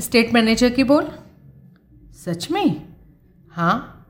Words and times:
State 0.00 0.32
manager 0.34 0.70
की 0.70 0.84
बोल। 0.84 1.08
सच 2.24 2.50
में? 2.50 2.82
हाँ। 3.50 4.06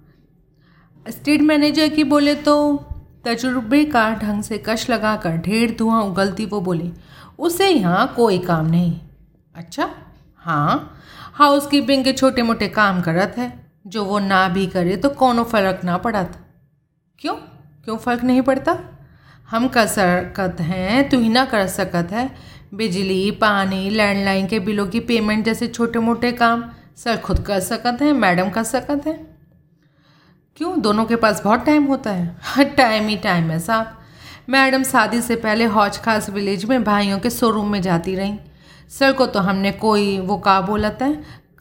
स्टेट 1.09 1.41
मैनेजर 1.41 1.89
की 1.89 2.05
बोले 2.05 2.35
तो 2.35 2.77
तजुर्बे 3.25 3.85
का 3.85 4.15
ढंग 4.15 4.43
से 4.43 4.59
कश 4.67 4.91
लगाकर 4.91 5.37
ढेर 5.37 5.77
धुआँ 5.79 6.03
उगलती 6.03 6.47
वो 6.47 6.61
बोली 6.61 6.93
उसे 7.39 7.69
यहाँ 7.69 8.13
कोई 8.17 8.39
काम 8.39 8.67
नहीं। 8.67 9.01
अच्छा? 9.55 9.91
हाँ। 10.37 10.99
हाउस 11.35 11.67
कीपिंग 11.67 12.05
के 12.05 12.13
छोटे 12.13 12.43
मोटे 12.43 12.69
काम 12.69 13.01
करत 13.01 13.35
है। 13.39 13.73
जो 13.87 14.05
वो 14.05 14.19
ना 14.19 14.49
भी 14.49 14.67
करे 14.67 14.97
तो 14.97 15.09
कोनो 15.09 15.45
फ़र्क 15.45 15.85
ना 15.85 15.97
पड़त। 15.97 16.39
क्यों? 17.19 17.35
क्यों 17.85 17.97
फ़र्क 17.97 18.25
नहीं 18.25 18.43
पड़ता? 18.43 18.79
हम 19.49 19.69
कर 19.69 19.87
सकत 19.87 20.61
हैं 20.61 21.09
तू 21.09 21.19
ही 21.21 21.29
ना 21.29 21.45
कर 21.45 21.67
सकत 21.67 22.09
है। 22.13 22.31
बिजली, 22.73 23.31
पानी, 23.31 23.89
लैंडलाइन 23.91 24.47
के 24.47 24.59
बिलों 24.61 24.87
की 24.87 25.01
पेमेंट 25.01 25.45
जैसे 25.45 25.67
छोटे 25.67 25.99
मोटे 25.99 26.31
काम 26.33 26.65
सर 26.97 27.17
खुद 27.17 27.39
कर 27.39 27.61
सकत 27.61 27.99
हैं, 28.03 28.13
मैडम 28.13 28.51
कर 28.51 28.63
सकत 28.63 29.07
हैं। 29.07 29.19
क्यों? 30.57 30.81
दोनों 30.81 31.05
के 31.05 31.17
पास 31.17 31.43
बहुत 31.45 31.65
टाइम 31.67 31.85
होता 31.85 32.11
है। 32.11 32.65
टाइम 32.77 33.09
ही 33.09 33.17
टाइम 33.17 33.51
है 33.51 33.59
साहब। 33.59 33.99
मैडम 34.49 34.83
शादी 34.83 35.21
से 35.21 35.37
पहले 35.37 35.65
हौज 35.65 35.99
खास 35.99 36.31
विलेज 36.31 36.65
में 36.65 36.83
भाइयों 36.85 37.19
के 37.19 37.31
शोरूम 37.31 37.71
में 37.73 37.81
जाती 37.83 38.15
रहीं। 38.15 38.39
सर 38.91 39.13
को 39.13 39.27
तो 39.27 39.41
हमने 39.41 39.73
कोई 39.73 40.19
वो 40.19 40.37
का 40.39 40.61
बोलत 40.61 40.99
है, 41.03 41.13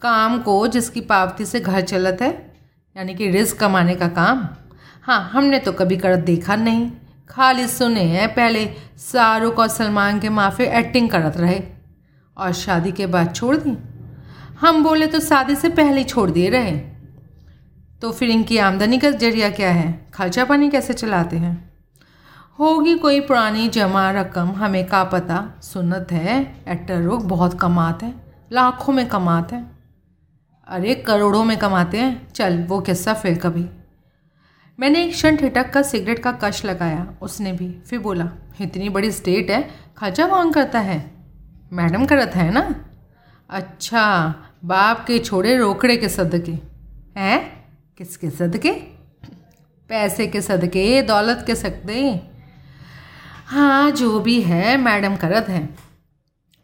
काम 0.02 0.38
को 0.38 0.66
जिसकी 0.66 1.00
पावती 1.02 1.44
से 1.44 1.60
घर 1.60 1.80
चलत 1.80 2.22
है, 2.22 2.30
यानी 2.96 3.14
कि 3.14 3.30
रिस्क 3.30 3.58
कमाने 3.58 3.94
का 3.94 4.08
काम। 4.08 4.48
हाँ 5.02 5.30
हमने 5.32 5.58
तो 5.58 5.72
कभी 5.72 5.96
कर 5.96 6.16
देखा 6.16 6.56
नहीं। 6.56 6.90
खाली 7.32 7.66
सुने 7.66 8.02
हैं। 8.02 8.34
पहले 8.34 8.74
शाहरुख 8.98 9.58
और 9.58 9.68
सलमान 9.68 10.20
के 10.20 10.28
माफ़ी 10.28 10.64
एक्टिंग 10.64 11.10
करत 11.10 11.36
रहे। 11.36 11.62
और 12.38 12.52
शादी 12.52 12.92
के 12.92 13.06
बाद 13.06 13.34
छोड़ 13.34 13.56
दी? 13.56 13.78
हम 14.60 14.84
बोले 14.84 15.06
तो 15.06 15.20
शादी 15.20 15.54
से 15.54 15.68
पहले 15.68 16.04
छोड़ 16.04 16.30
दिए 16.30 16.48
रहे। 16.48 16.76
तो 18.02 18.12
फिर 18.12 18.30
इनकी 18.30 18.58
आमदनी 18.58 18.98
का 18.98 19.10
ज़रिया 19.10 19.50
क्या 19.50 19.70
है? 19.70 20.10
खर्चा 20.14 20.44
पानी 20.44 20.70
कैसे 20.70 20.92
चलाते 20.92 21.36
हैं? 21.36 21.72
होगी 22.58 22.98
कोई 22.98 23.20
पुरानी 23.20 23.68
जमा 23.68 24.10
रकम, 24.10 24.48
हमें 24.52 24.86
का 24.86 25.04
पता? 25.04 25.60
सुनत 25.62 26.08
है। 26.12 26.64
एक्टर 26.68 27.00
लोग 27.00 27.28
बहुत 27.28 27.60
कमाते 27.60 28.06
हैं। 28.06 28.46
लाखों 28.52 28.92
में 28.92 29.08
कमाते 29.08 29.56
हैं। 29.56 29.78
अरे 30.68 30.94
करोड़ों 30.94 31.44
में 31.44 31.58
कमाते 31.58 31.98
हैं। 31.98 32.32
चल, 32.32 32.64
वो 32.64 32.80
किस्सा 32.80 33.14
फिर 33.14 33.38
कभी। 33.38 33.70
मैंने 34.78 35.04
एक 35.04 35.12
क्षण 35.12 35.36
ठिटक 35.36 35.70
कर 35.70 35.82
सिगरेट 35.82 36.18
का 36.18 36.32
कश 36.32 36.64
लगाया। 36.64 37.14
उसने 37.22 37.52
भी, 37.52 37.68
फिर 37.86 37.98
बोला, 37.98 38.28
इतनी 38.60 38.88
बड़ी 38.88 39.10
स्टेट 39.10 39.50
है 39.50 39.70
खर्चा 39.96 40.26
कौन 40.26 40.52
करता 40.52 40.80
है? 40.80 41.10
मैडम 41.72 42.06
करता 42.06 42.38
है 42.38 42.50
ना? 42.50 42.74
अच्छा 43.50 44.34
बाप 44.64 45.04
के 45.06 45.18
छोड़े 45.18 45.56
रोकड़े 45.56 45.96
के 45.96 46.08
सदके। 46.08 46.52
हैं? 47.20 47.64
किसके 47.98 48.30
सदके? 48.30 48.70
पैसे 49.88 50.26
के 50.26 50.40
सदके, 50.40 51.02
दौलत 51.02 51.44
के 51.46 51.54
सदके। 51.54 52.02
हाँ 53.46 53.90
जो 53.90 54.20
भी 54.20 54.40
है, 54.42 54.76
मैडम 54.76 55.16
करत 55.16 55.48
है। 55.48 55.68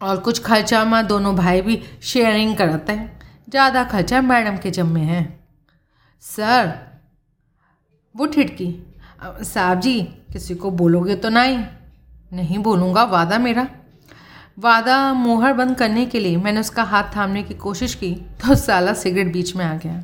और 0.01 0.17
कुछ 0.17 0.43
खर्चा 0.43 0.85
माँ 0.85 1.07
दोनों 1.07 1.35
भाई 1.35 1.61
भी 1.61 1.81
शेयरिंग 2.03 2.57
करते 2.57 2.93
हैं। 2.93 3.19
ज़्यादा 3.49 3.83
खर्चा 3.83 4.21
मैडम 4.21 4.57
के 4.57 4.71
जम्मे 4.71 5.01
है। 5.01 5.23
सर 6.21 6.88
वो 8.15 8.25
ठिठकी। 8.25 8.73
साहब 9.43 9.79
जी, 9.79 10.01
किसी 10.33 10.55
को 10.55 10.71
बोलोगे 10.71 11.15
तो 11.15 11.29
ना 11.29 11.41
ही 11.41 11.57
नहीं 12.33 12.57
बोलूँगा, 12.59 13.03
वादा 13.03 13.37
मेरा। 13.37 13.67
वादा 14.59 15.13
मोहर 15.13 15.53
बंद 15.53 15.75
करने 15.77 16.05
के 16.05 16.19
लिए 16.19 16.37
मैंने 16.37 16.59
उसका 16.59 16.83
हाथ 16.83 17.15
थामने 17.15 17.43
की 17.43 17.53
कोशिश 17.53 17.93
की 17.95 18.13
तो 18.41 18.55
साला 18.55 18.93
सिगरेट 18.93 19.31
बीच 19.33 19.55
में 19.55 19.65
आ 19.65 19.73
गया। 19.75 20.03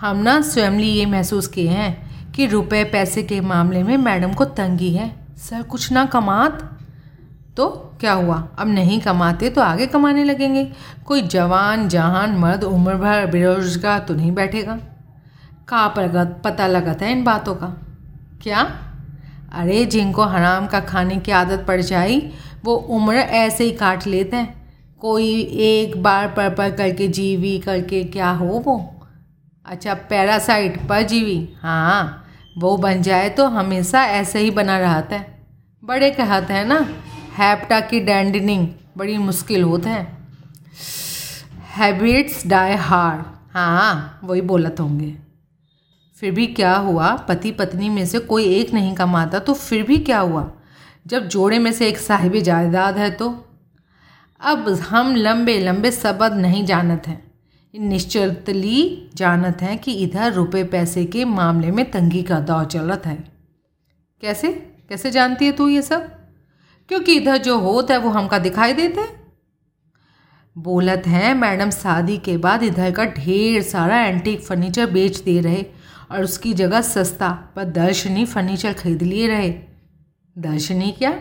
हम 0.00 0.16
ना 0.16 0.40
स्वयंली 0.40 0.88
ये 0.88 1.06
महसूस 1.06 1.46
किए 1.46 1.68
हैं 1.68 2.32
कि 2.32 2.46
रुपए, 2.46 2.82
पैसे 2.84 3.22
के 3.22 3.40
मामले 3.40 3.82
में 3.82 3.96
मैडम 3.96 4.32
को 4.32 4.44
तंगी 4.44 4.92
है। 4.92 5.10
सर, 5.38 5.62
कुछ 5.62 5.90
ना 5.92 6.04
कमात 6.06 6.60
तो 7.56 7.68
क्या 8.00 8.12
हुआ? 8.12 8.36
अब 8.58 8.68
नहीं 8.68 9.00
कमाते 9.00 9.50
तो 9.50 9.60
आगे 9.60 9.86
कमाने 9.86 10.24
लगेंगे। 10.24 10.64
कोई 11.06 11.22
जवान, 11.22 11.88
जहान, 11.88 12.36
मर्द, 12.36 12.64
उम्र 12.64 12.94
भर, 12.94 13.26
बेरोजगार 13.26 13.98
तो 13.98 14.14
नहीं 14.14 14.32
बैठेगा। 14.32 14.78
का 15.68 15.86
प्रगत 15.88 16.40
पता 16.44 16.66
लगाता 16.66 17.06
है 17.06 17.12
इन 17.12 17.24
बातों 17.24 17.54
का? 17.54 17.66
क्या? 18.42 18.60
अरे, 19.52 19.84
जिनको 19.84 20.22
हराम 20.22 20.66
का 20.66 20.80
खाने 20.80 21.16
की 21.16 21.32
आदत 21.32 21.64
पड़ 21.68 21.80
जाए 21.80 22.32
वो 22.64 22.74
उम्र 22.74 23.14
ऐसे 23.14 23.64
ही 23.64 23.70
काट 23.70 24.06
लेते 24.06 24.36
हैं। 24.36 24.54
कोई 25.00 25.40
एक 25.40 26.02
बार 26.02 26.28
पर 26.28 26.54
पर 26.54 26.70
करके 26.70 27.08
जीवी, 27.08 27.58
करके 27.58 28.04
क्या 28.04 28.30
हो 28.30 28.62
वो? 28.66 28.76
अच्छा 29.66 29.94
पैरासाइट 29.94 30.78
परजीवी 30.88 31.48
हाँ 31.62 32.24
वो 32.58 32.76
बन 32.76 33.02
जाए 33.02 33.28
तो 33.28 33.46
हमेशा 33.48 34.04
ऐसे 34.04 34.38
ही 34.38 34.50
बना 34.50 34.78
रहता 34.78 35.16
है। 35.16 35.44
बड़े 35.84 36.10
कहते 36.10 36.54
हैं 36.54 36.64
ना, 36.64 36.78
हैप्टा 37.36 37.80
की 37.80 38.00
डैंडनिंग 38.00 38.68
बड़ी 38.98 39.18
मुश्किल 39.18 39.62
होता 39.62 39.90
है। 39.90 40.16
हैबिट्स 41.76 42.46
डाई 42.46 42.74
हार्ड 42.74 43.24
हाँ 43.54 44.20
वही 44.24 44.40
बोलत 44.40 44.76
होंगे। 44.80 45.25
फिर 46.20 46.32
भी 46.32 46.46
क्या 46.46 46.76
हुआ? 46.76 47.16
पति 47.16 47.50
पत्नी 47.50 47.88
में 47.88 48.06
से 48.06 48.18
कोई 48.18 48.44
एक 48.44 48.74
नहीं 48.74 48.94
कमाता 48.94 49.38
तो 49.38 49.54
फिर 49.54 49.82
भी 49.82 49.96
क्या 49.96 50.18
हुआ? 50.18 50.52
जब 51.06 51.28
जोड़े 51.28 51.58
में 51.58 51.72
से 51.72 51.88
एक 51.88 51.98
साहिब 51.98 52.36
जायदाद 52.36 52.96
है 52.96 53.10
तो? 53.10 53.46
अब 54.40 54.68
हम 54.68 55.16
लंबे 55.16 55.58
लंबे 55.58 55.90
सबद 55.90 56.32
नहीं 56.32 56.64
जानत 56.64 57.02
हैं। 57.06 57.26
निश्चितली 57.80 59.10
जानत 59.14 59.62
हैं 59.62 59.78
कि 59.78 59.92
इधर 59.92 60.32
रुपए 60.32 60.64
पैसे 60.64 61.04
के 61.04 61.24
मामले 61.24 61.70
में 61.70 61.90
तंगी 61.90 62.22
का 62.22 62.40
दौर 62.40 62.64
चलत 62.64 63.06
है। 63.06 63.24
कैसे? 64.20 64.52
कैसे 64.88 65.10
जानती 65.10 65.44
है 65.44 65.52
तू 65.52 65.68
ये 65.68 65.82
सब? 65.82 66.02
क्योंकि 66.88 67.16
इधर 67.16 67.36
जो 67.36 67.58
होता 67.58 67.94
है 67.94 68.00
वो 68.00 68.10
हमका 68.10 68.38
दिखाई 68.38 68.72
देते 68.72 69.00
हैं। 69.00 69.32
बोलत 70.58 71.02
हैं, 71.06 71.34
मैडम 71.34 71.70
शादी 71.70 72.18
के 72.18 72.36
बाद 72.36 72.62
इधर 72.62 72.90
का 72.90 73.04
ढेर 73.04 73.62
सारा 73.62 74.00
एंटीक 74.00 74.40
फर्नीचर 74.40 74.86
बेच 74.90 75.18
दे 75.18 75.40
रहे। 75.40 75.66
और 76.10 76.24
उसकी 76.24 76.52
जगह 76.54 76.80
सस्ता, 76.80 77.28
पर 77.56 77.64
दर्शनी 77.64 78.24
फर्नीचर 78.24 78.72
खरीद 78.72 79.02
लिए 79.02 79.26
रहे। 79.28 79.50
दर्शनी 80.38 80.92
क्या? 80.92 81.14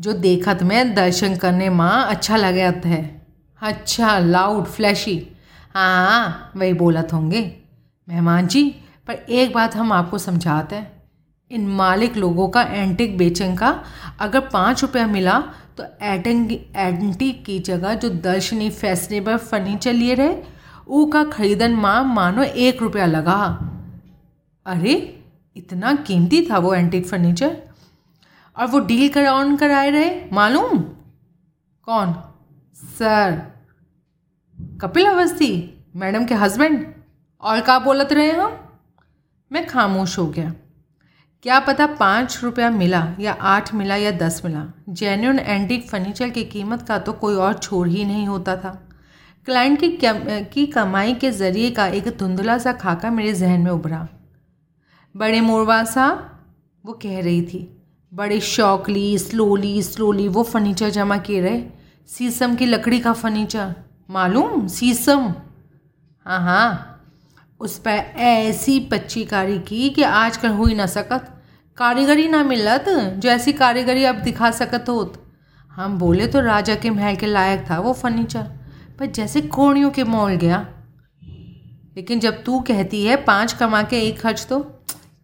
जो 0.00 0.12
देखत 0.12 0.62
में 0.62 0.94
दर्शन 0.94 1.36
करने 1.36 1.68
माँ 1.68 2.06
अच्छा 2.10 2.36
लगत 2.36 2.86
है। 2.86 3.26
अच्छा 3.62 4.18
लाउड 4.18 4.64
फ्लैशी 4.64 5.28
हाँ 5.74 6.52
वही 6.56 6.72
बोलत 6.72 7.12
होंगे। 7.12 7.40
मेहमान 8.08 8.46
जी, 8.46 8.64
पर 9.06 9.14
एक 9.14 9.52
बात 9.52 9.76
हम 9.76 9.92
आपको 9.92 10.18
समझाते 10.18 10.76
हैं। 10.76 10.92
इन 11.50 11.66
मालिक 11.66 12.16
लोगों 12.16 12.48
का 12.48 12.62
एंटिक 12.62 13.16
बेचन 13.18 13.54
का 13.56 13.84
अगर 14.20 14.40
पाँच 14.40 14.82
रुपया 14.82 15.06
मिला 15.06 15.38
तो 15.76 15.84
एटेंग 16.02 16.52
एंटिक 16.76 17.44
की 17.44 17.58
जगह 17.58 17.94
जो 17.94 18.08
दर्शनी 18.08 18.70
फैशनेबल 18.70 19.36
फर्नीचर 19.36 19.92
लिए 19.92 20.14
रहे 20.14 20.34
ऊ 20.88 21.06
का 21.06 21.24
खरीदन 21.24 21.74
माँ 21.74 22.04
मानो 22.04 22.42
एक 22.42 22.82
रुपया 22.82 23.06
लगा। 23.06 23.70
अरे, 24.66 25.24
इतना 25.56 25.94
कीमती 25.94 26.48
था 26.50 26.58
वो 26.58 26.74
एंटिक 26.74 27.06
फर्नीचर 27.06 27.62
और 28.58 28.66
वो 28.66 28.80
डील 28.80 29.08
कर 29.08 29.26
ऑन 29.26 29.56
कराए 29.56 29.90
रहे? 29.90 30.24
मालूम? 30.32 30.78
कौन? 31.82 32.14
सर। 32.74 33.42
कपिल 34.80 35.06
अवस्थी, 35.06 35.84
मैडम 35.96 36.24
के 36.24 36.34
हस्बैंड 36.34 36.94
और 37.40 37.60
का 37.60 37.78
बोलत 37.78 38.12
रहे 38.12 38.30
हम? 38.30 38.56
मैं 39.52 39.66
खामोश 39.66 40.18
हो 40.18 40.26
गया। 40.26 40.54
क्या 41.42 41.60
पता 41.60 41.86
पाँच 41.86 42.40
रुपया 42.42 42.70
मिला 42.70 43.14
या 43.20 43.32
आठ 43.32 43.74
मिला 43.74 43.96
या 43.96 44.10
दस 44.10 44.42
मिला। 44.44 44.66
जेन्यून 44.88 45.38
एंटीक 45.38 45.88
फर्नीचर 45.88 46.30
की 46.30 46.44
कीमत 46.44 46.82
का 46.82 46.98
तो 46.98 47.12
कोई 47.12 47.34
और 47.34 47.54
छोर 47.54 47.88
ही 47.88 48.04
नहीं 48.04 48.26
होता 48.26 48.56
था। 48.56 48.88
क्लाइंट 49.46 49.80
की 49.80 49.98
की 50.44 50.66
कमाई 50.66 51.14
के 51.14 51.30
ज़रिए 51.30 51.70
का 51.70 51.86
एक 51.86 52.06
धुंधला 52.18 52.56
सा 52.58 52.72
खाका 52.72 53.10
मेरे 53.10 53.32
जहन 53.34 53.60
में 53.60 53.70
उभरा। 53.70 54.06
बड़े 55.14 55.40
मोरवा 55.40 55.82
साहब 55.84 56.30
वो 56.84 56.92
कह 56.92 57.20
रही 57.20 57.42
थी। 57.42 57.60
बड़े 58.12 58.40
शौकली 58.40 59.18
स्लोली 59.18 59.82
स्लोली 59.82 60.28
वो 60.28 60.42
फर्नीचर 60.42 60.90
जमा 60.90 61.18
किए 61.18 61.40
रहे। 61.40 61.62
शीशम 62.08 62.54
की 62.54 62.66
लकड़ी 62.66 63.00
का 63.00 63.12
फर्नीचर 63.12 63.74
मालूम? 64.10 64.66
शीशम। 64.68 65.34
हाँ 66.26 66.40
हाँ। 66.40 66.90
उस 67.60 67.78
पर 67.78 67.90
ऐसी 67.90 68.80
पच्ची 68.80 69.24
कारी 69.24 69.58
की 69.58 69.88
कि 69.90 70.02
आजकल 70.02 70.48
हो 70.48 70.64
ही 70.64 70.74
ना 70.74 70.86
सकत। 70.86 71.30
कारीगरी 71.76 72.28
ना 72.28 72.42
मिलत 72.44 72.84
जो 72.88 73.28
ऐसी 73.30 73.52
कारीगरी 73.52 74.04
अब 74.04 74.22
दिखा 74.22 74.50
सकत 74.54 74.88
होत। 74.88 75.22
हम 75.72 75.98
बोले 75.98 76.26
तो 76.26 76.40
राजा 76.40 76.74
के 76.74 76.90
महल 76.90 77.16
के 77.16 77.26
लायक 77.26 77.70
था 77.70 77.80
वो 77.80 77.92
फर्नीचर 77.92 78.52
पर 78.98 79.06
जैसे 79.08 79.40
कोणियों 79.42 79.90
के 79.90 80.04
मोल 80.04 80.32
गया, 80.36 80.66
लेकिन 81.96 82.20
जब 82.20 82.42
तू 82.44 82.58
कहती 82.60 83.04
है 83.04 83.16
पाँच 83.24 83.52
कमा 83.52 83.82
के 83.82 84.00
एक 84.00 84.20
खर्च 84.20 84.46
तो 84.46 84.60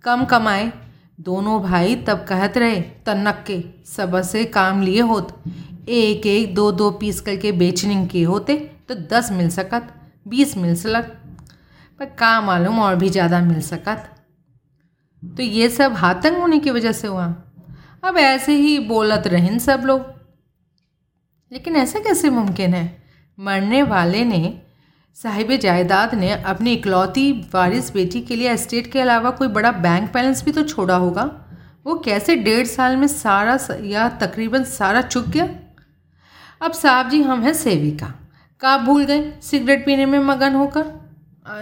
कम 0.04 0.24
कमाए। 0.24 0.70
दोनों 1.20 1.60
भाई 1.62 1.94
तब 1.98 2.24
कहत 2.28 2.56
रहे 2.58 2.80
तन्नक 3.06 3.44
के 3.46 3.62
सबसे 3.86 4.44
काम 4.46 4.82
लिए 4.82 5.00
होत। 5.02 5.42
एक 5.90 6.26
एक 6.26 6.54
दो 6.54 6.70
दो 6.72 6.90
पीस 6.90 7.20
करके 7.20 7.52
बेचने 7.54 8.06
के 8.06 8.22
होते 8.22 8.56
तो 8.88 8.94
दस 8.94 9.30
मिल 9.32 9.48
सकत, 9.50 9.88
बीस 10.26 10.56
मिल 10.56 10.74
सकत 10.76 11.16
पर 12.00 12.04
का 12.18 12.40
मालूम 12.40 12.78
और 12.80 12.96
भी 12.96 13.08
ज़्यादा 13.08 13.40
मिल 13.40 13.60
सकत। 13.62 14.08
तो 15.22 15.42
ये 15.42 15.68
सब 15.70 15.92
हाथंग 15.94 16.36
होने 16.36 16.58
की 16.58 16.70
वजह 16.70 16.92
से 16.92 17.08
हुआ। 17.08 17.26
अब 18.04 18.16
ऐसे 18.18 18.52
ही 18.54 18.78
बोलत 18.86 19.26
रहें 19.26 19.58
सब 19.58 19.82
लोग। 19.84 20.04
लेकिन 21.52 21.76
ऐसा 21.76 21.98
कैसे 21.98 22.30
मुमकिन 22.30 22.74
है? 22.74 22.99
मरने 23.40 23.82
वाले 23.82 24.24
ने, 24.24 24.62
साहिब 25.14 25.56
जायदाद 25.56 26.14
ने 26.14 26.30
अपनी 26.30 26.72
इकलौती 26.72 27.32
वारिस 27.32 27.92
बेटी 27.92 28.20
के 28.20 28.36
लिए 28.36 28.50
एस्टेट 28.50 28.92
के 28.92 29.00
अलावा 29.00 29.30
कोई 29.30 29.48
बड़ा 29.48 29.72
बैंक 29.72 30.12
बैलेंस 30.12 30.44
भी 30.44 30.52
तो 30.52 30.62
छोड़ा 30.62 30.96
होगा। 30.96 31.46
वो 31.86 31.94
कैसे 31.94 32.36
डेढ़ 32.36 32.66
साल 32.66 32.96
में 32.96 33.06
सारा 33.06 33.58
या 33.80 34.08
तकरीबन 34.08 34.64
सारा 34.64 35.02
चुक 35.02 35.26
गया? 35.26 35.48
अब 36.62 36.72
साहब 36.72 37.08
जी, 37.08 37.22
हम 37.22 37.42
हैं 37.42 37.52
सेविका। 37.52 38.14
का 38.60 38.78
भूल 38.78 39.04
गए? 39.04 39.32
सिगरेट 39.42 39.86
पीने 39.86 40.06
में 40.06 40.18
मगन 40.18 40.54
होकर? 40.54 40.86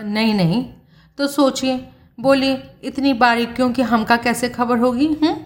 नहीं 0.04 0.34
नहीं। 0.34 0.72
तो 1.18 1.26
सोचिए, 1.26 1.88
बोलिए, 2.20 2.62
इतनी 2.82 3.12
बारीकियों 3.12 3.72
की 3.72 3.82
हमका 3.82 4.16
कैसे 4.16 4.48
खबर 4.48 4.78
होगी 4.78 5.06
हम्म? 5.06 5.36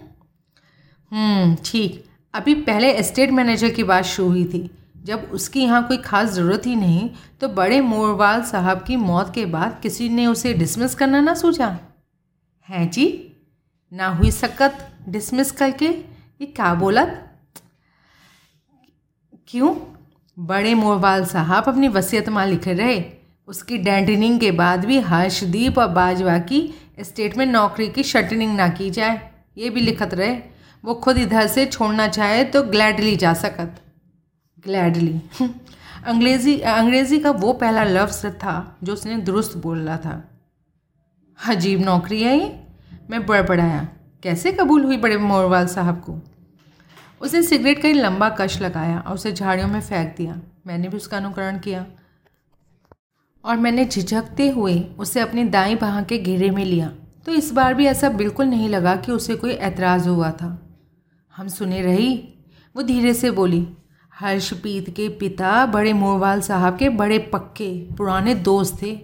हम्म 1.11 1.57
ठीक। 1.65 2.05
अभी 2.33 2.55
पहले 2.55 2.91
एस्टेट 2.91 3.31
मैनेजर 3.31 3.69
की 3.69 3.83
बात 3.83 4.03
शुरू 4.03 4.29
हुई 4.29 4.45
थी। 4.45 4.71
जब 5.03 5.29
उसकी 5.33 5.61
यहाँ 5.61 5.81
कोई 5.87 5.97
ख़ास 5.97 6.29
ज़रूरत 6.29 6.65
ही 6.65 6.75
नहीं 6.75 7.09
तो 7.41 7.47
बड़े 7.49 7.79
मोरवाल 7.81 8.43
साहब 8.43 8.83
की 8.87 8.95
मौत 8.95 9.33
के 9.35 9.45
बाद 9.47 9.79
किसी 9.83 10.09
ने 10.09 10.27
उसे 10.27 10.53
डिसमिस 10.53 10.95
करना 10.95 11.21
ना 11.21 11.33
सोचा? 11.33 11.77
हैं 12.69 12.89
जी? 12.89 13.07
ना 13.91 14.07
हुई 14.09 14.31
सकत 14.31 14.87
डिसमिस 15.09 15.51
करके? 15.51 15.85
ये 15.85 16.45
क्या 16.45 16.73
बोला? 16.75 17.05
क्यों? 19.47 19.75
बड़े 20.37 20.73
मोरवाल 20.73 21.25
साहब 21.25 21.63
अपनी 21.67 21.87
वसीयत 21.89 22.29
माँ 22.29 22.45
लिख 22.47 22.67
रहे। 22.67 23.03
उसकी 23.47 23.77
डेंटनिंग 23.79 24.39
के 24.39 24.51
बाद 24.53 24.85
भी 24.85 24.99
हर्षदीप 25.01 25.77
और 25.79 25.87
बाजवा 25.89 26.37
की 26.41 26.63
स्टेट 27.01 27.37
में 27.37 27.45
नौकरी 27.45 27.87
की 27.89 28.03
शटनिंग 28.03 28.55
ना 28.55 28.67
की 28.69 28.89
जाए, 28.89 29.19
ये 29.57 29.69
भी 29.69 29.81
लिखत 29.81 30.13
रहे। 30.13 30.35
वो 30.83 30.93
खुद 30.95 31.17
इधर 31.17 31.47
से 31.47 31.65
छोड़ना 31.65 32.07
चाहे 32.07 32.43
तो 32.45 32.63
ग्लैडली 32.63 33.15
जा 33.15 33.33
सकत। 33.35 33.79
ग्लैडली 34.63 35.21
अंग्रेज़ी 36.05 36.59
अंग्रेज़ी 36.59 37.19
का 37.19 37.31
वो 37.31 37.53
पहला 37.53 37.83
लफ्ज़ 37.83 38.27
था 38.27 38.77
जो 38.83 38.93
उसने 38.93 39.17
दुरुस्त 39.17 39.57
बोल 39.57 39.87
था। 39.87 40.29
अजीब 41.47 41.81
नौकरी 41.81 42.23
है 42.23 42.37
ये। 42.39 42.67
मैं 43.09 43.25
बड़बड़ाया। 43.25 43.87
कैसे 44.23 44.51
कबूल 44.51 44.83
हुई 44.83 44.97
बड़े 44.97 45.17
मोरवाल 45.17 45.67
साहब 45.67 45.95
को? 45.95 46.19
उसने 47.21 47.43
सिगरेट 47.43 47.81
का 47.81 47.87
ही 47.87 47.93
लंबा 47.93 48.29
कश 48.29 48.61
लगाया 48.61 48.99
और 48.99 49.13
उसे 49.13 49.33
झाड़ियों 49.33 49.67
में 49.67 49.81
फेंक 49.81 50.15
दिया। 50.17 50.41
मैंने 50.67 50.87
भी 50.89 50.97
उसका 50.97 51.17
अनुकरण 51.17 51.59
किया। 51.59 51.85
और 53.45 53.57
मैंने 53.57 53.85
झिझकते 53.85 54.49
हुए 54.49 54.81
उसे 54.99 55.19
अपनी 55.19 55.43
दाई 55.43 55.75
बाह 55.75 56.01
के 56.01 56.17
घेरे 56.17 56.51
में 56.51 56.65
लिया। 56.65 56.87
तो 57.25 57.31
इस 57.31 57.51
बार 57.53 57.73
भी 57.73 57.85
ऐसा 57.85 58.09
बिल्कुल 58.09 58.45
नहीं 58.45 58.69
लगा 58.69 58.95
कि 58.95 59.11
उसे 59.11 59.35
कोई 59.35 59.51
एतराज़ 59.51 60.09
हुआ 60.09 60.31
था। 60.31 60.77
हम 61.35 61.47
सुने 61.47 61.81
रही। 61.81 62.33
वो 62.75 62.81
धीरे 62.81 63.13
से 63.13 63.31
बोली 63.31 63.67
हर्षपीत 64.19 64.89
के 64.89 65.09
पिता, 65.09 65.65
बड़े 65.65 65.93
मोरवाल 65.93 66.41
साहब 66.41 66.77
के 66.77 66.89
बड़े 66.89 67.19
पक्के, 67.19 67.87
पुराने 67.97 68.35
दोस्त 68.35 68.81
थे 68.81 69.01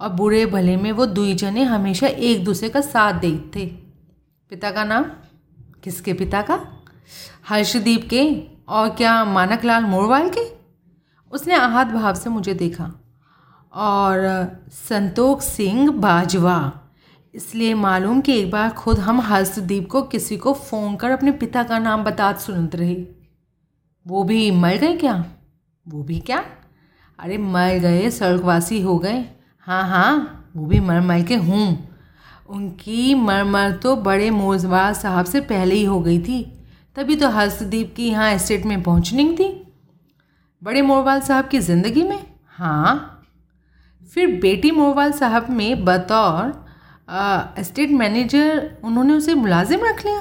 और 0.00 0.08
बुरे 0.08 0.46
भले 0.46 0.76
में 0.76 0.92
वो 0.92 1.06
दुई 1.06 1.34
जने 1.34 1.62
हमेशा 1.62 2.06
एक 2.06 2.44
दूसरे 2.44 2.68
का 2.68 2.80
साथ 2.80 3.12
देते 3.12 3.60
थे। 3.60 3.66
पिता 4.50 4.70
का 4.70 4.84
नाम? 4.84 5.04
किसके 5.84 6.12
पिता 6.12 6.42
का? 6.42 6.66
हर्षदीप 7.48 8.06
के। 8.10 8.42
और 8.68 8.88
क्या 8.88 9.24
मानकलाल 9.24 9.84
मोरवाल 9.84 10.30
के? 10.30 10.52
उसने 11.32 11.54
आहत 11.54 11.86
भाव 11.86 12.14
से 12.14 12.30
मुझे 12.30 12.54
देखा। 12.54 12.92
और 13.74 14.46
संतोख 14.70 15.42
सिंह 15.42 15.90
बाजवा। 15.90 16.72
इसलिए 17.34 17.74
मालूम 17.74 18.20
कि 18.20 18.38
एक 18.38 18.50
बार 18.50 18.70
खुद 18.70 18.98
हम 18.98 19.20
हर्षदीप 19.20 19.90
को 19.90 20.02
किसी 20.02 20.36
को 20.36 20.52
फ़ोन 20.52 20.96
कर 20.96 21.10
अपने 21.10 21.30
पिता 21.30 21.62
का 21.62 21.78
नाम 21.78 22.04
बता 22.04 22.32
सुनते 22.32 22.78
रहे। 22.78 23.19
वो 24.06 24.22
भी 24.24 24.50
मर 24.50 24.76
गए 24.76 24.96
क्या? 24.96 25.14
वो 25.86 26.02
भी 26.02 26.18
क्या? 26.20 26.44
अरे 27.18 27.38
मर 27.38 27.78
गए, 27.78 28.10
स्वर्गवासी 28.10 28.80
हो 28.80 28.98
गए। 28.98 29.24
हाँ 29.66 29.82
हाँ 29.88 30.52
वो 30.56 30.66
भी 30.66 30.80
मर 30.80 31.00
मर 31.00 31.22
के 31.22 31.34
हूँ। 31.36 31.88
उनकी 32.48 33.14
मर 33.14 33.44
मर 33.44 33.72
तो 33.72 33.94
बड़े 33.98 34.30
मोजवार 34.30 34.92
साहब 34.94 35.24
से 35.24 35.40
पहले 35.42 35.74
ही 35.74 35.84
हो 35.84 36.00
गई 36.00 36.18
थी। 36.18 36.42
तभी 36.96 37.16
तो 37.16 37.28
हर्षदीप 37.30 37.92
की 37.96 38.08
यहाँ 38.08 38.30
एस्टेट 38.30 38.64
में 38.66 38.82
पहुँचनी 38.82 39.32
थी। 39.36 39.48
बड़े 40.62 40.82
मोरवाल 40.82 41.20
साहब 41.20 41.48
की 41.48 41.58
ज़िंदगी 41.60 42.02
में? 42.02 42.24
हाँ। 42.48 43.16
फिर 44.02 44.40
बेटी 44.40 44.70
मोरवाल 44.70 45.12
साहब 45.12 45.50
में 45.50 45.84
बतौर 45.84 46.58
एस्टेट 47.58 47.90
मैनेजर 47.90 48.70
उन्होंने 48.84 49.14
उसे 49.14 49.34
मुलाजिम 49.34 49.84
रख 49.84 50.04
लिया। 50.06 50.20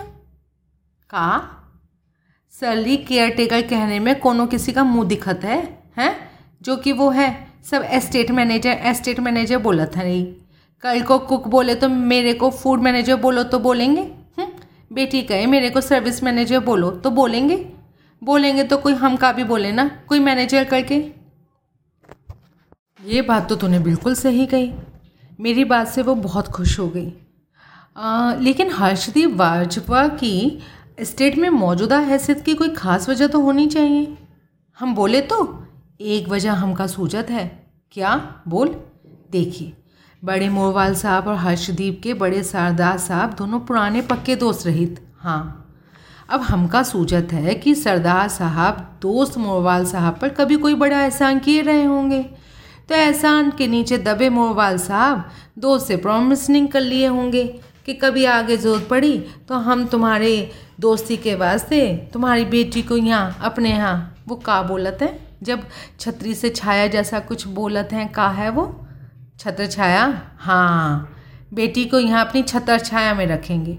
का? 1.09 1.58
सरली 2.53 2.95
केयर 2.97 3.29
टेकर 3.29 3.61
कहने 3.61 3.99
में 3.99 4.19
कोनो 4.19 4.45
किसी 4.45 4.71
का 4.71 4.83
मुँह 4.83 5.07
दिखत 5.07 5.43
है 5.43 5.57
हैं? 5.97 6.15
जो 6.61 6.75
कि 6.77 6.91
वो 6.91 7.09
है 7.09 7.27
सब 7.71 7.83
एस्टेट 7.83 8.31
मैनेजर 8.31 8.69
एस्टेट 8.69 9.19
मैनेजर 9.19 9.57
बोला 9.57 9.85
था 9.85 10.03
नहीं। 10.03 10.25
कल 10.83 11.01
को 11.01 11.17
कुक 11.19 11.47
बोले 11.47 11.75
तो 11.75 11.89
मेरे 11.89 12.33
को 12.33 12.49
फ़ूड 12.51 12.81
मैनेजर 12.81 13.15
बोलो 13.15 13.43
तो 13.43 13.59
बोलेंगे 13.59 14.01
हम्म, 14.01 14.47
बेटी 14.93 15.21
कहे 15.21 15.45
मेरे 15.45 15.69
को 15.69 15.81
सर्विस 15.81 16.23
मैनेजर 16.23 16.59
बोलो 16.59 16.89
तो 16.91 17.09
बोलेंगे। 17.11 17.55
बोलेंगे 18.21 18.63
तो 18.63 18.77
कोई 18.77 18.93
हम 18.93 19.15
का 19.15 19.31
भी 19.31 19.43
बोले 19.43 19.71
ना 19.71 19.89
कोई 20.07 20.19
मैनेजर 20.19 20.63
करके। 20.63 20.95
ये 23.05 23.21
बात 23.21 23.49
तो 23.49 23.55
तूने 23.55 23.79
बिल्कुल 23.79 24.15
सही 24.15 24.45
कही। 24.45 24.73
मेरी 25.39 25.63
बात 25.65 25.87
से 25.87 26.01
वो 26.01 26.15
बहुत 26.17 26.47
खुश 26.47 26.79
हो 26.79 26.87
गई। 26.89 27.11
आ, 27.97 28.33
लेकिन 28.33 28.71
हर्षदीप 28.71 29.31
वाजपा 29.31 30.07
की 30.07 30.59
स्टेट 31.01 31.37
में 31.37 31.49
मौजूदा 31.49 31.97
हैसियत 31.99 32.41
की 32.41 32.53
कोई 32.53 32.69
ख़ास 32.69 33.07
वजह 33.09 33.27
तो 33.27 33.39
होनी 33.41 33.67
चाहिए। 33.67 34.17
हम 34.79 34.95
बोले 34.95 35.21
तो 35.21 35.37
एक 36.01 36.27
वजह 36.29 36.53
हमका 36.53 36.87
सूझत 36.87 37.27
है। 37.29 37.45
क्या? 37.91 38.15
बोल। 38.47 38.75
देखिए, 39.31 39.73
बड़े 40.23 40.49
मोरवाल 40.49 40.95
साहब 40.95 41.27
और 41.27 41.35
हर्षदीप 41.35 41.99
के 42.03 42.13
बड़े 42.13 42.43
सरदार 42.43 42.97
साहब 42.97 43.33
दोनों 43.33 43.59
पुराने 43.59 44.01
पक्के 44.01 44.35
दोस्त 44.35 44.65
रहित। 44.67 44.99
हाँ। 45.19 45.55
अब 46.29 46.41
हमका 46.41 46.83
सूझत 46.83 47.27
है 47.33 47.53
कि 47.53 47.75
सरदार 47.75 48.27
साहब 48.27 48.99
दोस्त 49.01 49.37
मोरवाल 49.37 49.85
साहब 49.85 50.17
पर 50.21 50.29
कभी 50.29 50.55
कोई 50.55 50.73
बड़ा 50.75 51.01
एहसान 51.01 51.39
किए 51.39 51.61
रहे 51.61 51.83
होंगे। 51.83 52.21
तो 52.89 52.95
एहसान 52.95 53.51
के 53.51 53.67
नीचे 53.67 53.97
दबे 53.97 54.29
मोरवाल 54.29 54.77
साहब 54.77 55.29
दोस्त 55.59 55.87
से 55.87 55.97
प्रॉमिसनिंग 55.97 56.67
कर 56.67 56.81
लिए 56.81 57.07
होंगे। 57.07 57.43
कि 57.89 57.93
कभी 57.95 58.25
आगे 58.25 58.55
ज़रूरत 58.57 58.87
पड़ी 58.89 59.17
तो 59.47 59.55
हम 59.57 59.85
तुम्हारे 59.85 60.29
दोस्ती 60.79 61.15
के 61.17 61.33
वास्ते, 61.35 62.09
तुम्हारी 62.13 62.45
बेटी 62.45 62.81
को 62.81 62.97
यहाँ, 62.97 63.37
अपने 63.41 63.69
यहाँ, 63.69 64.15
वो 64.27 64.35
का 64.35 64.61
बोलत 64.63 64.97
है? 65.01 65.37
जब 65.43 65.63
छतरी 65.99 66.33
से 66.35 66.49
छाया 66.49 66.85
जैसा 66.87 67.19
कुछ 67.19 67.47
बोलत 67.47 67.89
हैं, 67.91 68.11
का 68.11 68.27
है 68.29 68.49
वो? 68.49 68.65
छत्र 69.39 69.67
छाया? 69.67 70.05
हाँ। 70.37 71.15
बेटी 71.53 71.85
को 71.85 71.99
यहाँ 71.99 72.25
अपनी 72.25 72.43
छतर 72.43 72.79
छाया 72.79 73.13
में 73.13 73.25
रखेंगे। 73.27 73.77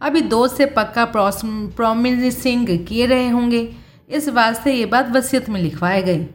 अभी 0.00 0.20
दोस्त 0.20 0.56
से 0.56 0.66
पक्का 0.68 1.04
प्रॉमिसिंग 1.14 2.66
किए 2.88 3.06
रहे 3.06 3.28
होंगे। 3.28 3.68
इस 4.08 4.28
वास्ते 4.30 4.72
ये 4.72 4.86
बात 4.86 5.10
वसीयत 5.10 5.48
में 5.50 5.60
लिखवाए 5.60 6.02
गए 6.02 6.26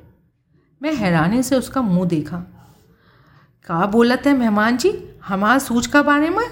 मैं 0.81 0.93
हैरानी 0.93 1.43
से 1.43 1.55
उसका 1.55 1.81
मुँह 1.81 2.07
देखा। 2.07 2.37
का 3.69 3.85
बोलत 3.87 4.27
है 4.27 4.37
मेहमान 4.37 4.77
जी? 4.77 4.97
हमार 5.25 5.59
सूझ 5.59 5.85
का 5.87 6.01
बारे 6.03 6.29
में? 6.29 6.45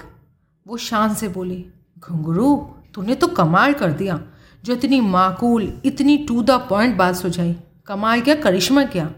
वो 0.68 0.76
शान 0.76 1.14
से 1.14 1.28
बोली 1.28 1.66
घुंगरू 1.98 2.74
तूने 2.94 3.14
तो 3.14 3.26
कमाल 3.26 3.72
कर 3.72 3.92
दिया। 3.92 4.22
जो 4.64 4.72
इतनी 4.72 5.00
माकूल, 5.00 5.82
इतनी 5.84 6.16
टू 6.16 6.42
द 6.42 6.50
पॉइंट 6.50 6.96
बात 6.96 7.14
सुझाई, 7.14 7.56
कमाल 7.86 8.20
क्या, 8.20 8.34
करिश्मा 8.34 8.84
क्या? 8.84 9.14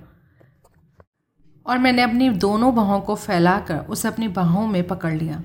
और 1.66 1.78
मैंने 1.78 2.02
अपनी 2.02 2.30
दोनों 2.30 2.74
बाहों 2.74 3.00
को 3.00 3.14
फैलाकर 3.14 3.78
उसे 3.78 4.08
अपनी 4.08 4.28
बाहों 4.28 4.66
में 4.66 4.86
पकड़ 4.86 5.14
लिया। 5.14 5.42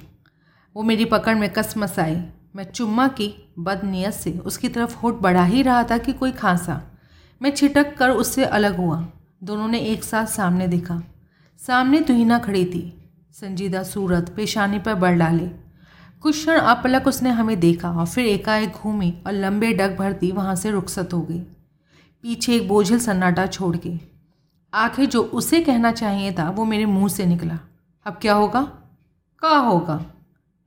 वो 0.76 0.84
मेरी 0.84 1.06
पकड़ 1.06 1.36
में 1.36 1.54
कसमस 1.54 2.00
आई। 2.00 2.26
मैं 2.56 2.72
चुम्मा 2.72 3.08
की 3.08 3.54
बदनीयत 3.60 4.14
से 4.14 4.32
उसकी 4.32 4.70
तरफ़ 4.70 4.98
होठ 4.98 5.14
बढ़ा 5.14 5.44
ही 5.44 5.62
रहा 5.62 5.84
था 5.84 5.98
कि 5.98 6.14
कोई 6.14 6.32
खांसा। 6.32 6.82
मैं 7.42 7.52
छिटक 7.52 7.98
कर 7.98 8.10
उससे 8.10 8.46
अलग 8.46 8.78
हुआ। 8.78 9.08
दोनों 9.44 9.68
ने 9.68 9.80
एक 9.80 10.04
साथ 10.04 10.26
सामने 10.26 10.68
देखा। 10.68 11.02
सामने 11.68 12.02
तुहिना 12.02 12.40
खड़ी 12.40 12.66
थी। 12.66 13.10
संजीदा 13.32 13.84
सूरत, 13.84 14.34
पेशानी 14.36 14.80
पर 14.80 14.94
बढ़ 14.94 15.16
डाले। 15.16 15.65
कुछ 16.26 16.36
क्षण 16.36 16.58
अपलक 16.58 17.08
उसने 17.08 17.30
हमें 17.30 17.60
देखा 17.60 17.92
और 17.92 18.06
फिर 18.06 18.26
एकाएक 18.26 18.70
घूमी 18.70 19.24
और 19.28 19.34
लंबे 19.34 19.74
डग 19.74 19.96
भरती 20.00 20.32
वहाँ 20.32 20.56
से 20.56 20.72
रुखसत 20.72 21.10
हो 21.14 21.22
गई। 21.22 21.40
पीछे 22.22 22.56
एक 22.56 22.68
बोझिल 22.68 23.00
सन्नाटा 23.00 23.48
छोड़ 23.48 23.78
के। 23.78 24.00
आखिर 24.74 25.06
जो 25.06 25.22
उसे 25.22 25.62
कहना 25.62 25.92
चाहिए 25.92 26.32
था, 26.32 26.50
वो 26.50 26.66
मेरे 26.66 26.86
मुँह 26.86 27.08
से 27.08 27.26
निकला। 27.26 27.60
अब 28.06 28.14
क्या 28.22 28.34
होगा? 28.34 28.62
क्या 29.40 29.58
होगा? 29.58 30.06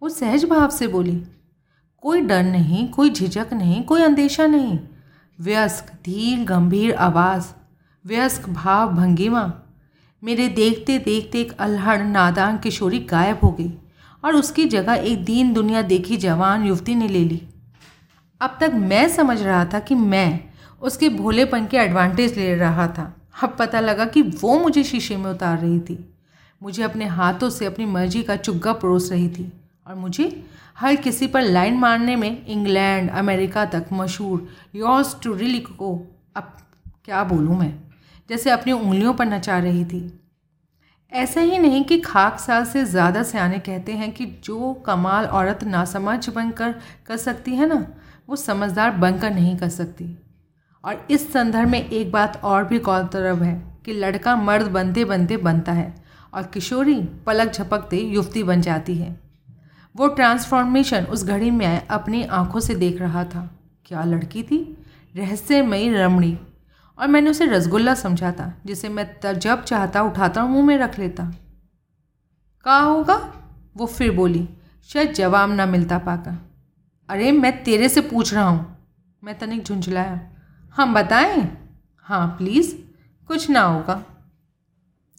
वो 0.02 0.08
सहज 0.08 0.44
भाव 0.44 0.70
से 0.70 0.86
बोली। 0.86 1.24
कोई 2.00 2.20
डर 2.20 2.42
नहीं, 2.42 2.88
कोई 2.88 3.10
झिझक 3.10 3.52
नहीं, 3.52 3.84
कोई 3.84 4.02
अंदेशा 4.02 4.46
नहीं। 4.46 4.78
व्यस्क, 5.40 5.92
धीर, 6.04 6.44
गंभीर 6.44 6.94
आवाज़, 6.94 7.46
व्यस्क 8.06 8.48
भाव, 8.48 8.92
भंगिमा। 8.92 9.52
मेरे 10.24 10.48
देखते 10.48 10.98
देखते 10.98 11.40
एक 11.40 11.52
अल्हड़ 11.52 12.02
नादान 12.02 12.58
किशोरी 12.58 12.98
गायब 12.98 13.38
हो 13.44 13.50
गई। 13.50 13.72
और 14.24 14.36
उसकी 14.36 14.64
जगह 14.64 14.94
एक 14.94 15.24
दीन 15.24 15.52
दुनिया 15.52 15.82
देखी 15.82 16.16
जवान 16.16 16.66
युवती 16.66 16.94
ने 16.94 17.08
ले 17.08 17.24
ली। 17.24 17.42
अब 18.40 18.58
तक 18.60 18.70
मैं 18.74 19.08
समझ 19.08 19.42
रहा 19.42 19.64
था 19.64 19.78
कि 19.78 19.94
मैं 19.94 20.40
उसके 20.80 21.08
भोलेपन 21.08 21.66
के 21.66 21.76
एडवांटेज 21.76 22.38
ले 22.38 22.54
रहा 22.54 22.88
था। 22.88 23.16
अब 23.42 23.56
पता 23.58 23.80
लगा 23.80 24.04
कि 24.04 24.22
वो 24.22 24.58
मुझे 24.58 24.84
शीशे 24.84 25.16
में 25.16 25.30
उतार 25.30 25.58
रही 25.58 25.80
थी। 25.80 26.14
मुझे 26.62 26.82
अपने 26.82 27.04
हाथों 27.04 27.50
से 27.50 27.66
अपनी 27.66 27.86
मर्ज़ी 27.86 28.22
का 28.22 28.36
चुग्गा 28.36 28.72
परोस 28.72 29.10
रही 29.12 29.28
थी 29.28 29.52
और 29.86 29.94
मुझे 29.94 30.46
हर 30.78 30.96
किसी 30.96 31.26
पर 31.26 31.42
लाइन 31.42 31.74
मारने 31.74 32.16
में 32.16 32.46
इंग्लैंड, 32.46 33.10
अमेरिका 33.10 33.64
तक 33.64 33.86
मशहूर 33.92 34.48
यॉर्स 34.74 35.16
टू 35.22 35.34
रिली 35.34 35.60
को 35.60 36.06
अब 36.36 36.56
क्या 37.04 37.24
बोलूँ 37.24 37.58
मैं? 37.58 37.74
जैसे 38.28 38.50
अपनी 38.50 38.72
उंगलियों 38.72 39.14
पर 39.14 39.26
नचा 39.26 39.58
रही 39.58 39.84
थी। 39.84 40.17
ऐसा 41.12 41.40
ही 41.40 41.58
नहीं 41.58 41.84
कि 41.84 41.98
खाक 42.00 42.38
साल 42.38 42.64
से 42.64 42.84
ज़्यादा 42.84 43.22
सियाने 43.22 43.58
कहते 43.58 43.92
हैं 43.92 44.10
कि 44.12 44.26
जो 44.44 44.72
कमाल 44.86 45.24
औरत 45.24 45.64
नासमझ 45.64 46.28
बनकर 46.28 46.72
कर 47.06 47.16
सकती 47.16 47.54
है 47.54 47.66
ना, 47.66 47.86
वो 48.28 48.36
समझदार 48.36 48.90
बनकर 48.90 49.30
नहीं 49.30 49.56
कर 49.56 49.68
सकती। 49.68 50.16
और 50.84 51.06
इस 51.10 51.32
संदर्भ 51.32 51.68
में 51.68 51.88
एक 51.90 52.10
बात 52.12 52.40
और 52.44 52.64
भी 52.64 52.78
गौरतलब 52.78 53.42
है 53.42 53.54
कि 53.86 53.92
लड़का 53.92 54.36
मर्द 54.36 54.66
बनते 54.66 55.04
बनते 55.04 55.36
बनता 55.36 55.72
है 55.72 55.94
और 56.34 56.42
किशोरी 56.44 57.00
पलक 57.26 57.52
झपकते 57.52 57.96
युवती 57.96 58.42
बन 58.42 58.60
जाती 58.60 58.94
है। 58.94 59.18
वो 59.94 60.08
ट्रांसफॉर्मेशन 60.08 61.04
उस 61.04 61.24
घड़ी 61.24 61.50
में 61.50 61.86
अपनी 61.86 62.22
आँखों 62.24 62.60
से 62.60 62.74
देख 62.74 63.00
रहा 63.00 63.24
था। 63.24 63.48
क्या 63.86 64.04
लड़की 64.04 64.42
थी? 64.42 64.58
रहस्यमयी 65.16 65.88
रमणी। 65.94 66.36
और 66.98 67.08
मैंने 67.08 67.30
उसे 67.30 67.46
रसगुल्ला 67.46 67.94
समझा 67.94 68.32
था, 68.32 68.54
जिसे 68.66 68.88
मैं 68.88 69.38
जब 69.38 69.64
चाहता, 69.64 70.02
उठाता, 70.02 70.46
मुँह 70.46 70.66
में 70.66 70.78
रख 70.78 70.98
लेता। 70.98 71.32
कहा 72.64 72.80
होगा? 72.80 73.32
वो 73.76 73.86
फिर 73.86 74.12
बोली, 74.12 74.48
शायद 74.84 75.12
जवाब 75.12 75.50
ना 75.50 75.66
मिलता 75.66 75.98
पाकर। 75.98 76.38
अरे, 77.08 77.32
मैं 77.32 77.64
तेरे 77.64 77.88
से 77.88 78.00
पूछ 78.00 78.34
रहा 78.34 78.44
हूँ। 78.44 78.78
मैं 79.24 79.38
तनिक 79.38 79.64
झुंझलाया। 79.64 80.20
हम 80.76 80.94
बताएँ? 80.94 81.58
हाँ 82.02 82.28
प्लीज़ 82.28 82.76
कुछ 83.26 83.50
ना 83.50 83.60
होगा। 83.60 84.04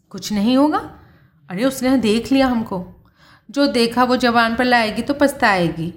कुछ 0.09 0.33
नहीं 0.33 0.57
होगा? 0.57 0.99
अरे, 1.49 1.65
उसने 1.65 1.97
देख 1.97 2.31
लिया 2.31 2.47
हमको। 2.47 3.05
जो 3.51 3.67
देखा, 3.67 4.03
वो 4.03 4.17
जवान 4.17 4.55
पर 4.55 4.63
लाएगी 4.63 5.01
तो 5.01 5.13
पछताएगी। 5.13 5.93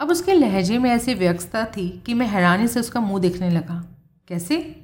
अब 0.00 0.10
उसके 0.10 0.34
लहजे 0.34 0.78
में 0.78 0.90
ऐसी 0.90 1.14
व्यवस्था 1.14 1.64
थी 1.64 2.02
कि 2.06 2.14
मैं 2.14 2.26
हैरानी 2.26 2.68
से 2.68 2.80
उसका 2.80 3.00
मुँह 3.00 3.20
देखने 3.20 3.50
लगा। 3.50 3.84
कैसे? 4.28 4.79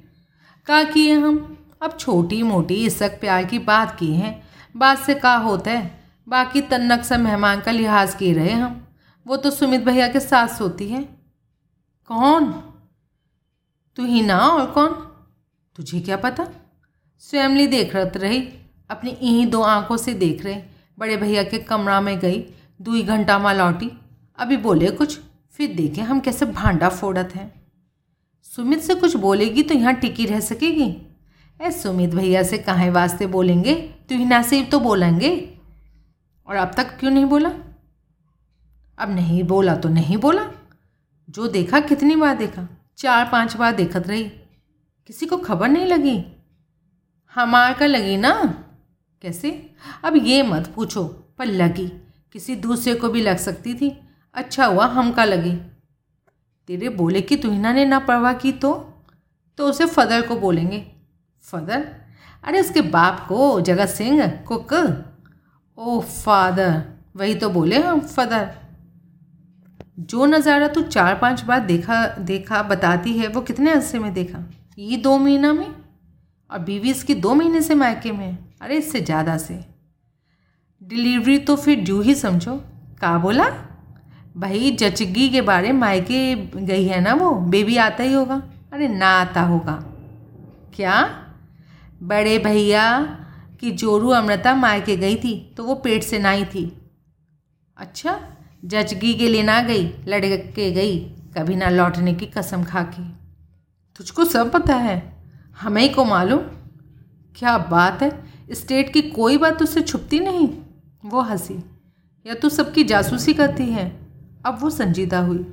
कहा 0.67 0.83
किए 0.83 1.13
हम? 1.13 1.57
अब 1.81 1.97
छोटी 1.97 2.43
मोटी 2.43 2.75
इसक 2.75 3.19
प्यार 3.19 3.45
की 3.45 3.59
बात 3.59 3.99
की 3.99 4.13
हैं। 4.13 4.47
बात 4.77 4.97
से 4.97 5.15
का 5.15 5.35
होता 5.35 5.71
है? 5.71 6.03
बाकी 6.27 6.61
तन्नक 6.61 7.03
सा 7.03 7.17
मेहमान 7.17 7.61
का 7.61 7.71
लिहाज 7.71 8.15
किए 8.15 8.33
रहे 8.33 8.51
हम। 8.51 8.87
वो 9.27 9.37
तो 9.37 9.51
सुमित 9.51 9.81
भैया 9.81 10.07
के 10.07 10.19
साथ 10.19 10.47
सोती 10.47 10.87
है। 10.89 11.03
कौन? 12.05 12.51
तू 13.95 14.05
ही 14.05 14.21
ना 14.21 14.39
और 14.39 14.71
कौन? 14.71 14.87
तुझे 15.75 15.99
क्या 15.99 16.17
पता? 16.17 16.47
स्वयंली 17.19 17.67
देख 17.67 17.95
रत 17.95 18.17
रही, 18.17 18.39
अपनी 18.89 19.11
इन्हीं 19.11 19.47
दो 19.47 19.61
आँखों 19.61 19.97
से 19.97 20.13
देख 20.13 20.45
रहे। 20.45 20.61
बड़े 20.99 21.17
भैया 21.17 21.43
के 21.43 21.59
कमरा 21.59 22.01
में 22.01 22.19
गई, 22.19 22.45
दुई 22.81 23.03
घंटा 23.03 23.39
माँ 23.39 23.53
लौटी। 23.53 23.91
अभी 24.37 24.57
बोले 24.57 24.91
कुछ, 24.91 25.19
फिर 25.51 25.75
देखें 25.75 26.03
हम 26.03 26.19
कैसे 26.19 26.45
भांडा 26.45 26.89
फोड़त 26.89 27.29
हैं। 27.35 27.56
सुमित 28.55 28.79
से 28.79 28.95
कुछ 28.95 29.15
बोलेगी 29.15 29.63
तो 29.63 29.73
यहाँ 29.73 29.93
टिकी 29.93 30.25
रह 30.25 30.39
सकेगी। 30.39 31.01
ए, 31.61 31.71
सुमित 31.71 32.09
भैया 32.09 32.43
से 32.43 32.57
कहाँ 32.57 32.89
वास्ते 32.89 33.27
बोलेंगे? 33.27 33.75
तो 33.75 34.15
ही 34.15 34.25
नासिब 34.25 34.69
तो 34.71 34.79
बोलेंगे। 34.79 35.59
और 36.47 36.55
अब 36.55 36.71
तक 36.77 36.99
क्यों 36.99 37.11
नहीं 37.11 37.25
बोला? 37.25 37.49
अब 38.97 39.09
नहीं 39.09 39.43
बोला 39.43 39.75
तो 39.75 39.89
नहीं 39.89 40.17
बोला। 40.17 40.51
जो 41.29 41.47
देखा 41.47 41.79
कितनी 41.79 42.15
बार 42.15 42.35
देखा। 42.35 42.67
चार 42.97 43.29
पाँच 43.31 43.55
बार 43.55 43.75
देखत 43.75 44.07
रही। 44.07 44.23
किसी 45.07 45.25
को 45.25 45.37
खबर 45.37 45.67
नहीं 45.67 45.85
लगी। 45.85 46.25
हमार 47.35 47.73
का 47.73 47.85
लगी 47.85 48.17
ना? 48.17 48.63
कैसे? 49.21 49.75
अब 50.03 50.15
ये 50.15 50.43
मत 50.43 50.73
पूछो, 50.75 51.03
पर 51.03 51.45
लगी। 51.45 51.87
किसी 52.33 52.55
दूसरे 52.55 52.95
को 52.95 53.09
भी 53.09 53.21
लग 53.21 53.37
सकती 53.37 53.73
थी। 53.73 54.01
अच्छा 54.33 54.65
हुआ 54.65 54.85
हम 54.85 55.11
का 55.11 55.25
लगी। 55.25 55.76
तेरे 56.67 56.89
बोले 56.89 57.21
कि 57.21 57.35
तुहिना 57.35 57.73
ने 57.73 57.85
ना 57.85 57.99
परवाह 57.99 58.33
की 58.33 58.51
तो? 58.51 58.73
तो 59.57 59.67
उसे 59.67 59.85
फदर 59.85 60.21
को 60.21 60.35
बोलेंगे। 60.35 60.85
फदर? 61.43 61.87
अरे 62.43 62.59
उसके 62.59 62.81
बाप 62.81 63.25
को, 63.29 63.61
जगत 63.61 63.87
सिंह, 63.87 64.27
कुक। 64.27 64.73
ओ 65.77 65.99
फादर, 65.99 66.81
वही 67.15 67.35
तो 67.35 67.49
बोले 67.49 67.79
हम, 67.79 67.99
फदर। 67.99 68.49
जो 69.99 70.25
नज़ारा 70.25 70.67
तू 70.67 70.81
चार 70.81 71.15
पाँच 71.15 71.43
बार 71.43 71.59
देखा 71.59 72.07
देखा, 72.07 72.63
बताती 72.63 73.13
है, 73.13 73.27
वो 73.27 73.41
कितने 73.41 73.71
अरसे 73.71 73.99
में 73.99 74.13
देखा? 74.13 74.43
ये 74.77 74.97
दो 74.97 75.17
महीना 75.17 75.53
में? 75.53 75.67
और 76.51 76.59
बीवी 76.59 76.89
इसकी 76.89 77.15
दो 77.15 77.33
महीने 77.35 77.61
से 77.61 77.75
मायके 77.75 78.11
में 78.11 78.37
अरे 78.61 78.77
इससे 78.77 79.01
ज़्यादा 79.01 79.37
से। 79.37 79.65
डिलीवरी 80.81 81.37
तो 81.37 81.55
फिर 81.55 81.79
जू 81.79 82.01
ही 82.01 82.15
समझो। 82.15 82.55
का 83.01 83.17
बोला? 83.17 83.49
भाई, 84.37 84.71
जचगी 84.71 85.29
के 85.29 85.41
बारे 85.41 85.71
मायके 85.71 86.35
गई 86.45 86.85
है 86.85 87.01
ना 87.01 87.13
वो? 87.13 87.31
बेबी 87.31 87.77
आता 87.77 88.03
ही 88.03 88.13
होगा। 88.13 88.43
अरे, 88.73 88.87
ना 88.87 89.07
आता 89.07 89.41
होगा। 89.41 89.73
क्या? 90.75 91.23
बड़े 92.03 92.39
भैया 92.39 93.01
की 93.59 93.71
जोरू 93.71 94.09
अमृता 94.09 94.55
मायके 94.55 94.97
गई 94.97 95.15
थी 95.15 95.53
तो 95.57 95.63
वो 95.63 95.75
पेट 95.75 96.03
से 96.03 96.19
ना 96.19 96.29
ही 96.29 96.45
थी। 96.45 96.91
अच्छा 97.77 98.19
जचगी 98.65 99.13
के 99.13 99.29
लिए 99.29 99.43
ना 99.43 99.61
गई, 99.61 99.87
लड़के 100.07 100.71
गई, 100.71 100.99
कभी 101.37 101.55
ना 101.55 101.69
लौटने 101.69 102.13
की 102.13 102.25
कसम 102.25 102.63
खा 102.63 102.83
के 102.83 103.03
तुझको 103.95 104.25
सब 104.25 104.51
पता 104.51 104.75
है, 104.75 105.23
हमें 105.61 105.81
ही 105.81 105.89
को 105.89 106.05
मालूम। 106.05 106.39
क्या 107.35 107.57
बात 107.57 108.01
है, 108.01 108.23
स्टेट 108.51 108.93
की 108.93 109.01
कोई 109.01 109.37
बात 109.37 109.59
तुझसे 109.59 109.81
छुपती 109.81 110.19
नहीं? 110.19 110.49
वो 111.05 111.21
हँसी। 111.21 111.63
या 112.25 112.33
तू 112.33 112.49
सबकी 112.49 112.83
जासूसी 112.83 113.33
करती 113.33 113.65
है? 113.65 114.06
अब 114.47 114.57
वो 114.61 114.69
संजीदा 114.69 115.19
हुई। 115.19 115.45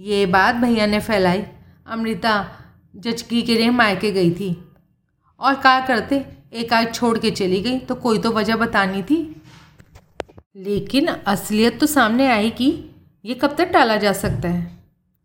ये 0.00 0.26
बात 0.26 0.54
भैया 0.54 0.86
ने 0.86 1.00
फैलाई। 1.00 1.42
अमृता 1.86 2.48
जचकी 2.96 3.42
के 3.42 3.54
लिए 3.54 3.70
मायके 3.70 4.12
गई 4.12 4.30
थी। 4.30 4.68
और 5.40 5.54
क्या 5.54 5.80
करते? 5.80 6.26
एक 6.52 6.72
आग 6.72 6.92
छोड़ 6.94 7.18
के 7.18 7.30
चली 7.30 7.62
गई 7.62 7.78
तो 7.78 7.94
कोई 7.94 8.18
तो 8.18 8.30
वजह 8.30 8.56
बतानी 8.56 9.02
थी। 9.02 9.42
लेकिन 10.56 11.06
असलियत 11.06 11.80
तो 11.80 11.86
सामने 11.86 12.28
आई 12.28 12.50
कि 12.50 12.84
ये 13.24 13.34
कब 13.34 13.54
तक 13.58 13.64
टाला 13.64 13.96
जा 13.96 14.12
सकता 14.12 14.48
है? 14.48 14.70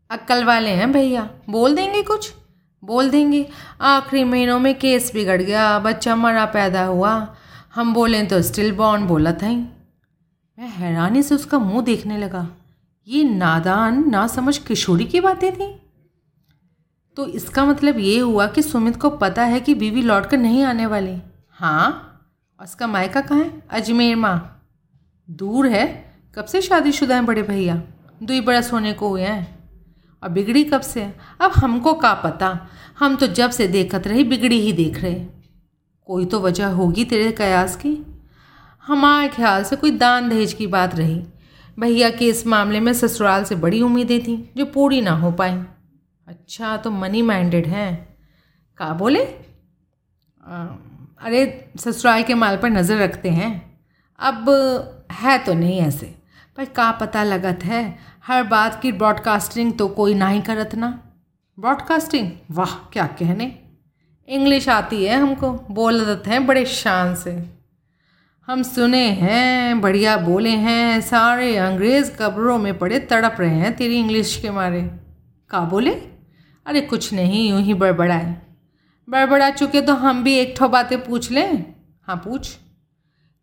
अक्ल 0.09 0.43
वाले 0.43 0.69
हैं 0.69 0.91
भैया। 0.91 1.29
बोल 1.49 1.75
देंगे 1.75 2.03
कुछ? 2.03 2.33
बोल 2.83 3.09
देंगे। 3.09 3.49
आखिरी 3.81 4.23
महीनों 4.23 4.59
में 4.59 4.79
केस 4.79 5.13
बिगड़ 5.13 5.41
गया, 5.41 5.79
बच्चा 5.79 6.15
मरा 6.15 6.45
पैदा 6.45 6.83
हुआ। 6.83 7.35
हम 7.75 7.93
बोलें 7.93 8.27
तो 8.27 8.41
स्टिल 8.41 8.71
बॉर्न 8.71 9.07
बोला 9.07 9.31
था 9.31 9.47
ही। 9.47 9.55
मैं 10.59 10.69
हैरानी 10.69 11.23
से 11.23 11.35
उसका 11.35 11.59
मुँह 11.59 11.81
देखने 11.81 12.17
लगा। 12.17 12.49
ये 13.07 13.23
नादान 13.23 14.09
ना 14.09 14.27
समझ 14.27 14.57
किशोरी 14.57 15.05
की 15.05 15.19
बातें 15.19 15.55
थी। 15.55 15.81
तो 17.15 17.27
इसका 17.27 17.65
मतलब 17.65 17.99
ये 17.99 18.19
हुआ 18.19 18.47
कि 18.47 18.61
सुमित 18.61 18.95
को 18.95 19.09
पता 19.09 19.43
है 19.43 19.59
कि 19.59 19.73
बीवी 19.73 20.01
लौट 20.01 20.25
कर 20.25 20.37
नहीं 20.37 20.63
आने 20.63 20.85
वाली। 20.85 21.21
हाँ? 21.51 22.07
उसका 22.63 22.87
मायका 22.87 23.21
कहाँ 23.21 23.39
है? 23.39 23.63
अजमेर 23.69 24.15
माँ। 24.15 24.67
दूर 25.29 25.67
है? 25.67 26.13
कब 26.35 26.45
से 26.45 26.61
शादीशुदा 26.61 27.15
हैं 27.15 27.25
बड़े 27.25 27.43
भैया? 27.43 27.81
दुई 28.23 28.41
बरस 28.41 28.73
होने 28.73 28.93
को 28.93 29.09
हुए 29.09 29.21
हैं। 29.21 29.69
और 30.23 30.29
बिगड़ी 30.29 30.63
कब 30.63 30.81
से? 30.81 31.13
अब 31.41 31.51
हमको 31.55 31.93
का 31.93 32.13
पता? 32.13 32.67
हम 32.99 33.15
तो 33.15 33.27
जब 33.27 33.51
से 33.51 33.67
देखत 33.67 34.07
रही, 34.07 34.23
बिगड़ी 34.23 34.59
ही 34.59 34.73
देख 34.73 35.01
रहे। 35.01 35.25
कोई 36.05 36.25
तो 36.25 36.39
वजह 36.39 36.67
होगी 36.67 37.05
तेरे 37.05 37.31
कयास 37.31 37.75
की। 37.75 38.21
हमारे 38.83 39.27
ख्याल 39.27 39.63
से 39.63 39.75
कोई 39.75 39.91
दान 39.91 40.29
दहेज 40.29 40.53
की 40.53 40.67
बात 40.67 40.95
रही। 40.95 41.25
भैया 41.77 42.09
के 42.09 42.27
इस 42.27 42.45
मामले 42.47 42.79
में 42.79 42.91
ससुराल 42.93 43.43
से 43.43 43.55
बड़ी 43.55 43.81
उम्मीदें 43.81 44.19
थीं 44.23 44.37
जो 44.57 44.65
पूरी 44.65 45.01
ना 45.01 45.11
हो 45.11 45.31
पाई। 45.31 45.51
अच्छा 46.27 46.75
तो 46.77 46.91
मनी 46.91 47.21
माइंडेड 47.21 47.67
हैं। 47.67 48.17
का 48.77 48.93
बोले? 48.93 49.23
आ, 50.43 50.65
अरे 51.21 51.69
ससुराल 51.79 52.23
के 52.23 52.33
माल 52.33 52.57
पर 52.57 52.69
नज़र 52.69 52.97
रखते 52.97 53.29
हैं। 53.29 53.51
अब 54.19 54.49
है 55.11 55.37
तो 55.37 55.53
नहीं 55.53 55.79
ऐसे 55.79 56.13
पर 56.57 56.65
का 56.65 56.91
पता 56.91 57.23
लगत 57.23 57.63
है 57.63 57.83
हर 58.27 58.43
बात 58.43 58.81
की 58.81 58.91
ब्रॉडकास्टिंग 58.91 59.73
तो 59.73 59.87
कोई 59.89 60.13
ना 60.13 60.27
ही 60.27 60.41
करत 60.41 60.75
ना। 60.75 60.87
ब्रॉडकास्टिंग 61.57 62.31
वाह 62.51 62.75
क्या 62.93 63.05
कहने। 63.19 63.51
इंग्लिश 64.27 64.69
आती 64.69 65.03
है 65.05 65.19
हमको 65.19 65.51
बोलत 65.71 66.27
हैं 66.27 66.45
बड़े 66.47 66.65
शान 66.65 67.15
से। 67.15 67.31
हम 68.51 68.63
सुने 68.63 69.07
हैं, 69.07 69.81
बढ़िया 69.81 70.17
बोले 70.17 70.49
हैं, 70.49 71.01
सारे 71.01 71.57
अंग्रेज़ 71.57 72.11
कब्रों 72.19 72.57
में 72.57 72.77
पड़े 72.77 72.99
तड़प 72.99 73.35
रहे 73.39 73.55
हैं 73.55 73.75
तेरी 73.75 73.99
इंग्लिश 73.99 74.39
के 74.41 74.49
मारे। 74.49 74.91
का 75.49 75.59
बोले? 75.59 75.91
अरे 76.65 76.81
कुछ 76.81 77.13
नहीं, 77.13 77.49
यूँ 77.49 77.61
ही 77.61 77.73
बड़बड़ाए। 77.73 78.41
बड़बड़ा 79.09 79.49
चुके 79.49 79.81
तो 79.81 79.93
हम 79.93 80.23
भी 80.23 80.33
एक 80.33 80.55
ठो 80.57 80.67
बातें 80.67 81.05
पूछ 81.05 81.31
लें? 81.31 81.75
हाँ 82.03 82.15
पूछ। 82.15 82.57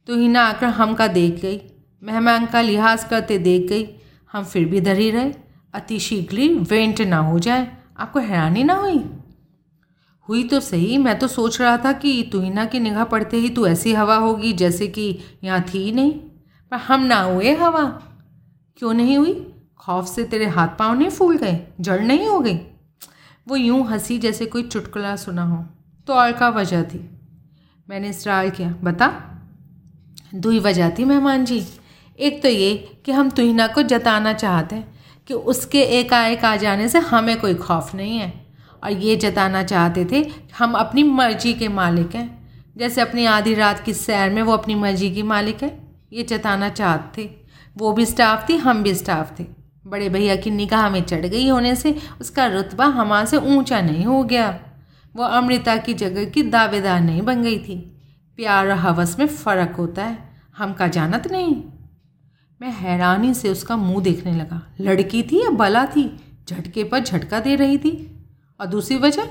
तो 0.07 0.17
ही 0.17 0.29
ना 0.29 0.43
आकर 0.43 0.67
हम 0.67 0.95
का 0.95 1.07
देख 1.07 1.43
गई। 1.43 1.61
मेहमान 2.03 2.47
का 2.47 2.61
लिहाज 2.61 3.05
करते 3.05 3.39
देख 3.39 3.69
गई। 3.69 3.89
हम 4.33 4.45
फिर 4.45 4.65
भी 4.65 4.81
धरी 4.81 5.11
रहे। 5.11 5.33
अति 5.75 5.99
शीघ्र 5.99 6.55
वेंट 6.55 7.01
ना 7.01 7.19
हो 7.19 7.39
जाए। 7.39 7.77
आपको 7.99 8.19
हैरानी 8.19 8.65
ना 8.65 8.75
हुई? 8.75 9.18
हुई 10.29 10.45
तो 10.45 10.61
सही। 10.61 10.99
मैं 10.99 11.19
तो 11.19 11.29
सोच 11.29 11.61
रहा 11.61 11.77
था 11.77 11.93
कि 11.93 12.29
तुहिना 12.33 12.65
की 12.65 12.81
निगाह 12.81 13.05
पड़ते 13.05 13.37
ही 13.37 13.51
तू 13.51 13.67
ऐसी 13.67 13.93
हवा 13.93 14.17
होगी 14.17 14.53
जैसे 14.53 14.87
कि 14.87 15.19
यहाँ 15.45 15.63
थी 15.63 15.79
ही 15.79 15.93
नहीं। 15.93 16.13
पर 16.71 16.77
हम 16.77 17.03
ना 17.03 17.21
हुए 17.21 17.55
हवा। 17.55 18.03
क्यों 18.77 18.95
नहीं 18.95 19.19
हुई? 19.19 19.53
खौफ 19.79 20.07
से 20.07 20.25
तेरे 20.25 20.47
हाथ 20.47 20.69
पाँव 20.69 20.99
नहीं 20.99 21.09
फूल 21.09 21.37
गए? 21.37 21.67
जड़ 21.81 22.01
नहीं 22.01 22.27
हो 22.27 22.41
गई? 22.41 22.59
वो 23.49 23.57
यूँ 23.57 23.87
हँसी 23.87 24.19
जैसे 24.19 24.47
कोई 24.47 24.63
चुटकुला 24.63 25.17
सुना 25.17 25.43
हो। 25.43 25.65
तो 26.07 26.15
और 26.15 26.33
का 26.33 26.49
वजह 26.49 26.83
थी? 26.83 27.11
मैंने 27.91 28.09
इसरार 28.09 28.51
किया। 28.51 28.75
बता। 28.85 29.25
दुई 30.35 30.59
वजह 30.59 30.91
थी 30.91 31.05
मेहमान 31.05 31.45
जी। 31.45 31.67
एक 32.19 32.43
तो 32.43 32.49
ये 32.49 32.99
कि 33.05 33.13
हम 33.13 33.31
तुहिना 33.31 33.67
को 33.67 33.83
जताना 33.83 34.33
चाहते 34.33 34.77
हैं 34.77 34.99
कि 35.27 35.35
उसके 35.35 35.83
एकाएक 35.83 36.45
आ 36.45 36.57
जाने 36.57 36.89
से 36.89 36.99
हमें 36.99 37.41
कोई 37.41 37.55
खौफ 37.55 37.95
नहीं 37.95 38.19
है। 38.19 38.48
और 38.85 38.93
ये 38.93 39.17
जताना 39.17 39.63
चाहते 39.63 40.05
थे, 40.13 40.31
हम 40.59 40.73
अपनी 40.73 41.03
मर्ज़ी 41.03 41.55
के 41.55 41.69
मालिक 41.69 42.15
हैं। 42.15 42.39
जैसे 42.77 43.01
अपनी 43.01 43.25
आधी 43.25 43.55
रात 43.55 43.81
की 43.81 43.95
सैर 43.95 44.31
में 44.31 44.43
वो 44.43 44.53
अपनी 44.53 44.75
मर्ज़ी 44.75 45.11
की 45.11 45.23
मालिक 45.23 45.63
है, 45.63 45.79
ये 46.13 46.23
जताना 46.23 46.69
चाहते। 46.69 47.25
थे 47.25 47.31
वो 47.77 47.93
भी 47.93 48.07
स्टाफ 48.07 48.49
थी, 48.49 48.57
हम 48.57 48.83
भी 48.83 48.95
स्टाफ 48.95 49.41
थे। 49.41 49.47
बड़े 49.87 50.09
भैया 50.09 50.37
की 50.37 50.51
निगाह 50.51 50.91
में 50.91 51.03
चढ़ 51.03 51.27
गई 51.27 51.49
होने 51.49 51.77
से 51.77 51.97
उसका 52.21 52.47
रुतबा 52.47 52.85
हमारे 52.85 53.27
से 53.27 53.37
ऊँचा 53.37 53.81
नहीं 53.81 54.05
हो 54.05 54.25
गया। 54.25 54.61
वो 55.17 55.25
अमृता 55.25 55.77
की 55.77 55.95
जगह 55.95 56.25
की 56.25 56.43
दावेदार 56.43 57.01
नहीं 57.01 57.23
बन 57.23 57.43
गई 57.43 57.59
थी। 57.59 57.79
प्यार 58.37 58.67
और 58.67 58.73
हवस 58.73 59.19
में 59.19 59.27
फ़र्क 59.27 59.71
होता 59.71 60.05
है, 60.05 60.19
हम 60.57 60.73
का 60.73 60.89
जानत 60.89 61.33
नहीं। 61.33 61.63
मैं 62.61 62.71
हैरानी 62.71 63.35
से 63.35 63.49
उसका 63.49 63.77
मुँह 63.77 64.03
देखने 64.03 64.33
लगा। 64.33 64.75
लड़की 64.81 65.23
थी 65.23 65.45
या 65.45 65.51
बला 65.51 65.87
थी? 65.87 66.35
झटके 66.49 66.85
पर 66.85 67.01
झटका 67.01 67.41
दे 67.41 67.57
रही 67.57 67.79
थी। 67.79 68.18
और 68.61 68.67
दूसरी 68.67 68.97
वजह? 68.97 69.29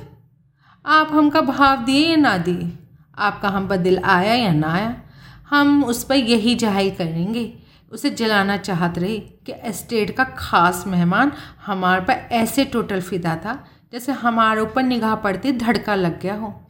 आप 0.86 1.10
हमका 1.12 1.42
भाव 1.42 1.86
दिए 1.86 2.10
या 2.10 2.16
ना 2.16 2.38
दिए? 2.38 2.80
आपका 3.18 3.50
हम 3.50 3.68
पर 3.68 3.78
दिल 3.78 4.00
आया 4.00 4.34
या 4.34 4.54
ना 4.54 4.68
आया? 4.68 5.02
हम 5.50 5.84
उस 5.84 6.04
पर 6.04 6.16
यही 6.16 6.56
जहाई 6.56 6.92
करेंगे। 6.92 7.60
उसे 7.92 8.10
जलाना 8.10 8.58
चाहत 8.58 8.98
रहे 8.98 9.20
कि 9.20 9.54
एस्टेट 9.64 10.18
का 10.18 10.24
खास 10.24 10.84
मेहमान 10.88 11.32
हमारे 11.66 12.02
पर 12.02 12.14
ऐसे 12.14 12.66
टोटल 12.66 13.02
फिदा 13.02 13.36
था, 13.36 13.66
जैसे 13.92 14.12
हमारे 14.12 14.62
ऊपर 14.62 14.84
निगाह 14.84 15.16
पड़ती 15.16 15.52
धड़का 15.52 15.96
लग 15.96 16.22
गया 16.22 16.36
हो। 16.36 16.62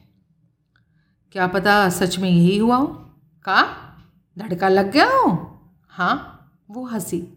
क्या 1.31 1.47
पता 1.47 1.89
सच 1.89 2.19
में 2.19 2.29
यही 2.29 2.57
हुआ 2.57 2.75
हो? 2.75 2.87
का? 3.43 3.77
धड़का 4.39 4.67
लग 4.67 4.91
गया 4.91 5.05
हो? 5.05 5.59
हाँ 5.89 6.33
वो 6.69 6.85
हँसी। 6.85 7.37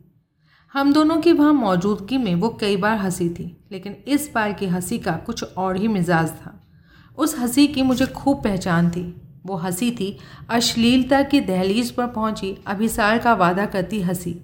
हम 0.75 0.93
दोनों 0.93 1.17
की 1.21 1.33
वहाँ 1.33 1.53
मौजूदगी 1.53 2.17
में 2.17 2.35
वो 2.35 2.49
कई 2.51 2.77
बार 2.77 2.97
हँसी 2.99 3.29
थी, 3.29 3.45
लेकिन 3.73 3.97
इस 4.07 4.31
बार 4.35 4.53
की 4.53 4.67
हँसी 4.67 4.99
का 4.99 5.13
कुछ 5.17 5.43
और 5.45 5.77
ही 5.77 5.89
मिजाज 5.89 6.31
था। 6.33 6.53
उस 7.19 7.39
हँसी 7.39 7.67
की 7.67 7.83
मुझे 7.83 8.07
खूब 8.07 8.43
पहचान 8.45 8.91
थी। 8.91 9.03
वो 9.47 9.57
हँसी 9.57 9.91
थी, 9.91 10.17
अश्लीलता 10.51 11.23
की 11.23 11.41
दहलीज 11.41 11.91
पर 11.91 12.07
पहुँची, 12.07 12.57
अभिसार 12.67 13.19
का 13.19 13.35
वादा 13.35 13.67
करती 13.67 14.01
हँसी, 14.01 14.37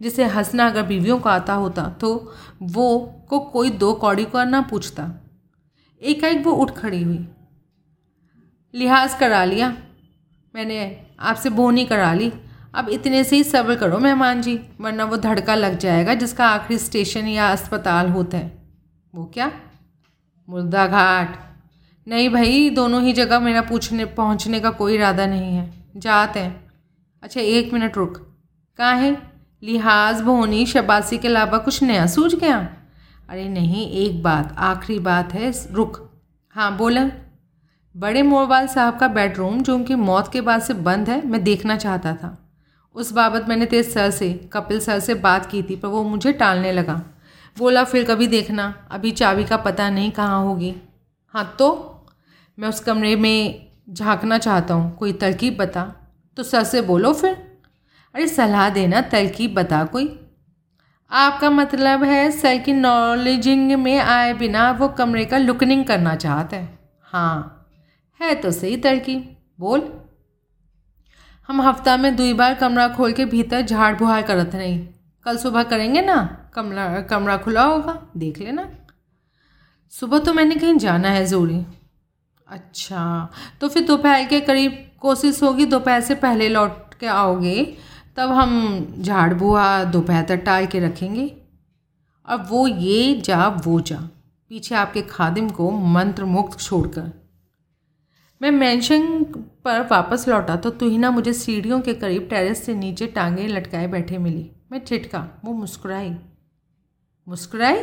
जिसे 0.00 0.24
हंसना 0.24 0.66
अगर 0.66 0.82
बीवियों 0.82 1.18
को 1.18 1.28
आता 1.28 1.54
होता 1.54 1.88
तो 1.90 2.32
वो 2.62 2.98
को 3.28 3.38
कोई 3.40 3.70
दो 3.70 3.92
कौड़ी 3.94 4.24
को 4.24 4.44
ना 4.44 4.60
पूछता। 4.60 5.10
एकाएक 6.02 6.44
वो 6.46 6.52
उठ 6.52 6.70
खड़ी 6.70 7.02
हुई। 7.02 7.26
लिहाज 8.74 9.14
करा 9.14 9.44
लिया। 9.44 9.76
मैंने 10.54 11.06
आपसे 11.20 11.50
बोनी 11.50 11.84
करा 11.84 12.12
ली। 12.14 12.32
अब 12.74 12.88
इतने 12.88 13.24
से 13.24 13.36
ही 13.36 13.44
सब्र 13.44 13.74
करो 13.74 13.98
मेहमान 13.98 14.42
जी, 14.42 14.60
वरना 14.80 15.04
वो 15.04 15.16
धड़का 15.16 15.54
लग 15.54 15.78
जाएगा 15.78 16.14
जिसका 16.14 16.46
आखिरी 16.48 16.78
स्टेशन 16.78 17.28
या 17.28 17.52
अस्पताल 17.52 18.08
होता 18.08 18.38
है। 18.38 18.58
वो 19.14 19.24
क्या? 19.34 19.52
मुर्दा 20.48 20.86
घाट। 20.86 21.38
नहीं 22.08 22.28
भाई, 22.28 22.70
दोनों 22.70 23.02
ही 23.02 23.12
जगह 23.12 23.40
मेरा 23.40 23.60
पूछने, 23.60 24.04
पहुँचने 24.04 24.60
का 24.60 24.70
कोई 24.70 24.94
इरादा 24.94 25.26
नहीं 25.26 25.56
है। 25.56 25.74
जाते 25.96 26.40
हैं। 26.40 26.72
अच्छा 27.22 27.40
एक 27.40 27.72
मिनट 27.72 27.96
रुक। 27.96 28.36
कहाँ 28.78 28.96
है? 28.96 29.22
लिहाज, 29.62 30.20
भोनी, 30.20 30.66
शबासी 30.66 31.18
के 31.18 31.28
अलावा 31.28 31.58
कुछ 31.58 31.82
नया 31.82 32.06
सूझ 32.06 32.34
गया? 32.34 32.68
अरे 33.28 33.48
नहीं, 33.48 33.90
एक 33.90 34.22
बात, 34.22 34.54
आखिरी 34.58 34.98
बात 34.98 35.34
है, 35.34 35.52
रुक। 35.70 36.10
हाँ 36.50 36.76
बोला। 36.76 37.10
बड़े 37.96 38.22
मोरवाल 38.22 38.66
साहब 38.66 38.98
का 38.98 39.08
बेडरूम 39.08 39.62
जो 39.62 39.74
उनकी 39.74 39.94
मौत 39.94 40.32
के 40.32 40.40
बाद 40.40 40.62
से 40.62 40.74
बंद 40.74 41.10
है, 41.10 41.26
मैं 41.26 41.44
देखना 41.44 41.76
चाहता 41.76 42.14
था। 42.14 42.39
उस 42.94 43.12
बाबत 43.12 43.46
मैंने 43.48 43.66
तेज 43.66 43.94
सर 43.94 44.10
से, 44.10 44.32
कपिल 44.52 44.80
सर 44.80 45.00
से 45.00 45.14
बात 45.14 45.46
की 45.46 45.62
थी, 45.62 45.76
पर 45.76 45.88
वो 45.88 46.02
मुझे 46.02 46.32
टालने 46.32 46.72
लगा। 46.72 47.02
बोला, 47.58 47.84
फिर 47.84 48.04
कभी 48.04 48.26
देखना, 48.26 48.88
अभी 48.90 49.10
चाबी 49.10 49.44
का 49.44 49.56
पता 49.56 49.90
नहीं 49.90 50.10
कहाँ 50.10 50.44
होगी। 50.44 50.76
हाँ 51.28 51.56
तो? 51.58 51.86
मैं 52.58 52.68
उस 52.68 52.80
कमरे 52.80 53.16
में 53.16 53.66
झांकना 53.90 54.38
चाहता 54.38 54.74
हूँ, 54.74 54.96
कोई 54.96 55.12
तरकीब 55.12 55.56
बता। 55.56 55.92
तो 56.36 56.42
सर 56.42 56.64
से 56.64 56.82
बोलो 56.82 57.12
फिर। 57.12 57.58
अरे, 58.14 58.26
सलाह 58.26 58.70
देना, 58.70 59.00
तरकीब 59.00 59.54
बता 59.54 59.84
कोई। 59.84 60.26
आपका 61.10 61.50
मतलब 61.50 62.04
है 62.04 62.30
सर 62.30 62.58
की 62.58 62.72
नॉलेजिंग 62.72 63.72
में 63.72 63.98
आए 63.98 64.34
बिना 64.34 64.70
वो 64.70 64.88
कमरे 64.88 65.24
का 65.24 65.38
लुकनिंग 65.38 65.84
करना 65.84 66.14
चाहते 66.16 66.56
हैं? 66.56 66.78
हाँ 67.02 67.68
है 68.22 68.34
तो 68.34 68.50
सही 68.50 68.76
तरकीब, 68.76 69.36
बोल। 69.60 69.99
हम 71.50 71.62
हफ़्ता 71.62 71.96
में 71.96 72.16
दुई 72.16 72.32
बार 72.32 72.54
कमरा 72.54 72.88
खोल 72.88 73.12
के 73.12 73.24
भीतर 73.24 73.62
झाड़ 73.62 73.98
बुहार 73.98 74.22
करते 74.22 74.58
नहीं 74.58 74.88
कल 75.24 75.36
सुबह 75.36 75.62
करेंगे 75.62 76.00
ना? 76.00 76.50
कमरा 76.54 77.00
कमरा 77.00 77.36
खुला 77.36 77.62
होगा। 77.62 78.06
देख 78.16 78.38
लेना। 78.38 78.68
सुबह 79.90 80.18
तो 80.18 80.34
मैंने 80.34 80.54
कहीं 80.54 80.76
जाना 80.76 81.08
है, 81.08 81.26
ज़रूरी। 81.26 81.66
अच्छा 82.48 83.32
तो 83.60 83.68
फिर 83.68 83.86
दोपहर 83.86 84.24
के 84.24 84.40
करीब 84.40 84.90
कोशिश 85.00 85.42
होगी, 85.42 85.66
दोपहर 85.66 86.00
से 86.00 86.14
पहले 86.14 86.48
लौट 86.48 86.94
के 86.94 87.06
आओगे, 87.06 87.76
तब 88.16 88.30
हम 88.30 88.94
झाड़ 89.00 89.34
बुहा 89.34 89.84
दोपहर 89.84 90.22
तक 90.22 90.36
टाल 90.36 90.66
के 90.66 90.80
रखेंगे। 90.80 91.36
और 92.28 92.36
वो 92.36 92.68
ये 92.68 93.20
जा, 93.20 93.48
वो 93.48 93.80
जा। 93.80 93.98
पीछे 94.48 94.74
आपके 94.74 95.02
खादिम 95.02 95.50
को 95.50 95.70
मंत्र 95.70 96.24
मुक्त 96.24 96.60
छोड़कर। 96.60 97.19
मैं 98.40 98.50
मेंशन 98.50 99.02
पर 99.64 99.80
वापस 99.90 100.24
लौटा 100.28 100.54
तो 100.56 100.70
तुहिना 100.70 101.10
मुझे 101.10 101.32
सीढ़ियों 101.32 101.80
के 101.80 101.94
करीब 101.94 102.26
टेरेस 102.30 102.64
से 102.66 102.74
नीचे 102.74 103.06
टांगे 103.06 103.46
लटकाए 103.46 103.86
बैठे 103.86 104.18
मिली। 104.18 104.50
मैं 104.72 104.80
छिटका 104.84 105.18
वो 105.44 105.52
मुस्कुराई। 105.52 106.10
मुस्कुराई? 107.26 107.82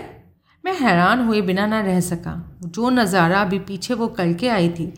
मैं 0.63 0.74
हैरान 0.80 1.20
हुए 1.20 1.41
बिना 1.41 1.65
ना 1.67 1.82
रह 1.82 2.00
सका। 2.00 2.34
जो 2.63 2.89
नज़ारा 2.89 3.41
अभी 3.41 3.60
पीछे 3.60 3.93
वो 3.93 4.08
कल 4.08 4.34
के 4.34 4.48
आई 4.48 4.70
थी, 4.70 4.93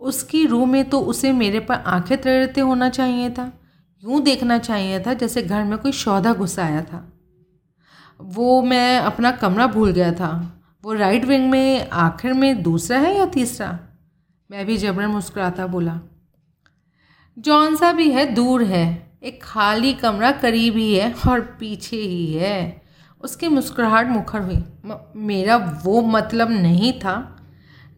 उसकी 0.00 0.44
रूह 0.46 0.66
में 0.66 0.88
तो 0.90 1.00
उसे 1.00 1.32
मेरे 1.32 1.60
पर 1.60 1.74
आँखें 1.74 2.16
तैरते 2.22 2.60
होना 2.60 2.88
चाहिए 2.88 3.30
था। 3.30 3.50
यूँ 4.02 4.22
देखना 4.22 4.58
चाहिए 4.58 5.00
था 5.00 5.14
जैसे 5.14 5.42
घर 5.42 5.64
में 5.64 5.78
कोई 5.78 5.92
सौदा 5.92 6.32
घुस 6.32 6.58
आया 6.58 6.82
था। 6.82 7.04
वो 8.20 8.62
मैं 8.62 8.98
अपना 8.98 9.30
कमरा 9.32 9.66
भूल 9.66 9.92
गया 9.92 10.12
था। 10.12 10.32
वो 10.84 10.92
राइट 10.92 11.24
विंग 11.24 11.50
में, 11.50 11.88
आखिर 11.88 12.32
में 12.32 12.62
दूसरा 12.62 12.98
है 12.98 13.16
या 13.18 13.26
तीसरा? 13.26 13.78
मैं 14.50 14.66
भी 14.66 14.76
जबरन 14.76 15.06
मुस्कुराता 15.06 15.66
बोला, 15.66 16.00
जौन 17.38 17.76
सा 17.76 17.92
भी 17.92 18.10
है, 18.10 18.34
दूर 18.34 18.62
है, 18.64 19.12
एक 19.22 19.42
खाली 19.42 19.92
कमरा 19.92 20.30
करीब 20.32 20.76
ही 20.76 20.94
है 20.94 21.14
और 21.28 21.40
पीछे 21.40 21.96
ही 21.96 22.34
है। 22.34 22.82
उसकी 23.20 23.48
मुस्कुराहट 23.48 24.06
मुखर 24.06 24.40
हुई। 24.40 24.64
मेरा 25.16 25.80
वो 25.84 26.02
मतलब 26.02 26.50
नहीं 26.50 26.92
था। 26.92 27.36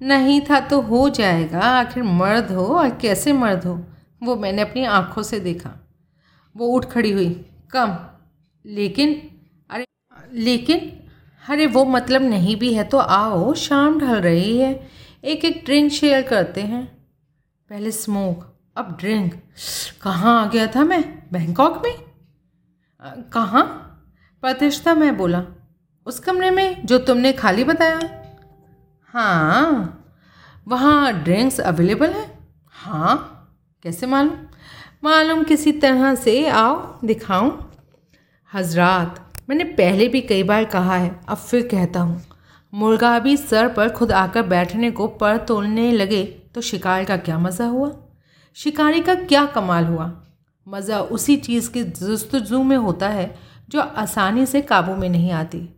नहीं 0.02 0.40
था 0.40 0.60
तो 0.60 0.80
हो 0.80 1.08
जाएगा, 1.08 1.60
आखिर 1.60 2.02
मर्द 2.02 2.50
हो 2.50 2.64
और 2.64 2.90
कैसे 2.90 3.32
मर्द 3.32 3.64
हो, 3.64 3.84
वो 4.22 4.36
मैंने 4.36 4.62
अपनी 4.62 4.84
आँखों 4.84 5.22
से 5.22 5.40
देखा। 5.40 5.70
वो 6.56 6.66
उठ 6.66 6.84
खड़ी 6.84 7.12
हुई। 7.12 7.46
कम, 7.70 7.98
लेकिन, 8.66 9.14
अरे 9.70 9.84
लेकिन, 10.32 10.78
अरे, 11.48 11.66
वो 11.66 11.84
मतलब 11.84 12.22
नहीं 12.22 12.56
भी 12.56 12.74
है 12.74 12.84
तो 12.84 12.98
आओ, 12.98 13.54
शाम 13.54 14.00
ढल 14.00 14.20
रही 14.20 14.58
है। 14.58 15.01
एक 15.24 15.44
एक 15.44 15.62
ड्रिंक 15.64 15.90
शेयर 15.92 16.22
करते 16.22 16.60
हैं। 16.60 16.84
पहले 17.70 17.90
स्मोक 17.90 18.44
अब 18.76 18.96
ड्रिंक 19.00 19.34
कहाँ 20.02 20.42
आ 20.42 20.48
गया 20.48 20.66
था 20.66 20.84
मैं? 20.84 21.02
बैंकॉक 21.32 21.82
में? 21.84 21.94
कहाँ? 23.30 23.64
प्रतिष्ठा 24.42 24.94
मैं 24.94 25.16
बोला। 25.16 25.44
उस 26.06 26.18
कमरे 26.18 26.50
में 26.50 26.86
जो 26.86 26.98
तुमने 26.98 27.32
खाली 27.32 27.64
बताया। 27.64 28.00
हाँ 29.14 29.98
वहाँ 30.68 31.12
ड्रिंक्स 31.24 31.60
अवेलेबल 31.60 32.10
है? 32.10 32.26
हाँ 32.74 33.16
कैसे 33.82 34.06
मालूम? 34.06 34.36
मालूम 35.04 35.44
किसी 35.44 35.72
तरह 35.72 36.14
से, 36.14 36.46
आओ, 36.48 36.98
दिखाऊँ। 37.04 37.72
हजरात, 38.52 39.24
मैंने 39.48 39.64
पहले 39.64 40.08
भी 40.08 40.20
कई 40.20 40.42
बार 40.42 40.64
कहा 40.64 40.96
है, 40.96 41.20
अब 41.28 41.36
फिर 41.36 41.68
कहता 41.68 42.00
हूँ। 42.00 42.22
मुर्गा 42.72 43.18
भी 43.18 43.36
सर 43.36 43.68
पर 43.68 43.88
खुद 43.88 44.12
आकर 44.12 44.42
बैठने 44.42 44.90
को 44.90 45.06
पर 45.06 45.36
तोड़ने 45.38 45.90
लगे 45.92 46.22
तो 46.54 46.60
शिकार 46.60 47.04
का 47.04 47.16
क्या 47.16 47.38
मज़ा 47.38 47.66
हुआ? 47.66 47.90
शिकारी 48.56 49.00
का 49.00 49.14
क्या 49.14 49.44
कमाल 49.46 49.84
हुआ? 49.84 50.10
मज़ा 50.66 51.00
उसी 51.00 51.36
चीज़ 51.36 51.70
की 51.70 51.82
जस्तजू 51.84 52.62
में 52.62 52.76
होता 52.76 53.08
है, 53.08 53.34
जो 53.68 53.80
आसानी 53.80 54.46
से 54.46 54.60
काबू 54.62 54.94
में 54.96 55.08
नहीं 55.08 55.30
आती। 55.32 55.68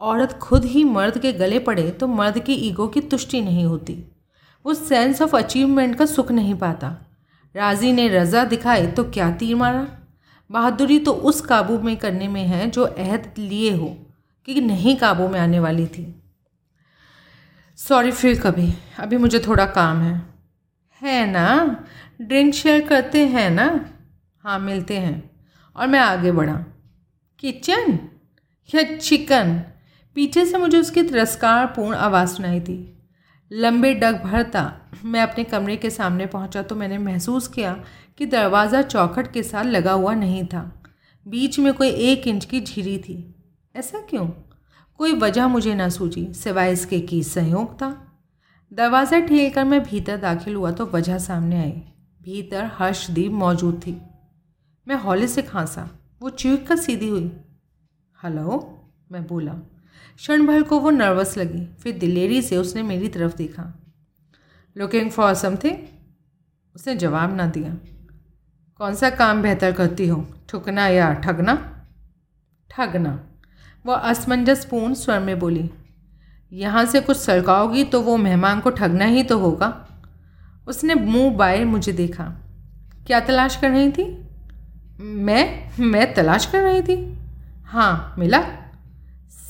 औरत 0.00 0.32
खुद 0.32 0.64
ही 0.64 0.82
मर्द 0.84 1.18
के 1.18 1.32
गले 1.32 1.58
पड़े 1.58 1.90
तो 1.90 2.06
मर्द 2.06 2.38
की 2.38 2.54
ईगो 2.68 2.86
की 2.88 3.00
तुष्टि 3.02 3.40
नहीं 3.40 3.64
होती। 3.64 3.94
वो 4.64 4.74
सेंस 4.74 5.22
ऑफ़ 5.22 5.36
अचीवमेंट 5.36 5.96
का 5.96 6.06
सुख 6.06 6.30
नहीं 6.32 6.54
पाता। 6.54 6.96
राज़ी 7.54 7.92
ने 7.92 8.08
रज़ा 8.08 8.44
दिखाई 8.44 8.86
तो 8.86 9.04
क्या 9.04 9.30
तीर 9.30 9.54
मारा? 9.56 9.86
बहादुरी 10.50 10.98
तो 10.98 11.12
उस 11.12 11.40
काबू 11.40 11.78
में 11.78 11.96
करने 11.96 12.28
में 12.28 12.42
है, 12.42 12.70
जो 12.70 12.84
अहद 12.84 13.32
लिए 13.38 13.72
हो, 13.72 13.96
कि 14.48 14.60
नहीं 14.62 14.96
काबू 14.96 15.28
में 15.28 15.40
आने 15.40 15.60
वाली 15.60 15.86
थी। 15.86 16.04
सॉरी 17.88 18.10
फिर 18.12 18.40
कभी। 18.40 18.74
अभी 18.98 19.16
मुझे 19.16 19.38
थोड़ा 19.38 19.66
काम 19.66 20.00
है। 20.00 20.22
है 21.02 21.30
ना? 21.30 21.84
ड्रिंक 22.20 22.54
शेयर 22.54 22.88
करते 22.88 23.26
हैं 23.26 23.50
ना? 23.50 23.90
हाँ 24.38 24.58
मिलते 24.58 24.98
हैं। 24.98 25.30
और 25.76 25.86
मैं 25.86 26.00
आगे 26.00 26.32
बढ़ा। 26.32 26.64
किचन 27.38 27.98
या 28.74 28.96
चिकन 28.96 29.62
पीछे 30.14 30.46
से 30.46 30.58
मुझे 30.58 30.78
उसकी 30.78 31.02
तिरस्कारपूर्ण 31.02 31.96
आवाज़ 31.96 32.28
सुनाई 32.28 32.60
थी 32.60 33.08
लंबे 33.52 33.94
डग 33.94 34.22
भरता। 34.24 34.80
मैं 35.04 35.22
अपने 35.22 35.44
कमरे 35.44 35.76
के 35.76 35.90
सामने 35.90 36.26
पहुँचा 36.26 36.62
तो 36.62 36.74
मैंने 36.74 36.98
महसूस 36.98 37.48
किया 37.48 37.84
कि 38.18 38.26
दरवाज़ा 38.26 38.82
चौखट 38.82 39.32
के 39.32 39.42
साथ 39.42 39.64
लगा 39.64 39.92
हुआ 39.92 40.14
नहीं 40.14 40.46
था। 40.46 40.82
बीच 41.28 41.58
में 41.58 41.74
कोई 41.74 41.88
एक 41.88 42.26
इंच 42.28 42.44
की 42.44 42.60
झिरी 42.60 42.98
थी। 42.98 43.34
ऐसा 43.76 43.98
क्यों? 43.98 44.28
कोई 45.00 45.14
वजह 45.14 45.46
मुझे 45.46 45.74
ना 45.74 45.88
सूझी, 45.88 46.32
सिवाय 46.34 46.72
इसके 46.72 47.00
की 47.00 47.22
संयोग 47.22 47.74
था 47.74 47.88
दरवाज़ा 48.72 49.18
ठेल 49.20 49.50
कर 49.50 49.64
मैं 49.64 49.82
भीतर 49.82 50.16
दाखिल 50.16 50.54
हुआ 50.54 50.70
तो 50.70 50.86
वजह 50.86 51.18
सामने 51.18 51.58
आई। 51.58 51.72
भीतर 52.20 52.70
हर्षदीप 52.74 53.32
मौजूद 53.32 53.80
थी। 53.86 53.96
मैं 54.86 54.96
हौले 54.96 55.28
से 55.28 55.42
खांसा, 55.42 55.88
वो 56.22 56.30
चीख 56.30 56.66
कर 56.68 56.76
सीधी 56.76 57.08
हुई। 57.08 57.30
हेलो? 58.18 58.70
मैं 59.12 59.26
बोला। 59.26 59.52
क्षण 60.16 60.46
भर 60.46 60.62
को 60.62 60.78
वो 60.80 60.90
नर्वस 60.90 61.36
लगी, 61.38 61.66
फिर 61.66 61.98
दिलेरी 61.98 62.42
से 62.42 62.56
उसने 62.56 62.82
मेरी 62.82 63.08
तरफ़ 63.08 63.36
देखा। 63.36 63.72
लुकिंग 64.76 65.10
फॉर 65.10 65.34
समथिंग 65.34 65.76
उसने 66.74 66.94
जवाब 66.94 67.36
ना 67.36 67.46
दिया। 67.46 67.74
कौन 68.80 68.94
सा 68.94 69.10
काम 69.10 69.42
बेहतर 69.42 69.72
करती 69.72 70.08
हो, 70.08 70.26
ठुकना 70.48 70.88
या 70.88 71.12
ठगना? 71.14 71.54
ठगना। 72.70 73.18
वह 73.84 73.94
असमंजसपूर्ण 73.94 74.94
स्वर 74.94 75.18
में 75.20 75.38
बोली, 75.38 75.70
यहाँ 76.52 76.84
से 76.84 77.00
कुछ 77.00 77.16
सड़काओगी 77.16 77.84
तो 77.84 78.00
वो 78.00 78.16
मेहमान 78.16 78.60
को 78.60 78.70
ठगना 78.70 79.04
ही 79.04 79.22
तो 79.22 79.38
होगा। 79.38 79.68
उसने 80.66 80.94
मुँह 80.94 81.34
बाय 81.36 81.64
मुझे 81.64 81.92
देखा। 81.92 82.24
क्या 83.06 83.20
तलाश 83.20 83.56
कर 83.56 83.70
रही 83.70 83.90
थी? 83.92 84.04
मैं? 85.00 85.70
मैं 85.80 86.12
तलाश 86.14 86.46
कर 86.46 86.62
रही 86.62 86.82
थी? 86.82 86.96
हाँ 87.66 88.14
मिला। 88.18 88.42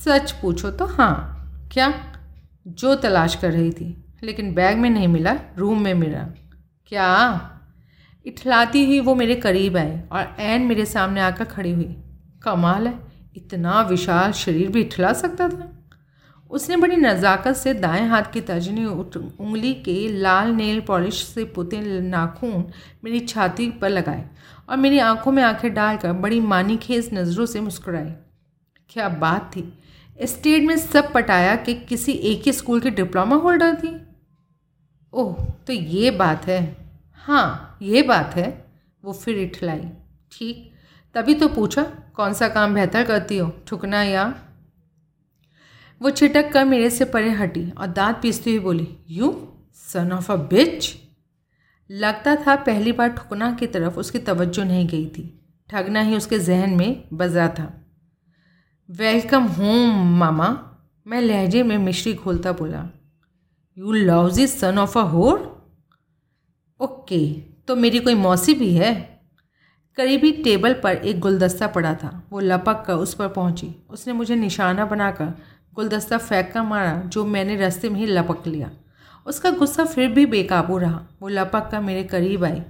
सच 0.05 0.33
पूछो 0.33 0.71
तो 0.71 0.87
हाँ। 0.87 1.69
क्या? 1.73 1.93
जो 2.67 2.95
तलाश 2.95 3.35
कर 3.35 3.53
रही 3.53 3.71
थी, 3.71 4.05
लेकिन 4.23 4.55
बैग 4.55 4.79
में 4.79 4.91
नहीं 4.91 5.09
मिला, 5.09 5.37
रूम 5.59 5.81
में 5.81 5.95
मिला। 5.95 6.27
क्या? 6.87 7.51
इठलाती 8.27 8.85
हुई 8.85 9.01
वो 9.01 9.15
मेरे 9.15 9.35
करीब 9.35 9.77
आए 9.77 10.03
और 10.13 10.37
एन 10.41 10.63
मेरे 10.63 10.85
सामने 10.87 11.21
आकर 11.21 11.45
खड़ी 11.45 11.73
हुई। 11.73 11.97
कमाल 12.43 12.87
है। 12.87 12.95
इतना 13.37 13.81
विशाल 13.83 14.33
शरीर 14.33 14.69
भी 14.69 14.81
इठला 14.81 15.13
सकता 15.13 15.49
था। 15.49 15.71
उसने 16.51 16.77
बड़ी 16.77 16.97
नज़ाकत 16.97 17.57
से 17.57 17.73
दाएँ 17.75 18.07
हाथ 18.09 18.33
की 18.33 18.41
तर्जनी 18.41 18.85
उंगली 18.85 19.73
के 19.85 19.97
लाल 20.19 20.51
नेल 20.53 20.81
पॉलिश 20.81 21.23
से 21.25 21.45
पुते 21.45 21.81
नाखून 22.01 22.65
मेरी 23.05 23.21
छाती 23.21 23.71
पर 23.73 23.91
लगाए 23.91 24.25
और 24.69 24.77
मेरी 24.77 24.99
आँखों 25.01 25.33
में 25.33 25.43
आँखें 25.43 25.73
डालकर 25.75 26.13
बड़ी 26.15 26.41
मानी 26.43 26.77
खेज 26.77 27.11
नज़रों 27.15 27.47
से 27.47 27.61
मुस्कुराई। 27.61 28.13
क्या 28.91 29.09
बात 29.09 29.51
थी? 29.57 29.73
स्टेट 30.19 30.63
में 30.63 30.77
सब 30.77 31.13
पटाया 31.13 31.57
कि 31.57 31.75
किसी 31.83 32.13
एक 32.13 32.43
ही 32.47 32.53
स्कूल 32.53 32.81
की 32.81 32.91
डिप्लोमा 32.93 33.37
होल्डर 33.37 33.75
थी? 33.75 33.95
ओह 35.13 35.45
तो 35.67 35.73
ये 35.73 36.11
बात 36.13 36.47
है। 36.47 36.61
हाँ 37.25 37.79
ये 37.83 38.03
बात 38.03 38.35
है। 38.37 38.49
वो 39.05 39.13
फिर 39.15 39.39
इठलाई 39.39 39.81
ठीक, 40.33 40.73
तभी 41.15 41.35
तो 41.35 41.49
पूछा 41.49 41.87
कौन 42.17 42.33
सा 42.33 42.49
काम 42.49 42.75
बेहतर 42.75 43.05
करती 43.05 43.39
हो 43.39 43.53
ठुकना 43.67 44.03
या? 44.03 44.35
वो 46.01 46.11
छिटक 46.11 46.53
कर 46.53 46.65
मेरे 46.65 46.91
से 46.91 47.05
परे 47.05 47.31
हटी 47.31 47.71
और 47.71 47.87
दांत 47.87 48.17
पीसती 48.23 48.51
हुई 48.51 48.65
बोली 48.65 48.89
यू 49.09 49.49
सन 49.75 50.13
ऑफ़ 50.13 50.33
अ 50.33 50.37
बिच 50.37 50.95
लगता 51.91 52.37
था 52.37 52.57
पहली 52.57 52.93
बार 52.93 53.09
ठुकना 53.09 53.53
की 53.53 53.67
तरफ़ 53.67 53.99
उसकी 53.99 54.19
तवज्जो 54.19 54.65
नहीं 54.65 54.87
गई 54.89 55.07
थी। 55.07 55.41
ठगना 55.71 56.01
ही 56.01 56.17
उसके 56.17 56.39
जहन 56.39 56.71
में 56.71 57.05
बजा 57.13 57.49
था। 57.49 57.73
वेलकम 58.91 59.45
होम 59.45 60.19
मामा 60.19 60.49
मैं 61.07 61.21
लहजे 61.21 61.63
में 61.63 61.79
मिश्री 61.79 62.15
खोलता 62.15 62.53
बोला 62.53 62.89
you 63.79 63.93
loves 63.93 64.61
son 64.61 64.79
of 64.79 64.99
a 64.99 65.03
whore 65.03 65.39
okay 66.81 67.33
तो 67.69 67.77
मेरी 67.77 67.99
कोई 67.99 68.15
मौसी 68.15 68.55
भी 68.55 68.75
है? 68.75 69.14
करीबी 69.97 70.33
टेबल 70.33 70.75
पर 70.75 70.97
एक 70.97 71.21
गुलदस्ता 71.21 71.67
पड़ा 71.67 71.95
था। 71.95 72.29
वो 72.33 72.41
लपक 72.41 72.85
कर 72.87 72.95
उस 72.95 73.15
पर 73.15 73.29
पहुँची। 73.29 73.75
उसने 73.91 74.13
मुझे 74.13 74.37
निशाना 74.37 74.87
बनाकर 74.87 75.35
गुलदस्ता 75.75 76.19
फेंक 76.19 76.53
कर 76.53 76.63
मारा, 76.63 77.03
जो 77.07 77.25
मैंने 77.25 77.57
रास्ते 77.57 77.89
में 77.89 78.01
ही 78.01 78.07
लपक 78.07 78.47
लिया। 78.47 78.71
उसका 79.27 79.51
गुस्सा 79.51 79.85
फिर 79.85 80.09
भी 80.09 80.27
बेकाबू 80.27 80.79
रहा। 80.79 81.07
वो 81.23 81.29
लपक 81.29 81.69
कर 81.71 81.81
मेरे 81.81 82.05
करीब 82.05 82.45
आई 82.45 82.63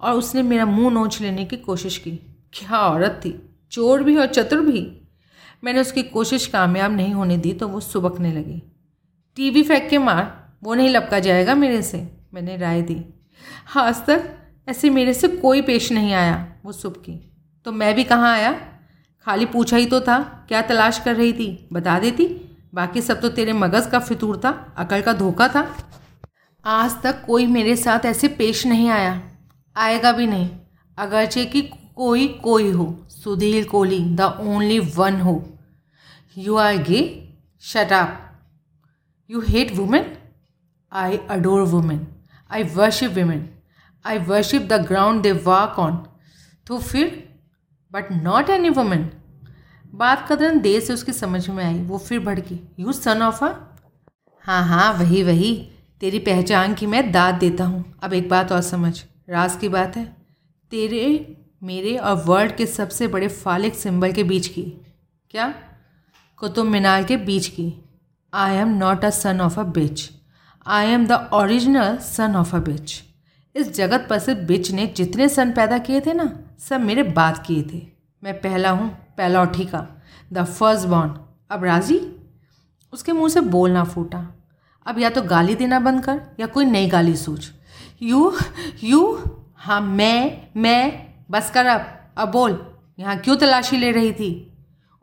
और 0.00 0.14
उसने 0.14 0.42
मेरा 0.42 0.66
मुँह 0.66 0.94
नोच 0.94 1.20
लेने 1.20 1.44
की 1.44 1.56
कोशिश 1.56 1.98
की। 1.98 2.10
क्या 2.52 2.78
औरत 2.78 3.20
थी? 3.24 3.56
चोर 3.70 4.02
भी 4.02 4.16
और 4.16 4.26
चतुर 4.26 4.60
भी? 4.60 5.00
मैंने 5.64 5.80
उसकी 5.80 6.02
कोशिश 6.02 6.46
कामयाब 6.46 6.92
नहीं 6.92 7.14
होने 7.14 7.36
दी 7.36 7.52
तो 7.52 7.68
वो 7.68 7.80
सुबकने 7.80 8.32
लगी। 8.32 8.62
टीवी 9.36 9.62
फेंक 9.62 9.90
के 9.90 9.98
मार, 9.98 10.52
वो 10.62 10.74
नहीं 10.74 10.88
लपका 10.88 11.18
जाएगा 11.18 11.54
मेरे 11.54 11.82
से? 11.82 12.10
मैंने 12.34 12.56
राय 12.56 12.82
दी। 12.82 13.04
आज 13.76 14.06
तक 14.06 14.36
ऐसे 14.68 14.90
मेरे 14.90 15.14
से 15.14 15.28
कोई 15.28 15.62
पेश 15.62 15.92
नहीं 15.92 16.12
आया 16.14 16.52
वो 16.64 16.72
सुबकी 16.72 17.26
तो 17.64 17.72
मैं 17.72 17.94
भी 17.94 18.04
कहाँ 18.04 18.32
आया? 18.32 18.52
खाली 19.24 19.46
पूछा 19.46 19.76
ही 19.76 19.86
तो 19.86 20.00
था, 20.00 20.18
क्या 20.48 20.62
तलाश 20.62 20.98
कर 20.98 21.16
रही 21.16 21.32
थी? 21.32 21.68
बता 21.72 21.98
देती। 21.98 22.24
बाकी 22.74 23.00
सब 23.02 23.20
तो 23.20 23.28
तेरे 23.28 23.52
मगज़ 23.52 23.88
का 23.88 23.98
फितूर 23.98 24.40
था, 24.44 24.74
अकल 24.76 25.02
का 25.02 25.12
धोखा 25.12 25.48
था। 25.48 25.76
आज 26.64 27.02
तक 27.02 27.24
कोई 27.26 27.46
मेरे 27.46 27.76
साथ 27.76 28.06
ऐसे 28.06 28.28
पेश 28.28 28.66
नहीं 28.66 28.88
आया। 28.88 29.20
आएगा 29.76 30.12
भी 30.12 30.26
नहीं। 30.26 30.50
अगरचे 30.98 31.44
कि 31.46 31.62
कोई 31.96 32.28
कोई 32.28 32.70
हो। 32.70 33.06
Sudhir 33.10 33.68
Kohli, 33.68 34.04
the 34.04 34.20
only 34.20 34.78
one 34.78 35.20
हो। 35.20 35.58
You 36.38 36.56
are 36.56 36.76
gay 36.76 37.02
shut 37.60 37.92
up 37.92 38.40
you 39.30 39.42
hate 39.48 39.76
women 39.76 40.16
I 40.92 41.16
adore 41.30 41.62
women 41.62 42.06
I 42.50 42.62
worship 42.62 43.10
women 43.10 43.48
I 44.04 44.18
worship 44.18 44.62
the 44.62 44.72
ground 44.72 45.22
they 45.22 45.32
walk 45.32 45.78
on 45.78 45.96
तो 46.66 46.78
फिर 46.78 47.38
बट 47.92 48.12
नॉट 48.12 48.50
एनी 48.50 48.68
वुमेन 48.68 49.10
बात 49.94 50.26
कदरन 50.28 50.60
देर 50.60 50.80
से 50.80 50.92
उसकी 50.92 51.12
समझ 51.12 51.48
में 51.50 51.64
आई, 51.64 51.80
वो 51.80 51.98
फिर 51.98 52.20
भड़की। 52.20 52.60
यू 52.80 52.92
सन 52.92 53.22
ऑफ़ 53.22 53.44
अ 53.44 53.52
हाँ 54.44 54.62
हाँ 54.66 54.92
वही 54.92 55.22
वही। 55.22 55.70
तेरी 56.00 56.18
पहचान 56.18 56.74
की 56.74 56.86
मैं 56.86 57.12
दाद 57.12 57.34
देता 57.34 57.64
हूँ। 57.64 57.98
अब 58.02 58.12
एक 58.12 58.28
बात 58.28 58.52
और 58.52 58.60
समझ। 58.60 59.04
राज 59.28 59.56
की 59.56 59.68
बात 59.68 59.96
है। 59.96 60.04
तेरे, 60.70 61.36
मेरे 61.62 61.96
और 61.96 62.24
वर्ल्ड 62.24 62.56
के 62.56 62.66
सबसे 62.66 63.08
बड़े 63.08 63.28
फालिक 63.28 63.74
सिंबल 63.74 64.12
के 64.12 64.22
बीच 64.22 64.46
की। 64.46 64.62
क्या? 65.30 65.54
कुतुब 66.36 66.66
मीनार 66.66 67.04
के 67.04 67.16
बीच 67.16 67.46
की। 67.46 67.84
I 68.34 68.54
am 68.54 68.68
not 68.68 69.04
a 69.04 69.10
son 69.10 69.40
of 69.40 69.60
a 69.60 69.62
bitch 69.62 70.10
I 70.66 70.86
am 70.86 71.06
the 71.06 71.30
original 71.32 71.96
son 71.96 72.36
of 72.36 72.56
a 72.56 72.58
bitch 72.58 73.02
इस 73.54 73.72
जगत 73.74 74.06
पर 74.10 74.18
से 74.18 74.34
बिच 74.46 74.70
ने 74.72 74.86
जितने 74.96 75.28
सन 75.28 75.52
पैदा 75.52 75.78
किए 75.78 76.00
थे 76.00 76.12
ना, 76.12 76.30
सब 76.60 76.80
मेरे 76.80 77.02
बाद 77.02 77.42
किए 77.46 77.62
थे। 77.72 77.80
मैं 78.22 78.34
पहला 78.40 78.70
हूँ, 78.70 78.88
पहला 79.18 79.42
उठी 79.42 79.64
का 79.64 79.86
द 80.32 80.44
फ़र्स्ट 80.44 80.86
बॉर्न 80.88 81.14
अब 81.50 81.64
राज़ी? 81.64 82.00
उसके 82.92 83.12
मुँह 83.12 83.28
से 83.28 83.40
बोलना 83.40 83.84
फूटा। 83.84 84.26
अब 84.86 84.98
या 84.98 85.10
तो 85.10 85.22
गाली 85.24 85.54
देना 85.54 85.80
बंद 85.80 86.04
कर, 86.04 86.20
या 86.40 86.46
कोई 86.46 86.64
नई 86.64 86.88
गाली 86.88 87.16
सोच 87.16 87.50
यू 88.02 88.32
यू? 88.84 89.18
हाँ 89.56 89.80
मैं 89.80 90.48
मैं। 90.56 91.06
बस 91.30 91.50
कर 91.50 91.66
अब। 91.66 91.86
अब 92.18 92.30
बोल, 92.30 92.58
यहाँ 92.98 93.16
क्यों 93.16 93.36
तलाशी 93.36 93.76
ले 93.76 93.90
रही 93.92 94.12
थी? 94.12 94.30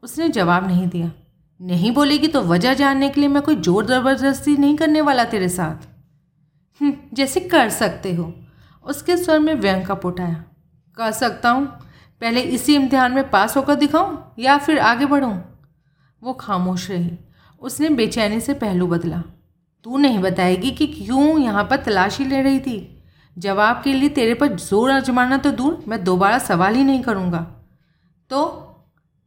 उसने 0.03 0.29
जवाब 0.29 0.67
नहीं 0.67 0.87
दिया। 0.87 1.11
नहीं 1.59 1.91
बोलेगी 1.91 2.27
तो 2.27 2.41
वजह 2.43 2.73
जानने 2.73 3.09
के 3.09 3.21
लिए 3.21 3.29
मैं 3.29 3.41
कोई 3.43 3.55
ज़ोर 3.57 3.85
ज़बरदस्ती 3.85 4.55
नहीं 4.57 4.75
करने 4.77 5.01
वाला 5.01 5.23
तेरे 5.25 5.49
साथ। 5.49 5.87
जैसे 7.13 7.39
कर 7.39 7.69
सकते 7.69 8.13
हो। 8.13 8.33
उसके 8.85 9.17
स्वर 9.17 9.39
में 9.39 9.53
व्यंग 9.53 9.85
का 9.85 10.23
आया। 10.23 10.43
कर 10.97 11.11
सकता 11.11 11.49
हूँ। 11.49 11.65
पहले 12.21 12.41
इसी 12.41 12.75
इम्तिहान 12.75 13.11
में 13.11 13.29
पास 13.29 13.57
होकर 13.57 13.75
दिखाऊँ 13.75 14.33
या 14.39 14.57
फिर 14.57 14.79
आगे 14.79 15.05
बढ़ूं? 15.05 15.39
वो 16.23 16.33
खामोश 16.33 16.91
रही। 16.91 17.11
उसने 17.61 17.89
बेचैनी 17.89 18.39
से 18.39 18.53
पहलू 18.53 18.87
बदला। 18.87 19.23
तू 19.83 19.97
नहीं 19.97 20.19
बताएगी 20.19 20.71
कि 20.71 20.87
क्यों 20.87 21.39
यहाँ 21.39 21.63
पर 21.63 21.77
तलाशी 21.77 22.25
ले 22.25 22.41
रही 22.41 22.59
थी? 22.59 23.03
जवाब 23.37 23.81
के 23.83 23.93
लिए 23.93 24.09
तेरे 24.09 24.33
पर 24.33 24.47
ज़ोर 24.47 24.91
आजमाना 24.91 25.37
तो 25.37 25.51
दूर, 25.51 25.83
मैं 25.87 26.03
दोबारा 26.03 26.39
सवाल 26.39 26.75
ही 26.75 26.83
नहीं 26.83 27.01
करूँगा। 27.01 27.47
तो 28.29 28.45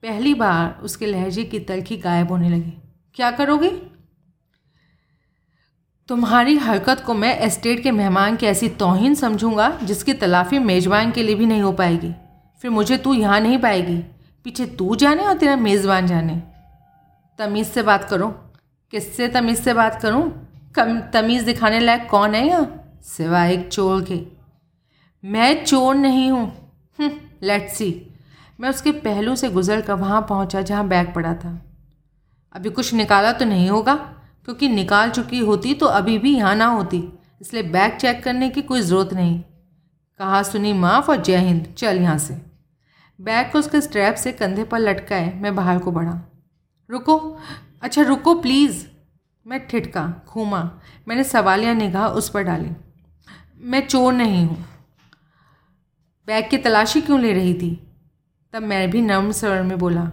पहली 0.03 0.35
बार 0.35 0.81
उसके 0.83 1.07
लहजे 1.07 1.45
की 1.45 1.59
तलखी 1.59 1.97
गायब 1.97 2.29
होने 2.29 2.49
लगी। 2.49 2.83
क्या 3.15 3.31
करोगे? 3.31 3.90
तुम्हारी 6.11 6.57
हरकत 6.57 7.01
को 7.01 7.15
मैं 7.15 7.39
एस्टेट 7.39 7.83
के 7.83 7.91
मेहमान 7.91 8.37
की 8.37 8.47
ऐसी 8.47 8.69
तोहिन 8.69 9.15
समझूँगा, 9.15 9.79
जिसकी 9.83 10.13
तलाफी 10.13 10.59
मेज़बान 10.59 11.11
के 11.11 11.23
लिए 11.23 11.35
भी 11.35 11.47
नहीं 11.47 11.63
हो 11.63 11.73
पाएगी। 11.73 12.15
फिर 12.63 12.71
मुझे 12.71 12.97
तू 12.97 13.15
यहाँ 13.15 13.41
नहीं 13.41 13.59
पाएगी। 13.59 13.97
पीछे 14.45 14.67
तू 14.67 14.97
जाने 14.97 15.25
और 15.25 15.39
तेरा 15.39 15.57
मेज़बान 15.57 16.07
जाने। 16.07 16.43
तमीज़ 17.39 17.67
से 17.67 17.83
बात 17.83 18.05
करो। 18.05 18.29
किससे 18.91 19.29
तमीज़ 19.29 19.61
से 19.61 19.75
बात 19.75 20.03
करूँ? 20.03 20.49
कम 20.75 21.01
तमीज़ 21.01 21.45
दिखाने 21.45 21.81
लायक 21.81 22.09
कौन 22.11 22.35
है 22.35 22.47
यहाँ? 22.49 22.99
सिवाय 23.03 23.55
एक 23.55 23.69
चोर 23.69 24.05
के। 24.05 24.21
मैं 25.25 25.65
चोर 25.65 25.95
नहीं 25.95 26.31
हूँ। 26.31 26.53
लेट्स 27.43 27.75
सी 27.75 28.15
मैं 28.61 28.69
उसके 28.69 28.93
पहलू 28.93 29.37
से 29.37 29.51
गुजर 29.51 29.81
कर 29.81 29.95
वहाँ 29.95 30.27
पहुँचा 30.29 30.63
जहाँ 30.63 30.89
बैग 30.89 31.15
पड़ा 31.15 31.35
था। 31.35 31.63
अभी 32.53 32.71
कुछ 32.71 32.95
निकाला 32.95 33.33
तो 33.33 33.45
नहीं 33.45 33.71
होगा। 33.71 34.15
क्योंकि 34.45 34.69
निकाल 34.69 35.11
चुकी 35.11 35.39
होती 35.39 35.75
तो 35.75 35.87
अभी 35.87 36.19
भी 36.19 36.37
यहाँ 36.37 36.55
ना 36.55 36.67
होती। 36.67 37.03
इसलिए 37.41 37.63
बैग 37.63 37.97
चेक 37.97 38.23
करने 38.25 38.51
की 38.51 38.63
कोई 38.63 38.81
ज़रूरत 38.81 39.13
नहीं। 39.13 39.41
कहा, 40.21 40.43
सुनी 40.43 40.73
माफ़ 40.73 41.11
और 41.11 41.23
जय 41.23 41.37
हिंद। 41.37 41.75
चल 41.79 41.97
यहाँ 41.97 42.19
से। 42.19 42.41
बैग 43.21 43.51
को 43.53 43.59
उसके 43.59 43.81
स्ट्रैप 43.81 44.15
से 44.15 44.33
कंधे 44.33 44.65
पर 44.65 44.79
लटकाए। 44.79 45.33
मैं 45.35 45.55
बाहर 45.57 45.79
को 45.79 45.93
बढ़ा। 45.93 46.21
रुको। 46.91 47.39
अच्छा 47.83 48.03
रुको 48.03 48.35
प्लीज़ 48.35 48.87
मैं 49.47 49.67
ठिठका, 49.67 50.23
घूमा। 50.29 50.71
मैंने 51.09 51.25
सवालिया 51.25 51.73
निगाह 51.75 52.07
उस 52.07 52.29
पर 52.29 52.43
डाली। 52.43 52.71
मैं 53.61 53.87
चोर 53.87 54.13
नहीं 54.13 54.45
हूँ। 54.47 54.65
बैग 56.27 56.49
की 56.51 56.59
तलाशी 56.59 57.01
क्यों 57.01 57.21
ले 57.21 57.33
रही 57.33 57.55
थी? 57.55 57.87
तब 58.53 58.63
मैं 58.63 58.91
भी 58.91 59.01
नर्म 59.01 59.33
स्वर 59.33 59.63
में 59.63 59.79
बोला। 59.79 60.11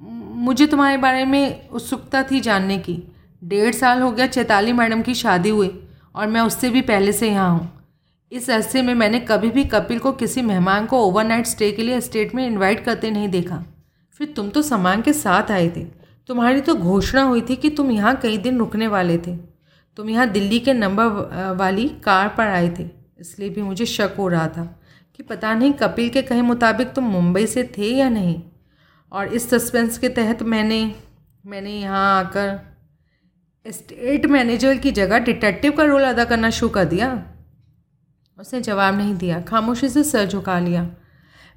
मुझे 0.00 0.66
तुम्हारे 0.66 0.96
बारे 0.96 1.24
में 1.24 1.68
उत्सुकता 1.68 2.22
थी 2.22 2.40
जानने 2.40 2.78
की। 2.78 3.02
डेढ़ 3.42 3.74
साल 3.74 4.02
हो 4.02 4.10
गया 4.10 4.26
चैताली 4.26 4.72
मैडम 4.72 5.02
की 5.02 5.14
शादी 5.14 5.48
हुई 5.48 5.70
और 6.14 6.26
मैं 6.26 6.40
उससे 6.40 6.70
भी 6.70 6.80
पहले 6.82 7.12
से 7.12 7.28
यहाँ 7.28 7.50
हूँ। 7.50 7.68
इस 8.32 8.48
अरसे 8.50 8.82
में 8.82 8.94
मैंने 8.94 9.20
कभी 9.20 9.50
भी 9.50 9.64
कपिल 9.64 9.98
को 9.98 10.12
किसी 10.12 10.42
मेहमान 10.42 10.86
को 10.86 10.98
ओवरनाइट 11.00 11.46
स्टे 11.46 11.70
के 11.72 11.82
लिए 11.82 12.00
स्टेट 12.00 12.34
में 12.34 12.46
इनवाइट 12.46 12.84
करते 12.84 13.10
नहीं 13.10 13.28
देखा। 13.28 13.64
फिर 14.20 14.32
तुम 14.36 14.48
तो 14.48 14.62
सामान 14.62 15.02
के 15.02 15.12
साथ 15.12 15.50
आए 15.50 15.68
थे। 15.68 15.84
तुम्हारी 16.28 16.60
तो 16.60 16.74
घोषणा 16.74 17.22
हुई 17.22 17.40
थी 17.40 17.56
कि 17.56 17.70
तुम 17.70 17.90
यहाँ 17.90 18.14
कई 18.16 18.38
दिन 18.38 18.58
रुकने 18.58 18.86
वाले 18.86 19.18
थे। 19.18 19.36
तुम 19.96 20.10
यहाँ 20.10 20.28
दिल्ली 20.28 20.58
के 20.58 20.72
नंबर 20.72 21.54
वाली 21.58 21.88
कार 22.04 22.28
पर 22.28 22.46
आए 22.46 22.68
थे। 22.78 22.88
इसलिए 23.20 23.48
भी 23.50 23.62
मुझे 23.62 23.86
शक 23.86 24.14
हो 24.18 24.28
रहा 24.28 24.46
था 24.48 24.64
कि 25.18 25.22
पता 25.22 25.54
नहीं 25.54 25.72
कपिल 25.72 26.08
के 26.08 26.22
कहे 26.22 26.42
मुताबिक 26.42 26.92
तुम 26.92 27.04
मुंबई 27.04 27.46
से 27.46 27.64
थे 27.78 27.94
या 27.94 28.08
नहीं। 28.08 28.40
और 29.12 29.28
इस 29.28 29.48
सस्पेंस 29.50 29.98
के 29.98 30.08
तहत 30.08 30.42
मैंने 30.44 30.80
मैंने 31.44 31.70
यहाँ 31.70 32.18
आकर 32.18 32.67
स्टेट 33.68 34.26
मैनेजर 34.26 34.76
की 34.76 34.90
जगह 34.90 35.18
डिटेक्टिव 35.18 35.72
का 35.72 35.84
रोल 35.84 36.02
अदा 36.02 36.24
करना 36.24 36.50
शुरू 36.50 36.68
कर 36.68 36.84
दिया। 36.84 37.24
उसने 38.38 38.60
जवाब 38.60 38.94
नहीं 38.94 39.14
दिया। 39.14 39.40
खामोशी 39.40 39.88
से 39.88 40.04
सर 40.04 40.26
झुका 40.26 40.58
लिया। 40.58 40.90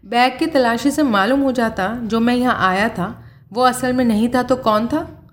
बैग 0.05 0.39
की 0.39 0.47
तलाशी 0.47 0.91
से 0.91 1.03
मालूम 1.03 1.39
हो 1.39 1.51
जाता, 1.51 1.95
जो 1.95 2.19
मैं 2.19 2.35
यहाँ 2.35 2.69
आया 2.69 2.89
था, 2.89 3.23
वो 3.53 3.61
असल 3.61 3.93
में 3.93 4.05
नहीं 4.05 4.29
था 4.29 4.43
तो 4.43 4.55
कौन 4.55 4.87
था? 4.87 5.31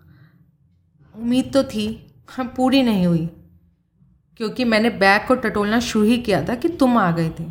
उम्मीद 1.15 1.53
तो 1.53 1.65
थी 1.65 2.15
हम 2.37 2.49
पूरी 2.49 2.83
नहीं 2.83 3.07
हुई। 3.07 3.27
क्योंकि 4.37 4.65
मैंने 4.65 4.91
बैग 4.91 5.29
को 5.29 5.35
टटोलना 5.35 5.81
शुरू 5.81 6.05
ही 6.05 6.19
किया 6.19 6.49
था 6.49 6.55
कि 6.55 6.69
तुम 6.69 6.99
आ 6.99 7.11
गए 7.11 7.31
थे। 7.41 7.45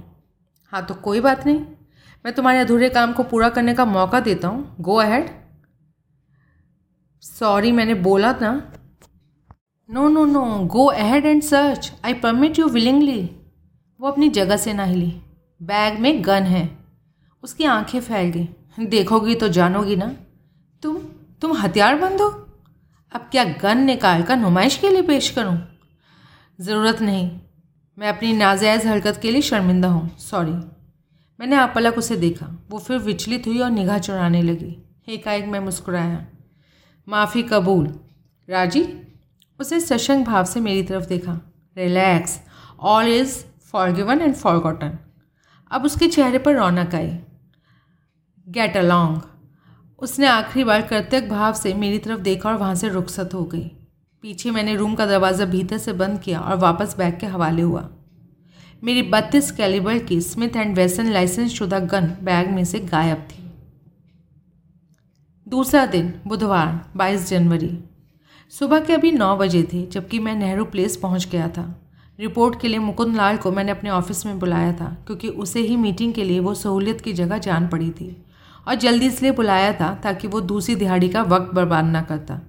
हाँ 0.73 0.85
तो 0.85 0.93
कोई 0.93 1.19
बात 1.19 1.45
नहीं। 1.45 1.59
मैं 2.25 2.33
तुम्हारे 2.33 2.59
अधूरे 2.59 2.89
काम 2.89 3.13
को 3.13 3.23
पूरा 3.23 3.49
करने 3.49 3.73
का 3.73 3.85
मौका 3.85 4.19
देता 4.19 4.47
हूँ। 4.47 4.75
गो 4.79 4.95
अहेड 4.95 5.29
सॉरी 7.21 7.71
मैंने 7.71 7.93
बोला 7.93 8.33
था 8.33 8.73
no 9.89 10.08
no 10.10 10.26
no 10.26 10.60
go 10.60 10.86
ahead 10.86 11.26
and 11.26 11.41
search 11.41 11.93
I 12.06 12.13
permit 12.13 12.60
you 12.60 12.67
willingly 12.67 13.30
वो 14.00 14.08
अपनी 14.08 14.30
जगह 14.30 14.58
से 14.58 14.73
ना 14.73 14.84
हिली। 14.84 15.21
बैग 15.63 16.00
में 16.00 16.26
गन 16.26 16.43
है। 16.43 16.78
उसकी 17.43 17.63
आँखें 17.63 18.00
फैल 18.00 18.30
गई। 18.30 18.50
देखोगी 18.86 19.36
तो 19.36 19.47
जानोगी 19.47 19.95
ना। 19.95 20.15
तुम 20.82 20.97
तुम 21.41 21.54
हथियार 21.54 21.95
बंद 21.95 22.21
हो? 22.21 22.28
अब 23.12 23.21
क्या 23.32 23.43
गन 23.43 23.78
निकाल 23.78 24.23
कर 24.23 24.38
नुमाइश 24.38 24.78
के 24.78 24.89
लिए 24.89 25.02
पेश 25.02 25.30
करूँ? 25.30 25.58
ज़रूरत 26.62 27.02
नहीं। 27.02 27.39
मैं 27.97 28.10
अपनी 28.10 28.34
नाजायज़ 28.34 28.88
हरकत 28.88 29.19
के 29.21 29.32
लिए 29.32 29.41
शर्मिंदा 29.41 29.88
हूँ। 29.88 30.17
सॉरी 30.17 30.52
मैंने 31.39 31.56
आप 31.56 31.71
पलक 31.76 31.97
उसे 31.97 32.15
देखा। 32.15 32.67
वो 32.69 32.80
फिर 32.80 32.97
विचलित 32.97 33.47
हुई 33.47 33.60
और 33.60 33.69
निगाह 33.69 34.00
चुराने 34.00 34.41
लगी। 34.41 34.78
एकाएक 35.10 35.45
मैं 35.45 35.60
मुस्कुराया। 35.60 36.26
माफ़ी 37.10 37.43
कबूल। 37.43 38.00
राज़ी? 38.50 39.06
उसे 39.59 39.79
सशंग 39.79 40.25
भाव 40.25 40.45
से 40.45 40.59
मेरी 40.59 40.83
तरफ़ 40.83 41.05
देखा। 41.05 41.39
Relax 41.77 42.39
all 42.79 43.07
is 43.07 43.37
forgiven 43.91 44.21
and 44.21 44.35
forgotten 44.59 44.97
अब 45.71 45.85
उसके 45.85 46.07
चेहरे 46.07 46.37
पर 46.37 46.55
रौनक 46.55 46.95
आई। 46.95 47.17
गेट 48.47 48.77
अलॉन्ग 48.77 49.21
उसने 50.01 50.27
आखिरी 50.27 50.63
बार 50.63 50.81
कर्तव्य 50.81 51.27
भाव 51.27 51.53
से 51.53 51.73
मेरी 51.73 51.97
तरफ़ 51.99 52.19
देखा 52.19 52.49
और 52.49 52.55
वहाँ 52.55 52.75
से 52.75 52.89
रुखसत 52.89 53.33
हो 53.33 53.43
गई। 53.43 53.63
पीछे 54.23 54.51
मैंने 54.51 54.75
रूम 54.75 54.95
का 54.95 55.05
दरवाज़ा 55.05 55.45
भीतर 55.45 55.77
से 55.77 55.93
बंद 55.93 56.19
किया 56.19 56.39
और 56.39 56.57
वापस 56.57 56.95
बैग 56.97 57.19
के 57.19 57.25
हवाले 57.25 57.61
हुआ। 57.61 57.89
मेरी 58.83 59.01
बत्तीस 59.01 59.51
कैलिबर 59.51 59.97
की 59.99 60.21
स्मिथ 60.21 60.55
एंड 60.55 60.75
वेसन 60.75 61.11
लाइसेंस 61.11 61.51
शुदा 61.51 61.79
गन 61.79 62.07
बैग 62.21 62.49
में 62.51 62.63
से 62.65 62.79
गायब 62.79 63.27
थी। 63.31 63.43
दूसरा 65.47 65.85
दिन, 65.85 66.13
बुधवार 66.27 66.91
22 66.95 67.29
जनवरी। 67.29 67.77
सुबह 68.53 68.79
के 68.79 68.93
अभी 68.93 69.12
नौ 69.12 69.36
बजे 69.38 69.62
थे, 69.63 69.86
जबकि 69.86 70.19
मैं 70.19 70.36
नेहरू 70.36 70.65
प्लेस 70.65 70.95
पहुँच 70.97 71.27
गया 71.31 71.47
था। 71.49 71.63
रिपोर्ट 72.19 72.60
के 72.62 72.67
लिए 72.67 72.79
मुकुंद 72.79 73.15
लाल 73.15 73.38
को 73.38 73.51
मैंने 73.51 73.71
अपने 73.71 73.89
ऑफ़िस 73.89 74.25
में 74.25 74.38
बुलाया 74.39 74.71
था, 74.73 74.86
क्योंकि 75.07 75.27
उसे 75.27 75.60
ही 75.62 75.75
मीटिंग 75.77 76.13
के 76.13 76.23
लिए 76.23 76.39
वो 76.39 76.53
सहूलियत 76.53 77.01
की 77.01 77.13
जगह 77.13 77.38
जान 77.38 77.67
पड़ी 77.67 77.89
थी, 77.91 78.15
और 78.67 78.75
जल्दी 78.75 79.07
इसलिए 79.07 79.31
बुलाया 79.31 79.73
था 79.73 79.93
ताकि 80.03 80.27
वो 80.27 80.41
दूसरी 80.43 80.75
दिहाड़ी 80.75 81.10
का 81.10 81.21
वक्त 81.23 81.53
बर्बाद 81.55 81.86
ना 81.86 82.01
करता। 82.03 82.39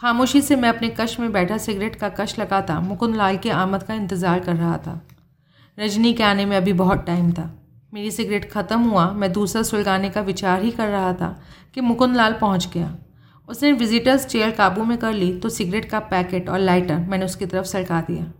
खामोशी 0.00 0.40
से 0.40 0.56
मैं 0.56 0.68
अपने 0.68 0.88
कश 0.90 1.18
में 1.20 1.30
बैठा 1.32 1.58
सिगरेट 1.58 1.96
का 1.96 2.08
कश 2.10 2.38
लगाता 2.38 2.78
मुकुंद 2.80 3.16
लाल 3.16 3.36
की 3.36 3.48
आमद 3.50 3.82
का 3.82 3.94
इंतज़ार 3.94 4.40
कर 4.40 4.56
रहा 4.56 4.76
था। 4.78 5.00
रजनी 5.78 6.12
के 6.12 6.22
आने 6.22 6.44
में 6.44 6.56
अभी 6.56 6.72
बहुत 6.74 7.04
टाइम 7.06 7.32
था। 7.32 7.50
मेरी 7.94 8.10
सिगरेट 8.10 8.50
ख़त्म 8.50 8.80
हुआ, 8.80 9.10
मैं 9.10 9.32
दूसरा 9.32 9.62
सुलगाने 9.62 10.10
का 10.10 10.20
विचार 10.22 10.62
ही 10.62 10.70
कर 10.72 10.88
रहा 10.88 11.12
था 11.14 11.36
कि 11.74 11.80
मुकुंद 11.80 12.16
लाल 12.16 12.32
पहुँच 12.32 12.68
गया। 12.74 12.94
उसने 13.48 13.72
विजिटर्स 13.72 14.26
चेयर 14.26 14.50
काबू 14.50 14.84
में 14.84 14.96
कर 14.98 15.12
ली 15.12 15.32
तो 15.38 15.48
सिगरेट 15.48 15.84
का 15.84 15.98
पैकेट 16.00 16.48
और 16.48 16.58
लाइटर 16.58 16.98
मैंने 16.98 17.24
उसकी 17.24 17.46
तरफ़ 17.46 17.66
सरका 17.66 18.00
दिया। 18.00 18.32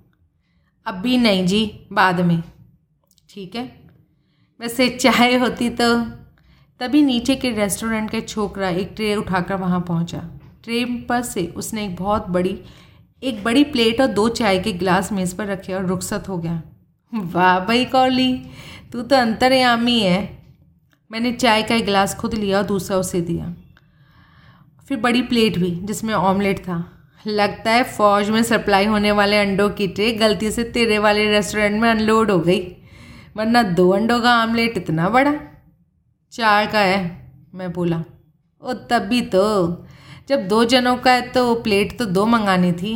अब 0.87 0.95
भी 0.95 1.17
नहीं 1.19 1.47
जी, 1.47 1.87
बाद 1.93 2.21
में। 2.21 2.43
ठीक 3.31 3.57
है? 3.57 3.65
वैसे 4.61 4.88
चाय 4.88 5.37
होती 5.37 5.69
तो 5.71 5.95
तभी 6.81 7.03
नीचे 7.03 7.35
के 7.37 7.51
रेस्टोरेंट 7.51 8.11
का 8.11 8.21
छोकरा 8.21 8.69
एक 8.69 8.93
ट्रे 8.97 9.15
उठाकर 9.17 9.55
वहाँ 9.55 9.81
पहुँचा। 9.81 10.19
ट्रे 10.65 10.85
पर 11.09 11.23
से 11.23 11.47
उसने 11.47 11.85
एक 11.85 11.97
बहुत 11.97 12.29
बड़ी, 12.29 12.59
एक 13.23 13.43
बड़ी 13.45 13.65
प्लेट 13.65 14.01
और 14.01 14.07
दो 14.07 14.29
चाय 14.29 14.59
के 14.59 14.73
गिलास 14.73 15.12
मेज़ 15.12 15.35
पर 15.37 15.47
रखे 15.47 15.73
और 15.75 15.87
रुखसत 15.87 16.29
हो 16.29 16.38
गया। 16.38 16.62
वाह 17.12 17.59
भाई 17.61 17.85
कौली, 17.85 18.35
तू 18.93 19.03
तो 19.03 19.17
अंतरयामी 19.17 19.99
है। 20.01 20.21
मैंने 21.11 21.33
चाय 21.33 21.62
का 21.62 21.75
एक 21.75 21.85
गिलास 21.85 22.15
खुद 22.15 22.35
लिया 22.35 22.59
और 22.59 22.65
दूसरा 22.65 22.97
उसे 22.97 23.21
दिया। 23.21 23.55
फिर 24.88 24.99
बड़ी 24.99 25.23
प्लेट 25.23 25.59
भी 25.59 25.71
जिसमें 25.83 26.14
ऑमलेट 26.14 26.59
था। 26.59 26.85
लगता 27.27 27.71
है 27.71 27.83
फ़ौज 27.85 28.31
में 28.31 28.42
सप्लाई 28.42 28.87
होने 28.87 29.12
वाले 29.12 29.38
अंडों 29.38 29.68
की 29.71 29.87
ट्रे 29.88 30.11
गलती 30.12 30.51
से 30.51 30.64
तेरे 30.64 30.99
वाले 30.99 31.29
रेस्टोरेंट 31.31 31.81
में 31.83 31.88
अनलोड 31.90 32.31
हो 32.31 32.38
गई। 32.38 32.61
वरना 33.37 33.62
दो 33.62 33.88
अंडों 33.90 34.21
का 34.21 34.33
आमलेट 34.33 34.77
इतना 34.77 35.09
बड़ा? 35.09 35.35
चार 36.33 36.66
का 36.66 36.79
है, 36.79 37.01
मैं 37.55 37.73
बोला। 37.73 38.03
ओ, 38.62 38.73
तभी 38.73 39.21
तो। 39.21 39.42
जब 40.29 40.49
दो 40.49 40.64
जनों 40.64 40.97
का 40.97 41.12
है 41.12 41.29
तो 41.29 41.55
प्लेट 41.55 41.99
तो 41.99 42.05
दो 42.07 42.27
मंगानी 42.27 42.73
थी, 42.73 42.95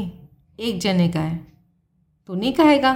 एक 0.60 0.80
जने 0.80 1.08
का 1.08 1.20
है। 1.20 1.36
तू 2.28 2.34
नहीं 2.34 2.52
कहेगा 2.52 2.92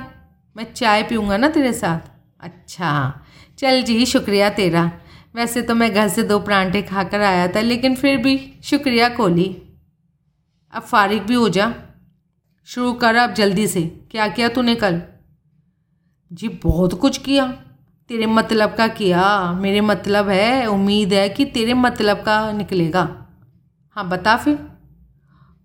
मैं 0.57 0.73
चाय 0.75 1.03
पीऊँगा 1.03 1.37
ना 1.37 1.49
तेरे 1.49 1.73
साथ? 1.73 2.11
अच्छा 2.41 3.21
चल 3.59 3.83
जी, 3.83 4.07
शुक्रिया 4.07 4.51
तेरा। 4.51 4.91
वैसे 5.35 5.63
तो 5.63 5.75
मैं 5.75 5.95
घर 5.95 6.09
से 6.09 6.23
दो 6.23 6.39
परांठे 6.39 6.83
खाकर 6.83 7.21
आया 7.21 7.49
था, 7.49 7.61
लेकिन 7.61 7.95
फिर 7.95 8.17
भी 8.17 8.53
शुक्रिया 8.65 9.09
कोली 9.09 9.63
अब 10.73 10.83
फारिग 10.83 11.23
भी 11.23 11.35
हो 11.35 11.49
जा। 11.49 11.75
शुरू 12.65 12.93
कर 12.93 13.15
अब 13.15 13.33
जल्दी 13.33 13.67
से। 13.67 13.83
क्या 14.11 14.29
किया 14.29 14.49
तूने 14.49 14.75
कल? 14.75 15.03
जी, 16.33 16.49
बहुत 16.49 16.95
कुछ 16.95 17.19
किया। 17.19 17.47
तेरे 18.09 18.27
मतलब 18.27 18.75
का 18.75 18.89
किया। 18.89 19.53
मेरे 19.53 19.81
मतलब 19.81 20.29
है, 20.29 20.67
उम्मीद 20.67 21.13
है 21.13 21.29
कि 21.29 21.45
तेरे 21.45 21.75
मतलब 21.75 22.17
का 22.17 22.53
निकलेगा। 22.53 23.27
हाँ 23.91 24.09
बता 24.09 24.37
फिर। 24.37 24.59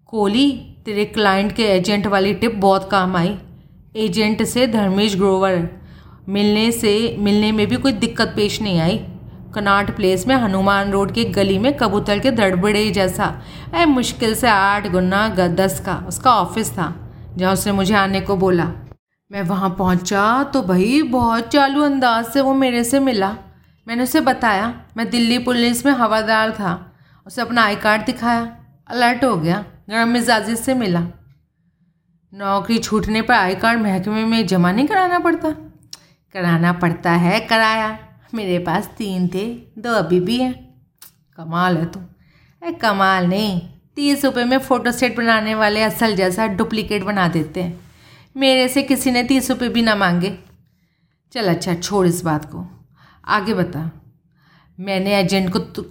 कोहली, 0.08 0.51
तेरे 0.86 1.06
क्लाइंट 1.06 1.51
के 1.51 1.63
एजेंट 1.63 2.08
वाली 2.08 2.34
टिप 2.34 2.56
बहुत 2.56 2.91
काम 2.91 3.15
आई। 3.15 3.38
एजेंट 3.95 4.43
से 4.43 4.67
धर्मेश 4.67 5.15
ग्रोवर 5.15 5.69
मिलने 6.30 6.71
से, 6.71 7.15
मिलने 7.19 7.51
में 7.51 7.67
भी 7.67 7.75
कोई 7.75 7.91
दिक्कत 7.91 8.34
पेश 8.36 8.62
नहीं 8.62 8.80
आई। 8.80 9.06
कनाट 9.55 9.95
प्लेस 9.95 10.27
में 10.27 10.35
हनुमान 10.35 10.91
रोड 10.91 11.11
की 11.11 11.25
गली 11.25 11.57
में 11.59 11.75
कबूतर 11.77 12.19
के 12.19 12.31
दड़बड़े 12.31 12.89
जैसा। 12.91 13.33
ऐ 13.73 13.85
मुश्किल 13.85 14.35
से 14.35 14.47
आठ 14.47 14.87
गुना 14.87 15.27
दस 15.29 15.79
का, 15.79 15.95
उसका 16.07 16.33
ऑफ़िस 16.33 16.71
था, 16.71 16.93
जहाँ 17.37 17.53
उसने 17.53 17.73
मुझे 17.73 17.93
आने 17.95 18.21
को 18.21 18.35
बोला। 18.37 18.71
मैं 19.31 19.41
वहाँ 19.41 19.69
पहुँचा 19.69 20.43
तो 20.43 20.61
भाई 20.61 21.01
बहुत 21.01 21.47
चालू 21.47 21.83
अंदाज 21.83 22.25
से 22.25 22.41
वो 22.41 22.53
मेरे 22.53 22.83
से 22.83 22.99
मिला। 22.99 23.35
मैंने 23.87 24.03
उसे 24.03 24.19
बताया, 24.21 24.73
मैं 24.97 25.09
दिल्ली 25.09 25.37
पुलिस 25.39 25.85
में 25.85 25.91
हवादार 25.93 26.51
था, 26.51 26.73
उसे 27.27 27.41
अपना 27.41 27.63
आई 27.63 27.75
कार्ड 27.75 28.05
दिखाया, 28.05 28.41
अलर्ट 28.89 29.23
हो 29.23 29.35
गया 29.37 29.63
गर्म 29.89 30.09
मिजाजी 30.09 30.55
से 30.55 30.73
मिला। 30.73 31.01
नौकरी 32.33 32.77
छूटने 32.77 33.21
पर 33.21 33.33
आई 33.33 33.55
कार्ड 33.55 33.81
महकमे 33.81 34.23
में 34.25 34.45
जमा 34.47 34.71
नहीं 34.71 34.87
कराना 34.87 35.19
पड़ता? 35.19 35.49
कराना 36.35 36.73
पड़ता 36.73 37.11
है, 37.11 37.39
कराया। 37.39 37.97
मेरे 38.35 38.59
पास 38.59 38.89
तीन 38.97 39.27
थे, 39.27 39.45
दो 39.77 39.93
अभी 39.93 40.19
भी 40.19 40.37
हैं। 40.37 40.53
कमाल 41.37 41.77
है 41.77 41.85
तू। 41.85 41.99
अरे 41.99 42.71
कमाल 42.71 43.27
नहीं, 43.27 43.61
तीस 43.95 44.25
रुपये 44.25 44.43
में 44.45 44.57
फ़ोटो 44.57 44.91
सेट 44.91 45.15
बनाने 45.17 45.55
वाले 45.55 45.81
असल 45.81 46.15
जैसा 46.15 46.47
डुप्लीकेट 46.47 47.03
बना 47.03 47.27
देते 47.27 47.63
हैं। 47.63 47.79
मेरे 48.37 48.67
से 48.67 48.83
किसी 48.83 49.11
ने 49.11 49.23
तीस 49.23 49.49
रुपये 49.51 49.69
भी 49.69 49.81
ना 49.81 49.95
मांगे। 49.95 50.37
चल 51.33 51.47
अच्छा 51.47 51.73
छोड़ 51.73 52.05
इस 52.07 52.23
बात 52.23 52.45
को। 52.45 52.65
आगे 53.25 53.53
बता। 53.53 53.89
मैंने 54.79 55.15
एजेंट 55.15 55.51
को 55.53 55.59
तो 55.59 55.85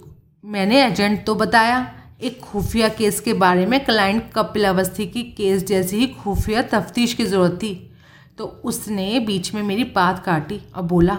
मैंने 0.45 0.83
एजेंट 0.83 1.25
तो 1.25 1.35
बताया, 1.35 1.93
एक 2.21 2.39
खुफिया 2.39 2.89
केस 2.89 3.19
के 3.19 3.33
बारे 3.33 3.65
में 3.65 3.85
क्लाइंट 3.85 4.31
कपिल 4.33 4.65
अवस्थी 4.65 5.05
की 5.05 5.23
केस 5.23 5.65
जैसी 5.65 5.97
ही 5.97 6.07
खुफिया 6.07 6.61
तफ्तीश 6.61 7.13
की 7.13 7.25
ज़रूरत 7.25 7.59
थी। 7.63 7.73
तो 8.37 8.45
उसने 8.65 9.19
बीच 9.19 9.53
में 9.53 9.61
मेरी 9.63 9.83
बात 9.83 10.23
काटी 10.25 10.59
और 10.75 10.83
बोला 10.83 11.17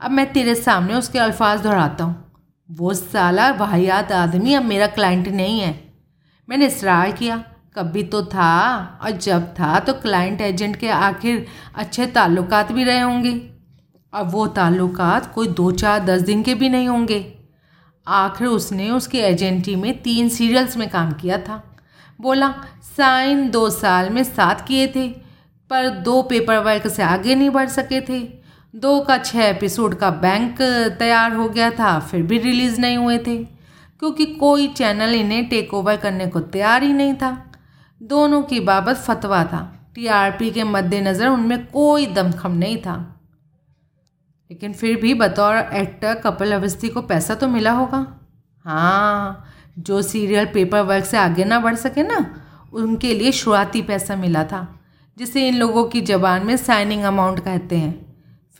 अब 0.00 0.10
मैं 0.10 0.32
तेरे 0.32 0.54
सामने 0.54 0.94
उसके 0.94 1.18
अल्फाज 1.18 1.60
दोहराता 1.60 2.04
हूँ। 2.04 2.32
वो 2.70 2.94
साला 2.94 3.50
वाहियात 3.50 4.12
आदमी 4.12 4.54
अब 4.54 4.64
मेरा 4.64 4.86
क्लाइंट 4.86 5.28
नहीं 5.28 5.60
है। 5.60 5.72
मैंने 6.48 6.66
इसरार 6.66 7.12
किया। 7.12 7.36
कभी 7.76 8.02
तो 8.02 8.22
था 8.22 9.00
और 9.04 9.10
जब 9.10 9.46
था 9.50 9.78
तो 9.80 9.92
क्लाइंट 9.92 10.40
एजेंट 10.40 10.76
के 10.76 10.88
आखिर 10.88 11.46
अच्छे 11.74 12.06
ताल्लुकात 12.06 12.72
भी 12.72 12.84
रहे 12.84 13.00
होंगे। 13.00 13.50
और 14.12 14.24
वो 14.24 14.46
ताल्लुकात 14.46 15.34
कोई 15.34 15.48
दो 15.48 15.70
चार 15.70 16.04
दस 16.04 16.20
दिन 16.20 16.42
के 16.42 16.54
भी 16.54 16.68
नहीं 16.68 16.88
होंगे। 16.88 17.34
आखिर 18.06 18.46
उसने 18.46 18.90
उसकी 18.90 19.18
एजेंटी 19.18 19.76
में 19.76 20.02
तीन 20.02 20.28
सीरियल्स 20.28 20.76
में 20.76 20.88
काम 20.90 21.12
किया 21.12 21.38
था। 21.38 21.62
बोला, 22.20 22.54
साइन 22.96 23.50
दो 23.50 23.70
साल 23.70 24.10
में 24.10 24.24
सात 24.24 24.60
किए 24.60 24.86
थे, 24.86 25.08
पर 25.70 25.88
दो 25.88 26.22
पेपर 26.22 26.58
वर्क 26.58 26.86
से 26.86 27.02
आगे 27.02 27.34
नहीं 27.34 27.50
बढ़ 27.50 27.68
सके 27.68 28.00
थे। 28.00 28.37
दो 28.74 29.00
का 29.00 29.18
छः 29.18 29.42
एपिसोड 29.42 29.94
का 29.94 30.10
बैंक 30.10 30.58
तैयार 30.98 31.32
हो 31.32 31.48
गया 31.48 31.70
था, 31.70 31.98
फिर 32.00 32.22
भी 32.22 32.38
रिलीज़ 32.38 32.80
नहीं 32.80 32.96
हुए 32.98 33.18
थे, 33.18 33.36
क्योंकि 34.00 34.26
कोई 34.26 34.66
चैनल 34.68 35.14
इन्हें 35.14 35.48
टेक 35.48 35.74
ओवर 35.74 35.96
करने 35.96 36.26
को 36.26 36.40
तैयार 36.40 36.82
ही 36.82 36.92
नहीं 36.92 37.14
था। 37.14 37.30
दोनों 38.02 38.42
की 38.42 38.60
बाबत 38.60 38.96
फतवा 38.96 39.44
था। 39.44 39.90
टीआरपी 39.94 40.50
के 40.50 40.64
मद्देनज़र 40.64 41.28
उनमें 41.28 41.66
कोई 41.66 42.06
दमखम 42.06 42.52
नहीं 42.52 42.76
था। 42.76 43.20
लेकिन 44.50 44.72
फिर 44.72 45.00
भी 45.00 45.14
बतौर 45.14 45.56
एक्टर 45.56 46.14
कपिल 46.14 46.52
अवस्थी 46.52 46.88
को 46.88 47.02
पैसा 47.02 47.34
तो 47.34 47.48
मिला 47.48 47.72
होगा। 47.72 48.06
हाँ 48.64 49.44
जो 49.78 50.02
सीरियल 50.02 50.46
पेपर 50.46 50.80
वर्क 50.80 51.04
से 51.04 51.16
आगे 51.16 51.44
ना 51.44 51.60
बढ़ 51.60 51.74
सके 51.74 52.02
ना, 52.02 52.34
उनके 52.72 53.14
लिए 53.14 53.32
शुरुआती 53.32 53.82
पैसा 53.82 54.16
मिला 54.16 54.44
था, 54.44 54.66
जिसे 55.16 55.48
इन 55.48 55.56
लोगों 55.56 55.84
की 55.84 56.00
ज़बान 56.00 56.46
में 56.46 56.56
साइनिंग 56.56 57.02
अमाउंट 57.02 57.40
कहते 57.40 57.76
हैं। 57.76 58.07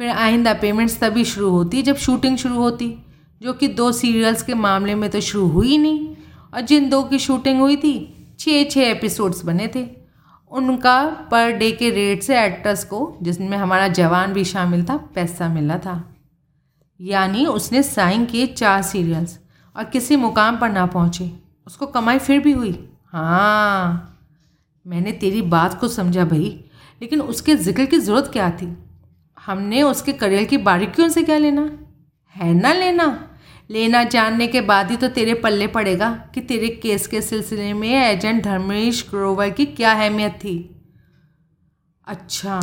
फिर 0.00 0.10
आइंदा 0.10 0.52
पेमेंट्स 0.54 0.98
तभी 1.00 1.24
शुरू 1.24 1.50
होती 1.50 1.82
जब 1.82 1.96
शूटिंग 1.96 2.36
शुरू 2.38 2.56
होती, 2.56 2.94
जो 3.40 3.52
कि 3.52 3.68
दो 3.68 3.90
सीरियल्स 3.92 4.42
के 4.42 4.54
मामले 4.54 4.94
में 4.94 5.08
तो 5.10 5.20
शुरू 5.20 5.46
हुई 5.46 5.78
नहीं। 5.78 6.16
और 6.54 6.60
जिन 6.60 6.88
दो 6.90 7.02
की 7.02 7.18
शूटिंग 7.18 7.60
हुई 7.60 7.76
थी 7.76 7.94
छः 8.40 8.64
छः 8.64 8.80
एपिसोड्स 8.82 9.44
बने 9.44 9.66
थे। 9.74 9.86
उनका 10.52 11.04
पर 11.30 11.50
डे 11.52 11.70
के 11.72 11.90
रेट 11.90 12.22
से 12.22 12.40
एक्टर्स 12.44 12.84
को, 12.84 13.18
जिसमें 13.22 13.56
हमारा 13.56 13.88
जवान 13.88 14.32
भी 14.32 14.44
शामिल 14.44 14.84
था, 14.84 14.96
पैसा 15.14 15.48
मिला 15.48 15.78
था। 15.78 16.02
यानी 17.00 17.46
उसने 17.46 17.82
साइन 17.82 18.24
किए 18.24 18.46
चार 18.46 18.82
सीरियल्स 18.82 19.38
और 19.76 19.84
किसी 19.84 20.16
मुकाम 20.16 20.56
पर 20.56 20.70
ना 20.70 20.86
पहुँचे। 20.86 21.30
उसको 21.66 21.86
कमाई 21.86 22.18
फिर 22.18 22.40
भी 22.40 22.52
हुई। 22.52 22.78
हाँ 23.12 24.16
मैंने 24.86 25.12
तेरी 25.12 25.42
बात 25.42 25.80
को 25.80 25.88
समझा 25.88 26.24
भाई, 26.24 26.64
लेकिन 27.02 27.20
उसके 27.20 27.56
ज़िक्र 27.56 27.84
की 27.84 27.98
ज़रूरत 27.98 28.30
क्या 28.32 28.50
थी? 28.50 28.76
हमने 29.48 29.82
उसके 29.82 30.12
करियर 30.12 30.44
की 30.44 30.56
बारीकियों 30.56 31.08
से 31.08 31.22
क्या 31.22 31.38
लेना? 31.38 31.78
है 32.36 32.54
ना 32.54 32.72
लेना? 32.72 33.36
लेना 33.70 34.04
जानने 34.04 34.46
के 34.46 34.60
बाद 34.60 34.90
ही 34.90 34.96
तो 34.96 35.08
तेरे 35.08 35.34
पल्ले 35.34 35.66
पड़ेगा 35.66 36.30
कि 36.34 36.40
तेरे 36.40 36.68
केस 36.68 37.06
के 37.06 37.22
सिलसिले 37.22 37.72
में 37.72 37.88
एजेंट 37.88 38.44
धर्मेश 38.44 39.06
ग्रोवर 39.10 39.50
की 39.50 39.66
क्या 39.66 39.92
अहमियत 39.92 40.32
थी। 40.32 40.82
अच्छा। 42.06 42.60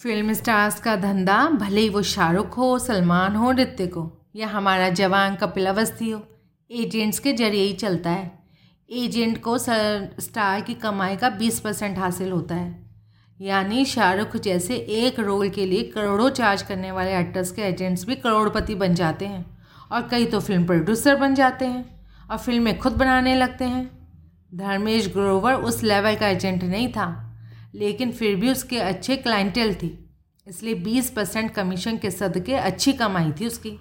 फ़िल्म 0.00 0.32
स्टार्स 0.32 0.80
का 0.80 0.96
धंधा, 0.96 1.48
भले 1.48 1.80
ही 1.80 1.88
वो 1.88 2.02
शाहरुख 2.02 2.58
हो, 2.58 2.78
सलमान 2.78 3.34
हो 3.34 3.52
नृत्य 3.52 3.86
को 3.86 4.30
या 4.36 4.48
हमारा 4.48 4.88
जवान 4.88 5.34
कपिल 5.34 5.66
अवस्थी 5.66 6.10
हो, 6.10 6.22
एजेंट्स 6.70 7.18
के 7.18 7.32
ज़रिए 7.32 7.62
ही 7.62 7.72
चलता 7.72 8.10
है। 8.10 8.44
एजेंट 8.90 9.42
को 9.42 9.58
सर, 9.58 10.16
स्टार 10.20 10.60
की 10.60 10.74
कमाई 10.74 11.16
का 11.16 11.30
बीस 11.30 11.60
परसेंट 11.60 11.98
हासिल 11.98 12.30
होता 12.30 12.54
है। 12.54 12.85
यानी 13.40 13.84
शाहरुख 13.84 14.36
जैसे 14.36 14.76
एक 14.76 15.18
रोल 15.20 15.48
के 15.48 15.66
लिए 15.66 15.82
करोड़ों 15.84 16.28
चार्ज 16.30 16.62
करने 16.62 16.92
वाले 16.92 17.18
एक्टर्स 17.18 17.50
के 17.52 17.62
एजेंट्स 17.62 18.04
भी 18.06 18.14
करोड़पति 18.16 18.74
बन 18.74 18.94
जाते 18.94 19.26
हैं। 19.26 19.44
और 19.92 20.08
कई 20.10 20.24
तो 20.26 20.40
फ़िल्म 20.40 20.66
प्रोड्यूसर 20.66 21.16
बन 21.16 21.34
जाते 21.34 21.64
हैं 21.64 21.84
और 22.30 22.38
फ़िल्में 22.38 22.78
खुद 22.78 22.92
बनाने 22.92 23.34
लगते 23.34 23.64
हैं। 23.64 23.84
धर्मेश 24.54 25.08
ग्रोवर 25.08 25.54
उस 25.54 25.82
लेवल 25.82 26.14
का 26.14 26.28
एजेंट 26.28 26.62
नहीं 26.64 26.88
था, 26.88 27.08
लेकिन 27.74 28.12
फिर 28.12 28.36
भी 28.36 28.50
उसके 28.50 28.78
अच्छे 28.78 29.16
क्लाइंटल 29.16 29.74
थी। 29.74 29.98
इसलिए 30.46 30.74
बीस 30.74 31.10
परसेंट 31.10 31.50
कमीशन 31.50 31.96
के 31.96 32.10
सदके 32.10 32.54
अच्छी 32.54 32.92
कमाई 32.92 33.32
थी 33.32 33.46
उसकी। 33.46 33.78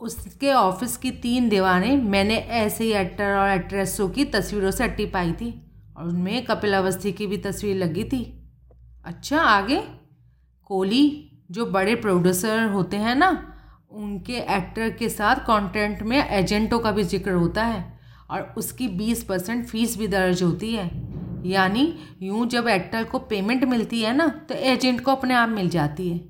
उसके 0.00 0.52
ऑफ़िस 0.52 0.96
की 0.96 1.10
तीन 1.22 1.48
दीवारें 1.48 1.96
मैंने 2.02 2.36
ऐसे 2.36 2.84
ही 2.84 2.92
एक्टर 2.92 3.34
और 3.34 3.50
एक्ट्रेसों 3.50 4.08
की 4.08 4.24
तस्वीरों 4.26 4.70
से 4.70 4.84
अट्टी 4.84 5.06
पाई 5.06 5.32
थी 5.32 5.50
और 5.96 6.08
उनमें 6.08 6.44
कपिल 6.44 6.74
अवस्थी 6.74 7.12
की 7.12 7.26
भी 7.26 7.36
तस्वीर 7.38 7.76
लगी 7.76 8.04
थी। 8.04 8.22
अच्छा 9.04 9.40
आगे? 9.40 9.76
कोहली, 10.66 11.30
जो 11.50 11.66
बड़े 11.66 11.94
प्रोड्यूसर 11.94 12.64
होते 12.64 12.96
हैं 12.96 13.14
ना, 13.14 13.30
उनके 13.90 14.32
एक्टर 14.32 14.90
के 14.90 15.08
साथ 15.08 15.36
कंटेंट 15.36 16.02
में 16.02 16.16
एजेंटों 16.18 16.78
का 16.78 16.92
भी 16.92 17.02
ज़िक्र 17.04 17.30
होता 17.32 17.64
है 17.64 17.84
और 18.30 18.54
उसकी 18.56 18.88
बीस 18.88 19.24
परसेंट 19.24 19.66
फ़ीस 19.66 19.98
भी 19.98 20.08
दर्ज 20.08 20.42
होती 20.42 20.74
है। 20.74 20.90
यानी 21.46 21.94
यूँ 22.22 22.46
जब 22.46 22.68
एक्टर 22.68 23.04
को 23.04 23.18
पेमेंट 23.18 23.64
मिलती 23.64 24.00
है 24.02 24.16
ना 24.16 24.28
तो 24.48 24.54
एजेंट 24.54 25.00
को 25.00 25.12
अपने 25.12 25.34
आप 25.34 25.48
मिल 25.48 25.68
जाती 25.68 26.08
है। 26.10 26.20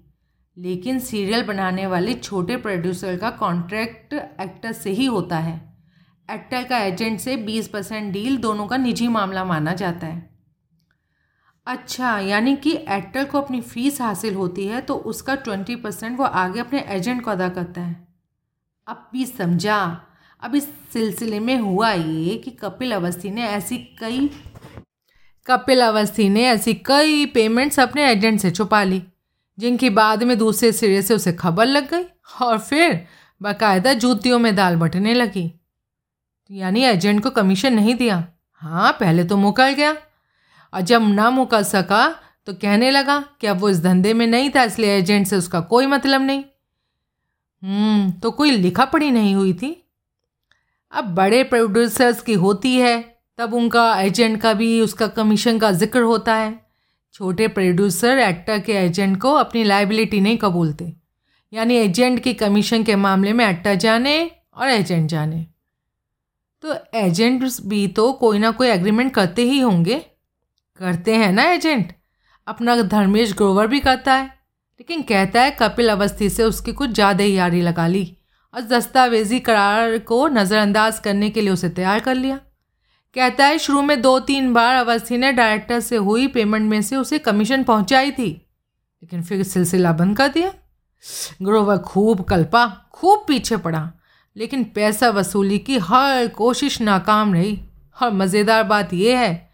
लेकिन 0.56 0.98
सीरियल 1.00 1.42
बनाने 1.42 1.86
वाले 1.86 2.14
छोटे 2.14 2.56
प्रोड्यूसर 2.56 3.16
का 3.16 3.30
कॉन्ट्रैक्ट 3.30 4.14
एक्टर 4.14 4.72
से 4.72 4.90
ही 4.90 5.06
होता 5.06 5.38
है। 5.38 5.54
एक्टर 6.28 6.64
का 6.64 6.78
एजेंट 6.78 7.20
से 7.20 7.36
बीस 7.36 7.68
परसेंट 7.68 8.12
डील 8.12 8.36
दोनों 8.38 8.66
का 8.66 8.76
निजी 8.76 9.08
मामला 9.08 9.44
माना 9.44 9.72
जाता 9.74 10.06
है। 10.06 10.31
अच्छा 11.66 12.18
यानी 12.18 12.54
कि 12.56 12.72
एक्टर 12.88 13.24
को 13.24 13.40
अपनी 13.40 13.60
फ़ीस 13.60 14.00
हासिल 14.00 14.34
होती 14.34 14.66
है 14.66 14.80
तो 14.80 14.94
उसका 14.94 15.34
ट्वेंटी 15.34 15.76
परसेंट 15.76 16.18
वो 16.18 16.24
आगे 16.24 16.60
अपने 16.60 16.80
एजेंट 16.88 17.22
को 17.24 17.30
अदा 17.30 17.48
करता 17.48 17.80
है। 17.80 18.06
अब 18.86 19.08
भी 19.12 19.24
समझा। 19.24 20.00
अब 20.42 20.54
इस 20.54 20.68
सिलसिले 20.92 21.40
में 21.40 21.56
हुआ 21.56 21.92
ये 21.92 22.36
कि 22.38 22.50
कपिल 22.50 22.92
अवस्थी 22.92 23.30
ने 23.30 23.46
ऐसी 23.48 23.78
कई, 24.00 24.28
कपिल 25.46 25.80
अवस्थी 25.80 26.28
ने 26.28 26.44
ऐसी 26.46 26.74
कई 26.74 27.26
पेमेंट्स 27.26 27.80
अपने 27.80 28.10
एजेंट 28.10 28.40
से 28.40 28.50
छुपा 28.50 28.82
ली, 28.84 29.02
जिनकी 29.58 29.90
बाद 29.90 30.22
में 30.22 30.36
दूसरे 30.38 30.72
सिरे 30.72 31.02
से 31.02 31.14
उसे 31.14 31.32
खबर 31.32 31.66
लग 31.66 31.90
गई 31.90 32.04
और 32.42 32.58
फिर 32.58 33.06
बाकायदा 33.40 33.92
जूतियों 33.94 34.38
में 34.38 34.54
दाल 34.56 34.76
बटने 34.76 35.14
लगी। 35.14 35.52
यानी 36.50 36.84
एजेंट 36.84 37.22
को 37.22 37.30
कमीशन 37.30 37.74
नहीं 37.74 37.94
दिया। 37.94 38.24
हाँ 38.52 38.92
पहले 38.92 39.24
तो 39.24 39.36
मुकर 39.36 39.72
गया। 39.72 39.96
और 40.72 40.80
जब 40.82 41.02
ना 41.04 41.28
मुकर 41.30 41.62
सका 41.64 42.06
तो 42.46 42.52
कहने 42.54 42.90
लगा 42.90 43.18
कि 43.40 43.46
अब 43.46 43.58
वो 43.58 43.68
इस 43.68 43.80
धंधे 43.80 44.12
में 44.14 44.26
नहीं 44.26 44.50
था, 44.50 44.62
इसलिए 44.64 44.96
एजेंट 44.98 45.26
से 45.26 45.36
उसका 45.36 45.60
कोई 45.62 45.86
मतलब 45.86 46.22
नहीं। 46.22 46.42
हम्म 47.62 48.10
तो 48.12 48.30
कोई 48.30 48.50
लिखा 48.50 48.84
पढ़ी 48.84 49.10
नहीं 49.10 49.34
हुई 49.34 49.52
थी। 49.52 49.76
अब 50.92 51.14
बड़े 51.14 51.42
प्रोड्यूसर्स 51.44 52.22
की 52.22 52.34
होती 52.34 52.74
है, 52.76 52.98
तब 53.38 53.54
उनका 53.54 53.84
एजेंट 54.00 54.40
का 54.40 54.52
भी 54.54 54.80
उसका 54.80 55.06
कमीशन 55.08 55.58
का 55.58 55.70
ज़िक्र 55.72 56.02
होता 56.02 56.34
है। 56.34 56.60
छोटे 57.14 57.48
प्रोड्यूसर 57.48 58.18
एक्टर 58.18 58.58
के 58.58 58.72
एजेंट 58.74 59.20
को 59.20 59.32
अपनी 59.34 59.64
लाइबिलिटी 59.64 60.20
नहीं 60.20 60.38
कबूलते। 60.38 60.92
यानी 61.52 61.76
एजेंट 61.76 62.22
की 62.22 62.32
कमीशन 62.34 62.84
के 62.84 62.96
मामले 62.96 63.32
में 63.32 63.44
एक्टर 63.46 63.74
जाने 63.76 64.30
और 64.54 64.68
एजेंट 64.68 65.08
जाने। 65.10 65.46
तो 66.64 66.74
एजेंट 66.98 67.44
भी 67.62 67.86
तो 67.88 68.12
कोई 68.14 68.38
ना 68.38 68.50
कोई 68.50 68.68
एग्रीमेंट 68.68 69.12
करते 69.14 69.42
ही 69.42 69.60
होंगे। 69.60 70.04
करते 70.80 71.14
हैं 71.16 71.32
ना 71.32 71.42
एजेंट? 71.44 71.92
अपना 72.46 72.76
धर्मेश 72.82 73.32
ग्रोवर 73.32 73.66
भी 73.66 73.80
करता 73.80 74.14
है। 74.14 74.24
लेकिन 74.24 75.02
कहता 75.02 75.42
है 75.42 75.50
कपिल 75.50 75.88
अवस्थी 75.90 76.28
से 76.30 76.44
उसकी 76.44 76.72
कुछ 76.72 76.90
ज़्यादा 76.90 77.24
ही 77.24 77.36
यारी 77.36 77.60
लगा 77.62 77.86
ली 77.86 78.04
और 78.54 78.60
दस्तावेजी 78.62 79.38
करार 79.40 79.98
को 80.00 80.26
नज़रअंदाज 80.28 80.98
करने 80.98 81.28
के 81.30 81.40
लिए 81.40 81.52
उसे 81.52 81.68
तैयार 81.70 82.00
कर 82.00 82.14
लिया। 82.14 82.36
कहता 83.16 83.46
है 83.46 83.58
शुरू 83.58 83.82
में 83.82 84.00
दो 84.02 84.18
तीन 84.20 84.52
बार 84.52 84.74
अवस्थी 84.76 85.16
ने 85.18 85.32
डायरेक्टर 85.32 85.80
से 85.80 85.96
हुई 85.98 86.26
पेमेंट 86.28 86.70
में 86.70 86.80
से 86.82 86.96
उसे 86.96 87.18
कमीशन 87.20 87.62
पहुंचाई 87.64 88.10
थी, 88.10 88.28
लेकिन 89.02 89.22
फिर 89.22 89.42
सिलसिला 89.42 89.92
बंद 89.92 90.16
कर 90.16 90.28
दिया। 90.28 90.52
ग्रोवर 91.42 91.78
खूब 91.78 92.22
कल्पा, 92.24 92.66
खूब 92.92 93.24
पीछे 93.28 93.56
पड़ा, 93.58 93.90
लेकिन 94.36 94.64
पैसा 94.66 95.10
वसूली 95.10 95.58
की 95.58 95.78
हर 95.80 96.26
कोशिश 96.28 96.80
नाकाम 96.80 97.34
रही। 97.34 97.58
और 97.96 98.12
मज़ेदार 98.12 98.62
बात 98.64 98.92
यह 98.94 99.18
है 99.18 99.51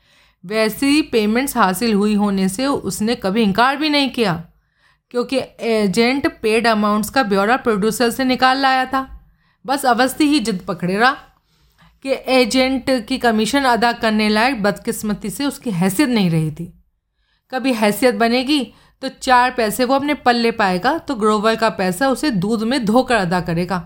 वैसी 0.49 1.01
पेमेंट्स 1.03 1.57
हासिल 1.57 1.94
हुई 1.94 2.14
होने 2.14 2.49
से 2.49 2.66
उसने 2.66 3.14
कभी 3.14 3.42
इनकार 3.42 3.76
भी 3.76 3.88
नहीं 3.88 4.09
किया, 4.11 4.32
क्योंकि 5.11 5.38
एजेंट 5.61 6.26
पेड 6.42 6.66
अमाउंट्स 6.66 7.11
का 7.11 7.22
ब्यौरा 7.22 7.57
प्रोड्यूसर 7.59 8.11
से 8.11 8.24
निकाल 8.24 8.59
लाया 8.59 8.84
था। 8.86 9.07
बस 9.64 9.84
अवस्थी 9.86 10.24
ही 10.24 10.40
जिद 10.40 10.61
पकड़े 10.68 10.96
रहा 10.96 11.11
कि 12.05 12.16
एजेंट 12.28 12.90
की 13.09 13.18
कमीशन 13.18 13.64
अदा 13.64 13.92
करने 13.94 14.28
लायक 14.28 14.62
बदकिस्मती 14.62 15.30
से 15.30 15.46
उसकी 15.46 15.70
हैसियत 15.72 16.09
नहीं 16.09 16.30
रही 16.30 16.51
थी। 16.51 16.72
कभी 17.53 17.72
हैसियत 17.74 18.14
बनेगी 18.14 18.61
तो 19.03 19.09
चार 19.11 19.51
पैसे 19.51 19.84
वो 19.84 19.94
अपने 19.94 20.14
पल्ले 20.14 20.51
पाएगा 20.53 20.96
तो 20.99 21.14
ग्रोवर 21.14 21.57
का 21.57 21.68
पैसा 21.70 22.09
उसे 22.09 22.30
दूध 22.30 22.62
में 22.62 22.84
धोकर 22.84 23.16
अदा 23.16 23.40
करेगा। 23.40 23.82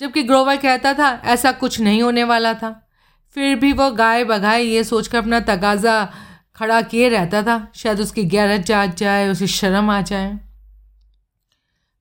जबकि 0.00 0.22
ग्रोवर 0.22 0.56
कहता 0.56 0.92
था, 0.94 1.10
ऐसा 1.24 1.52
कुछ 1.52 1.80
नहीं 1.80 2.02
होने 2.02 2.24
वाला 2.24 2.54
था। 2.54 2.83
फिर 3.36 3.56
भी 3.56 3.72
वो 3.72 3.90
गाय 3.90 4.24
बगाए 4.24 4.62
ये 4.62 4.84
सोचकर 4.84 5.18
अपना 5.18 5.40
तगाज़ा 5.40 6.04
खड़ा 6.56 6.80
किए 6.82 7.08
रहता 7.08 7.42
था। 7.42 7.56
शायद 7.74 8.00
उसकी 8.00 8.24
गैरत 8.24 8.66
जाग 8.66 8.94
जाए 8.94 9.28
उसे 9.28 9.46
शर्म 9.46 9.90
आ 9.90 10.00
जाए। 10.02 10.38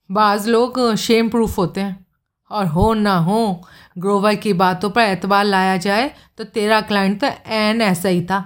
बाज़ 0.10 0.50
लोग 0.50 0.80
शेम 0.96 1.30
प्रूफ 1.30 1.58
होते 1.58 1.82
हैं। 1.82 2.06
और 2.52 2.66
हो 2.66 2.94
ना 2.94 3.16
हो 3.18 3.68
ग्रोवर 3.98 4.36
की 4.36 4.54
बातों 4.54 4.90
पर 4.90 5.02
एतबार 5.02 5.46
लाया 5.46 5.78
जाए 5.78 6.10
तो 6.38 6.44
तेरा 6.44 6.82
क्लाइंट 6.82 7.20
तो 7.22 7.28
एन 7.48 7.82
ऐसा 7.82 8.10
ही 8.10 8.22
था। 8.22 8.40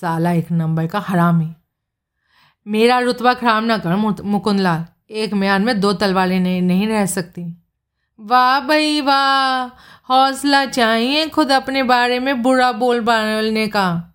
साला 0.00 0.32
एक 0.32 0.50
नंबर 0.52 0.86
का 0.86 1.00
हरामी। 1.00 1.48
मेरा 2.66 2.98
रुतबा 2.98 3.34
खराब 3.34 3.64
ना 3.64 3.78
कर 3.78 3.96
मुकुंदलाल। 3.96 4.84
एक 5.10 5.34
म्यान 5.34 5.64
में 5.64 5.80
दो 5.80 5.92
तलवारें 5.92 6.38
नहीं, 6.40 6.62
नहीं 6.62 6.86
रह 6.88 7.06
सकती। 7.06 7.42
वाह 8.18 8.60
भाई 8.60 9.00
वाह 9.00 9.68
हौसला 10.08 10.64
चाहिए 10.66 11.28
खुद 11.28 11.52
अपने 11.52 11.82
बारे 11.82 12.18
में 12.18 12.42
बुरा 12.42 12.72
बोल 12.72 13.00
बोलने 13.00 13.68
का, 13.68 14.14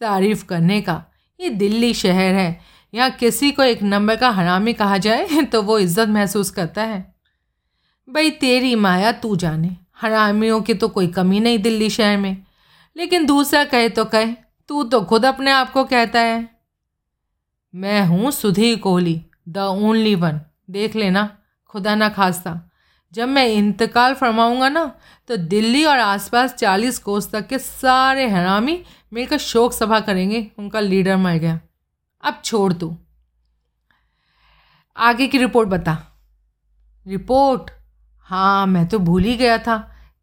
तारीफ़ 0.00 0.44
करने 0.44 0.80
का। 0.80 1.04
ये 1.40 1.48
दिल्ली 1.48 1.94
शहर 1.94 2.34
है 2.34 2.60
यहाँ 2.94 3.10
किसी 3.10 3.50
को 3.52 3.62
एक 3.62 3.82
नंबर 3.82 4.16
का 4.16 4.30
हरामी 4.30 4.72
कहा 4.72 4.98
जाए 4.98 5.42
तो 5.52 5.62
वो 5.62 5.78
इज़्ज़त 5.78 6.08
महसूस 6.08 6.50
करता 6.50 6.82
है। 6.82 7.14
भाई, 8.08 8.30
तेरी 8.30 8.74
माया 8.74 9.12
तू 9.12 9.36
जाने। 9.36 9.76
हरामियों 9.96 10.60
की 10.60 10.74
तो 10.74 10.88
कोई 10.88 11.06
कमी 11.06 11.40
नहीं 11.40 11.58
दिल्ली 11.58 11.90
शहर 11.90 12.16
में। 12.16 12.44
लेकिन 12.96 13.26
दूसरा 13.26 13.64
कहे 13.64 13.88
तो 13.88 14.04
कहे, 14.04 14.34
तू 14.68 14.84
तो 14.84 15.00
खुद 15.00 15.26
अपने 15.26 15.50
आप 15.50 15.72
को 15.72 15.84
कहता 15.84 16.20
है। 16.20 16.48
मैं 17.74 18.06
हूँ 18.06 18.30
Sudhir 18.30 18.78
Kohli, 18.78 19.26
the 19.48 19.58
only 19.58 20.14
one. 20.14 20.40
देख 20.70 20.96
लेना, 20.96 21.38
खुदा 21.66 21.94
ना 21.94 22.08
खास्ता। 22.08 22.71
जब 23.12 23.28
मैं 23.28 23.46
इंतकाल 23.46 24.14
फरमाऊँगा 24.14 24.68
ना 24.68 24.84
तो 25.28 25.36
दिल्ली 25.36 25.84
और 25.84 25.98
आसपास 25.98 26.54
चालीस 26.54 26.98
कोस 26.98 27.30
तक 27.32 27.46
के 27.46 27.58
सारे 27.58 28.28
हरामी 28.28 28.82
मिलकर 29.12 29.38
शोक 29.38 29.72
सभा 29.72 30.00
करेंगे, 30.00 30.50
उनका 30.58 30.80
लीडर 30.80 31.16
मर 31.16 31.34
गया। 31.34 31.60
अब 32.22 32.40
छोड़ 32.44 32.72
तू। 32.72 32.96
आगे 34.96 35.26
की 35.26 35.38
रिपोर्ट 35.38 35.68
बता। 35.68 35.98
रिपोर्ट? 37.06 37.70
हाँ 38.18 38.66
मैं 38.66 38.86
तो 38.88 38.98
भूल 38.98 39.22
ही 39.22 39.36
गया 39.36 39.58
था। 39.58 39.78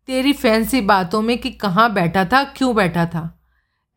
तेरी 0.08 0.34
फैंसी 0.34 0.82
बातों 0.82 1.22
में 1.22 1.38
कि 1.38 1.52
कहाँ 1.52 1.94
बैठा 1.94 2.26
था, 2.26 2.44
क्यों 2.44 2.76
बैठा 2.76 3.06
था? 3.06 3.40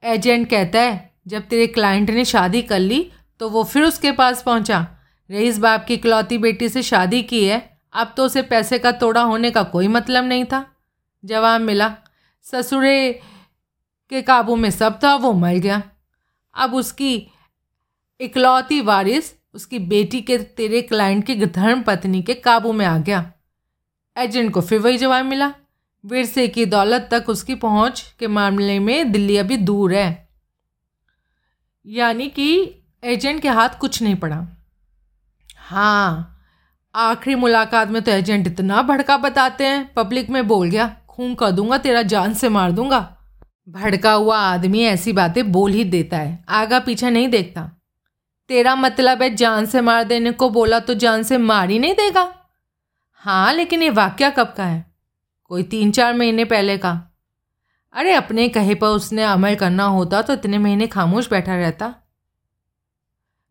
एजेंट 0.03 0.51
कहता 0.51 0.81
है, 0.81 1.15
जब 1.27 1.43
तेरे 1.43 1.67
क्लाइंट 1.67 2.11
ने 2.11 2.25
शादी 2.25 2.63
कर 2.63 2.79
ली 2.79 3.11
तो 3.41 3.49
वो 3.49 3.65
फिर 3.65 3.83
उसके 3.83 4.13
पास 4.13 4.43
पहुँचा। 4.43 4.87
रईस 5.31 5.59
बाप 5.59 5.85
की 5.85 5.95
इकलौती 5.95 6.39
बेटी 6.39 6.69
से 6.69 6.83
शादी 6.83 7.23
की 7.23 7.45
है। 7.45 7.72
अब 7.93 8.15
तो 8.17 8.25
उसे 8.25 8.43
पैसे 8.43 8.79
का 8.79 8.93
तोड़ा 8.93 9.23
होने 9.23 9.51
का 9.51 9.63
कोई 9.63 9.89
मतलब 9.89 10.25
नहीं 10.25 10.45
था। 10.45 10.77
जवाब 11.25 11.61
मिला, 11.61 11.97
ससुरे 12.43 13.21
के 14.11 14.23
काबू 14.23 14.57
में 14.57 14.71
सब 14.71 14.99
था, 15.05 15.15
वो 15.15 15.33
मर 15.33 15.55
गया। 15.55 15.83
अब 16.55 16.75
उसकी 16.75 17.31
इकलौती 18.21 18.81
वारिस, 18.81 19.35
उसकी 19.55 19.79
बेटी 19.79 20.21
के 20.21 20.39
तेरे 20.39 20.83
क्लाइंट 20.83 21.27
की 21.27 21.35
धर्म 21.35 21.83
पत्नी 21.83 22.23
के 22.23 22.35
काबू 22.35 22.73
में 22.73 22.87
आ 22.87 22.99
गया। 22.99 23.33
एजेंट 24.17 24.53
को 24.53 24.61
फिर 24.61 24.79
वही 24.79 24.99
जवाब 24.99 25.25
मिला 25.25 25.55
विरसे 26.05 26.49
की 26.49 26.67
दौलत 26.67 27.09
तक 27.11 27.29
उसकी 27.29 27.55
पहुँच 27.55 28.15
के 28.19 28.27
मामले 28.27 28.79
में 28.79 29.13
दिल्ली 29.13 29.37
अभी 29.37 29.57
दूर 29.57 29.95
है। 29.95 30.29
यानी 31.87 32.29
कि 32.29 32.75
एजेंट 33.05 33.43
के 33.43 33.49
हाथ 33.49 33.69
कुछ 33.81 34.03
नहीं 34.03 34.15
पड़ा। 34.15 34.49
हाँ 35.57 36.29
आखिरी 36.95 37.35
मुलाकात 37.37 37.89
में 37.89 38.03
तो 38.03 38.11
एजेंट 38.11 38.47
इतना 38.47 38.83
भड़का 38.83 39.17
बताते 39.17 39.67
हैं। 39.67 39.93
पब्लिक 39.95 40.31
में 40.31 40.47
बोल 40.49 40.71
गया, 40.71 40.97
खून 41.09 41.35
कर 41.35 41.51
दूँगा, 41.51 41.79
तेरा 41.79 42.03
जान 42.03 42.35
से 42.35 42.49
मार 42.49 42.73
दूँगा। 42.73 43.01
भड़का 43.69 44.13
हुआ 44.13 44.39
आदमी 44.39 44.83
ऐसी 44.83 45.13
बातें 45.13 45.53
बोल 45.53 45.73
ही 45.73 45.85
देता 45.85 46.17
है, 46.17 46.45
आगा 46.49 46.79
पीछा 46.79 47.11
नहीं 47.11 47.29
देखता। 47.29 47.71
तेरा 48.51 48.75
मतलब 48.77 49.23
है 49.23 49.35
जान 49.35 49.67
से 49.67 49.81
मार 49.81 50.05
देने 50.05 50.33
को 50.33 50.51
बोला 50.51 50.79
तो 50.81 50.95
जान 50.95 51.23
से 51.23 51.39
मार 51.39 51.71
ही 51.71 51.79
नहीं 51.79 51.95
देगा। 51.95 52.33
हाँ 53.15 53.53
लेकिन 53.55 53.83
ये 53.83 53.91
वाक्य 53.91 54.31
कब 54.31 54.55
का 54.57 54.65
है? 54.65 54.85
कोई 55.45 55.63
तीन 55.63 55.91
चार 55.91 56.15
महीने 56.15 56.45
पहले 56.45 56.79
का। 56.79 56.91
अरे, 57.95 58.13
अपने 58.13 58.49
कहे 58.49 58.75
पर 58.75 58.87
उसने 58.87 59.23
अमल 59.23 59.55
करना 59.55 59.85
होता 59.85 60.23
तो 60.23 60.33
इतने 60.33 60.59
महीने 60.59 60.87
खामोश 60.87 61.31
बैठा 61.31 61.57
रहता। 61.57 61.95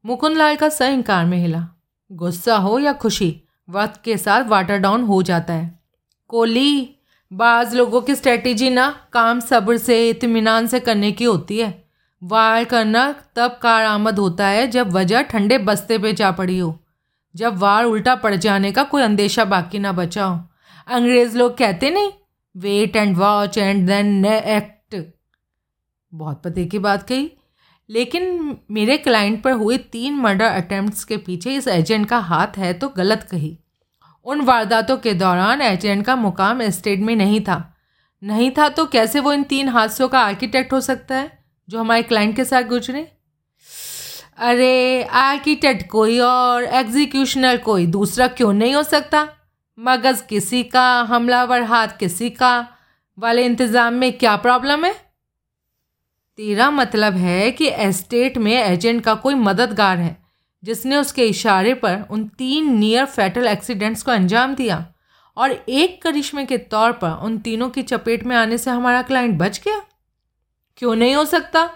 मुकुंद 0.06 0.38
लाल 0.38 0.56
का 0.56 0.70
सह 0.70 0.86
इंकार 0.86 1.26
में 1.26 1.38
हिला। 1.38 1.68
गुस्सा 2.12 2.56
हो 2.58 2.80
या 2.80 2.94
खुशी, 2.94 3.42
वक्त 3.70 4.02
के 4.04 4.18
साथ 4.18 4.44
वाटर 4.44 4.78
डाउन 4.78 5.04
हो 5.04 5.22
जाता 5.24 5.54
है। 5.54 5.80
कोली 6.28 6.96
बाज़ 7.34 7.76
लोगों 7.76 8.02
की 8.02 8.16
स्ट्रेटेजी 8.16 8.70
ना 8.70 8.90
काम 9.14 9.40
सब्र 9.40 9.78
से 9.78 10.10
इतमान 10.10 10.68
से 10.68 10.80
करने 10.80 11.12
की 11.12 11.24
होती 11.24 11.60
है। 11.60 11.84
वार 12.24 12.64
करना 12.64 13.12
तब 13.36 13.60
कार 13.62 13.86
आमद 13.86 14.20
होता 14.20 14.48
है 14.48 14.68
जब 14.68 14.92
वजह 14.92 15.22
ठंडे 15.22 15.58
बस्ते 15.58 15.98
पे 15.98 16.14
जा 16.14 16.32
पड़ी 16.32 16.60
हो। 16.60 16.78
जब 17.36 17.58
वार 17.58 17.86
उल्टा 17.86 18.16
पड़ 18.16 18.36
जाने 18.36 18.72
का 18.72 18.84
कोई 18.84 19.02
अंदेशा 19.02 19.46
बाकी 19.46 19.80
ना 19.80 19.92
बचा 19.92 20.26
हो। 20.26 20.40
अंग्रेज़ 20.88 21.38
लोग 21.38 21.58
कहते 21.58 21.90
नहीं 21.90 22.12
wait 22.56 22.96
and 22.96 23.18
watch 23.18 23.58
and 23.58 23.88
then 23.88 24.26
act 24.26 24.96
बहुत 26.14 26.42
पते 26.44 26.66
की 26.66 26.80
बात 26.80 27.04
कही। 27.04 27.32
लेकिन 27.92 28.58
मेरे 28.72 28.98
क्लाइंट 28.98 29.42
पर 29.44 29.52
हुए 29.52 29.78
तीन 29.92 30.16
मर्डर 30.16 30.46
अटेम्प्ट्स 30.46 31.04
के 31.04 31.18
पीछे 31.18 31.56
इस 31.56 31.68
एजेंट 31.68 32.08
का 32.10 32.18
हाथ 32.20 32.58
है 32.58 32.74
तो 32.74 32.90
गलत 32.90 33.28
कही। 33.32 33.58
उन 34.26 34.42
वारदातों 34.42 34.98
के 34.98 35.14
दौरान 35.14 35.62
एजेंट 35.62 36.06
का 36.06 36.16
मुकाम 36.16 36.62
एस्टेट 36.62 37.00
में 37.00 37.16
नहीं 37.16 37.42
था। 37.42 37.58
नहीं 38.24 38.52
था 38.52 38.70
तो 38.70 38.86
कैसे 38.86 39.20
वो 39.20 39.34
इन 39.34 39.44
तीन 39.44 39.70
हादसों 39.70 40.08
का 40.08 40.20
आर्किटेक्ट 40.20 40.74
हो 40.74 40.82
सकता 40.82 41.16
है, 41.16 41.32
जो 41.70 41.80
हमारे 41.80 42.04
क्लाइंट 42.04 42.36
के 42.36 42.46
साथ 42.46 42.64
गुजरे? 42.64 43.08
अरे 44.38 45.04
आर्किटेक्ट 45.04 45.88
कोई 45.90 46.20
और 46.20 46.64
एग्जीक्यूशनर 46.64 47.58
कोई, 47.58 47.86
दूसरा 47.86 48.28
क्यों 48.28 48.54
नहीं 48.54 48.76
हो 48.76 48.84
सकता? 48.84 49.28
मगज 49.78 50.22
किसी 50.22 50.64
का, 50.64 51.02
हमलावर 51.02 51.64
हाथ 51.64 51.88
किसी 52.00 52.30
का, 52.30 52.68
वाले 53.18 53.46
इंतज़ाम 53.46 53.94
में 53.94 54.12
क्या 54.18 54.36
प्रॉब्लम 54.36 54.86
है? 54.86 54.96
तेरा 56.42 56.72
मतलब 56.72 57.14
है 57.14 57.52
कि 57.52 57.68
एस्टेट 57.68 58.38
में 58.38 58.54
एजेंट 58.54 59.04
का 59.04 59.16
कोई 59.16 59.34
मददगार 59.34 59.98
है, 59.98 60.24
जिसने 60.64 60.98
उसके 60.98 61.26
इशारे 61.26 61.74
पर 61.74 62.00
उन 62.10 62.28
तीन 62.28 62.78
नियर 62.78 63.06
फैटल 63.06 63.48
एक्सीडेंट्स 63.48 64.04
को 64.04 64.12
अंजाम 64.12 64.56
दिया। 64.56 64.94
और 65.38 65.52
एक 65.70 66.02
करिश्मे 66.02 66.46
के 66.46 66.58
तौर 66.58 66.92
पर 66.92 67.10
उन 67.10 67.38
तीनों 67.38 67.70
की 67.70 67.82
चपेट 67.82 68.24
में 68.24 68.36
आने 68.36 68.58
से 68.58 68.72
हमारा 68.72 69.02
क्लाइंट 69.02 69.38
बच 69.38 69.62
गया? 69.66 69.82
क्यों 70.78 70.96
नहीं 70.96 71.16
हो 71.16 71.26
सकता? 71.26 71.72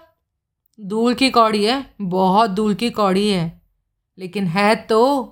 दूल 0.79 1.13
की 1.13 1.29
कौड़ी 1.29 1.65
है, 1.65 1.93
बहुत 2.01 2.49
दूल 2.49 2.73
की 2.73 2.89
कौड़ी 2.89 3.29
है। 3.29 3.61
लेकिन 4.19 4.47
है 4.47 4.75
तो 4.75 5.23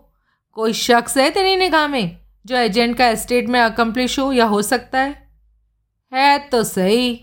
कोई 0.51 0.73
शख्स 0.73 1.17
है 1.17 1.29
तेरी 1.29 1.55
निगाह 1.55 1.87
में, 1.87 2.17
जो 2.45 2.55
एजेंट 2.55 2.97
का 2.97 3.07
एस्टेट 3.07 3.47
में 3.47 3.59
अकम्प्लिश 3.59 4.19
हो 4.19 4.31
या 4.31 4.45
हो 4.45 4.61
सकता 4.61 4.99
है? 4.99 5.29
है 6.13 6.39
तो 6.39 6.63
सही। 6.63 7.15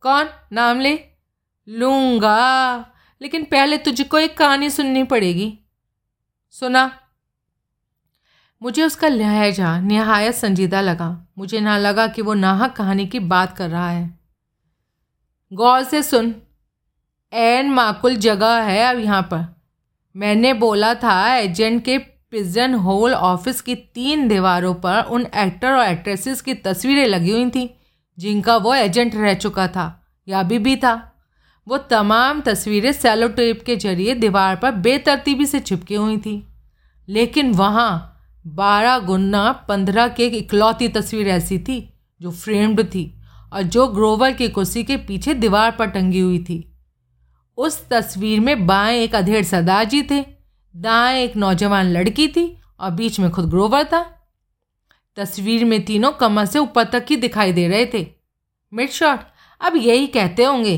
कौन? 0.00 0.28
नाम 0.52 0.80
ले। 0.80 1.09
लूँगा। 1.70 2.76
लेकिन 3.22 3.44
पहले 3.44 3.78
तुझको 3.78 4.18
एक 4.18 4.38
कहानी 4.38 4.70
सुननी 4.70 5.04
पड़ेगी। 5.04 5.58
सुना। 6.50 7.00
मुझे 8.62 8.82
उसका 8.82 9.08
लहजा, 9.08 9.80
नहायत 9.80 10.34
संजीदा 10.34 10.80
लगा। 10.80 11.28
मुझे 11.38 11.60
ना 11.60 11.78
लगा 11.78 12.06
कि 12.06 12.22
वो 12.22 12.34
नाहक 12.34 12.72
कहानी 12.72 13.06
की 13.06 13.18
बात 13.18 13.56
कर 13.56 13.70
रहा 13.70 13.90
है। 13.90 14.18
गौर 15.52 15.82
से 15.82 16.02
सुन। 16.02 16.34
एन 17.32 17.70
माकुल 17.70 18.16
जगह 18.16 18.62
है 18.62 18.82
अब 18.82 18.98
यहाँ 18.98 19.22
पर। 19.22 19.62
मैंने 20.16 20.54
बोला 20.54 20.94
था, 20.94 21.34
एजेंट 21.34 21.84
के 21.84 21.98
पिजन 21.98 22.74
होल 22.74 23.14
ऑफ़िस 23.14 23.60
की 23.60 23.74
तीन 23.74 24.28
दीवारों 24.28 24.74
पर 24.74 25.02
उन 25.02 25.26
एक्टर 25.36 25.72
और 25.72 25.86
एक्ट्रेसेस 25.86 26.40
की 26.40 26.54
तस्वीरें 26.54 27.06
लगी 27.06 27.32
हुई 27.32 27.50
थी, 27.50 27.80
जिनका 28.18 28.56
वो 28.56 28.74
एजेंट 28.74 29.14
रह 29.14 29.34
चुका 29.34 29.68
था, 29.68 30.06
या 30.28 30.40
अभी 30.40 30.58
भी 30.58 30.76
था। 30.76 31.09
वो 31.68 31.78
तमाम 31.78 32.40
तस्वीरें 32.40 32.92
सेलो 32.92 33.28
टेप 33.28 33.62
के 33.66 33.76
ज़रिए 33.76 34.14
दीवार 34.14 34.56
पर 34.56 34.70
बेतरतीबी 34.70 35.46
से 35.46 35.60
चिपकी 35.60 35.94
हुई 35.94 36.16
थी। 36.18 36.46
लेकिन 37.08 37.52
वहाँ 37.52 38.16
बारह 38.46 38.98
गुना 38.98 39.52
पंद्रह 39.52 40.08
की 40.08 40.22
एक 40.22 40.34
इकलौती 40.34 40.88
तस्वीर 40.88 41.28
ऐसी 41.28 41.58
थी, 41.58 41.94
जो 42.20 42.30
फ्रेम्ड 42.30 42.82
थी 42.84 43.22
और 43.52 43.62
जो 43.62 43.86
ग्रोवर 43.88 44.32
की 44.32 44.48
कुर्सी 44.48 44.84
के 44.84 44.96
पीछे 44.96 45.34
दीवार 45.34 45.70
पर 45.70 45.86
टंगी 45.86 46.20
हुई 46.20 46.38
थी। 46.38 46.78
उस 47.56 47.88
तस्वीर 47.88 48.40
में 48.40 48.66
बाएँ 48.66 48.98
एक 48.98 49.14
अधेड़ 49.14 49.44
सरदार 49.44 49.84
जी 49.84 50.02
थे, 50.02 50.24
दाएँ 50.76 51.22
एक 51.24 51.36
नौजवान 51.36 51.86
लड़की 51.86 52.28
थी 52.28 52.56
और 52.80 52.90
बीच 52.90 53.20
में 53.20 53.30
खुद 53.30 53.48
ग्रोवर 53.50 53.84
था। 53.84 54.02
तस्वीर 55.16 55.64
में 55.64 55.84
तीनों 55.84 56.12
कमर 56.12 56.44
से 56.44 56.58
ऊपर 56.58 56.84
तक 56.84 57.06
ही 57.10 57.16
दिखाई 57.16 57.52
दे 57.52 57.68
रहे 57.68 57.86
थे। 57.86 58.06
मिड 58.72 58.90
शॉट 58.90 59.20
अब 59.60 59.76
यही 59.76 60.06
कहते 60.06 60.44
होंगे 60.44 60.76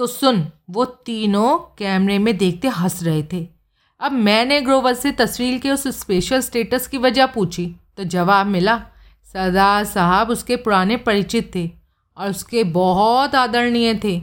तो 0.00 0.06
सुन, 0.06 0.46
वो 0.70 0.84
तीनों 0.84 1.56
कैमरे 1.78 2.18
में 2.18 2.36
देखते 2.38 2.68
हंस 2.68 3.02
रहे 3.02 3.22
थे। 3.22 3.48
अब 4.00 4.12
मैंने 4.12 4.60
ग्रोवर 4.60 4.94
से 4.94 5.10
तस्वीर 5.12 5.58
के 5.58 5.70
उस 5.70 5.86
स्पेशल 5.88 6.40
स्टेटस 6.40 6.86
की 6.86 6.98
वजह 6.98 7.26
पूछी 7.26 7.66
तो 7.96 8.04
जवाब 8.04 8.46
मिला 8.46 8.76
सरदार 9.34 9.84
साहब 9.84 10.30
उसके 10.30 10.56
पुराने 10.56 10.96
परिचित 10.96 11.54
थे 11.54 11.70
और 12.16 12.30
उसके 12.30 12.64
बहुत 12.64 13.34
आदरणीय 13.34 13.94
थे। 14.04 14.22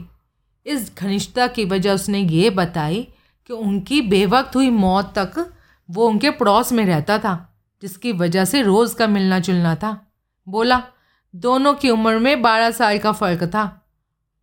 इस 0.66 0.92
घनिष्ठता 0.98 1.46
की 1.46 1.64
वजह 1.64 1.94
उसने 1.94 2.18
ये 2.18 2.50
बताई 2.50 3.08
कि 3.46 3.54
उनकी 3.54 4.00
बेवक्त 4.00 4.56
हुई 4.56 4.70
मौत 4.70 5.12
तक 5.18 5.44
वो 5.88 6.08
उनके 6.08 6.30
पड़ोस 6.30 6.72
में 6.72 6.84
रहता 6.86 7.18
था, 7.18 7.60
जिसकी 7.82 8.12
वजह 8.12 8.44
से 8.44 8.62
रोज़ 8.62 8.96
का 8.96 9.06
मिलना 9.06 9.38
जुलना 9.38 9.74
था। 9.74 9.98
बोला, 10.46 10.82
दोनों 11.34 11.74
की 11.74 11.90
उम्र 11.90 12.18
में 12.18 12.42
बारह 12.42 12.70
साल 12.70 12.98
का 12.98 13.12
फ़र्क 13.12 13.44
था। 13.44 13.74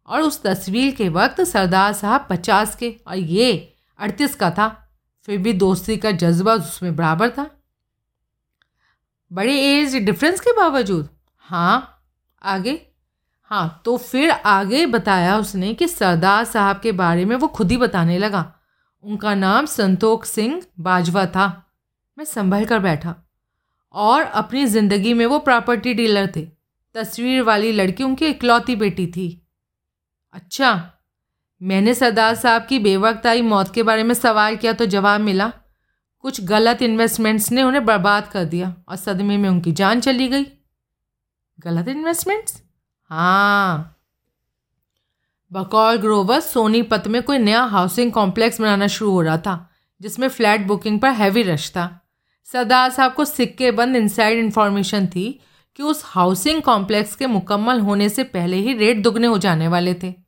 और 0.08 0.22
उस 0.22 0.42
तस्वीर 0.44 0.94
के 0.96 1.10
वक्त 1.10 1.42
सरदार 1.42 1.94
साहब 1.94 2.28
पचास 2.30 2.76
के 2.76 2.96
और 3.08 3.18
ये 3.18 3.54
अड़तीस 4.00 4.36
का 4.36 4.50
था। 4.50 4.68
फिर 5.28 5.38
भी 5.38 5.54
दोस्ती 5.54 5.98
का 5.98 6.12
जज्बा 6.14 6.54
उसमें 6.54 6.96
बराबर 6.96 7.30
था। 7.30 7.50
बड़े 9.32 9.54
एज 9.62 9.96
डिफरेंस 9.96 10.40
के 10.40 10.52
बावजूद। 10.52 11.10
हाँ 11.38 12.04
आगे। 12.42 12.82
हाँ 13.52 13.82
तो 13.86 13.96
फिर 13.98 14.30
आगे 14.30 14.86
बताया 14.86 15.38
उसने 15.38 15.74
कि 15.74 15.88
सरदार 15.88 16.44
साहब 16.44 16.80
के 16.80 16.92
बारे 16.92 17.26
में 17.26 17.36
वो 17.36 17.48
खुद 17.48 17.72
ही 17.72 17.78
बताने 17.78 18.18
लगा। 18.18 18.52
उनका 19.04 19.34
नाम 19.36 19.66
संतोख 19.66 20.26
सिंह 20.26 20.62
बाजवा 20.80 21.26
था। 21.26 21.48
मैं 22.18 22.26
संभल 22.26 22.66
कर 22.66 22.80
बैठा। 22.80 23.16
और 23.94 24.22
अपनी 24.22 24.66
ज़िंदगी 24.66 25.14
में 25.14 25.26
वो 25.26 25.40
प्रॉपर्टी 25.40 25.94
डीलर 25.94 26.32
थे। 26.36 26.42
तस्वीर 26.96 27.42
वाली 27.42 27.72
लड़की 27.72 28.04
उनकी 28.04 28.26
इकलौती 28.26 28.76
बेटी 28.76 29.08
थी। 29.08 29.45
अच्छा 30.36 30.92
मैंने 31.62 31.94
सरदार 31.94 32.36
साहब 32.36 32.66
की 32.66 32.80
बेवक्त 32.80 33.28
आई 33.28 33.42
मौत 33.42 33.74
के 33.74 33.84
बारे 33.84 34.04
में 34.04 34.14
सवाल 34.14 34.56
किया 34.56 34.74
तो 34.74 34.86
जवाब 34.86 35.22
मिला, 35.22 35.48
कुछ 36.20 36.42
गलत 36.44 36.82
इन्वेस्टमेंट्स 36.82 37.52
ने 37.52 37.64
उन्हें 37.64 37.86
बर्बाद 37.86 38.28
कर 38.28 38.46
दिया 38.46 38.74
और 38.90 38.96
सदमे 38.96 39.38
में 39.38 39.50
उनकी 39.50 39.72
जान 39.72 40.02
चली 40.02 40.28
गई। 40.28 40.46
गलत 41.60 41.88
इन्वेस्टमेंट्स 41.88 42.62
हाँ। 43.12 43.92
बकौल 45.52 45.98
ग्रोवर 45.98 46.40
सोनीपत 46.40 47.08
में 47.08 47.22
कोई 47.24 47.38
नया 47.38 47.62
हाउसिंग 47.64 48.12
कॉम्प्लेक्स 48.12 48.62
बनाना 48.62 48.88
शुरू 48.88 49.12
हो 49.12 49.22
रहा 49.22 49.38
था, 49.38 49.70
जिसमें 50.02 50.28
फ्लैट 50.28 50.68
बुकिंग 50.68 51.00
पर 51.00 51.10
हैवी 51.12 51.44
रश 51.44 51.70
था। 51.70 51.88
सरदार 52.50 52.90
साहब 52.90 53.14
को 53.14 53.26
सिक्के 53.26 53.72
बंद 53.72 53.96
इनसाइड 53.96 54.40
इन्फॉर्मेशन 54.40 55.08
थी 55.08 55.28
कि 55.76 55.84
उस 55.84 56.04
हाउसिंग 56.06 56.62
कॉम्प्लेक्स 56.62 57.16
के 57.16 57.28
मुकम्मल 57.28 57.80
होने 57.80 58.10
से 58.10 58.24
पहले 58.26 58.58
ही 58.58 58.74
रेट 58.74 59.02
दुगने 59.04 59.28
हो 59.28 59.38
जाने 59.38 59.68
वाले 59.68 59.94
थे। 59.94 60.25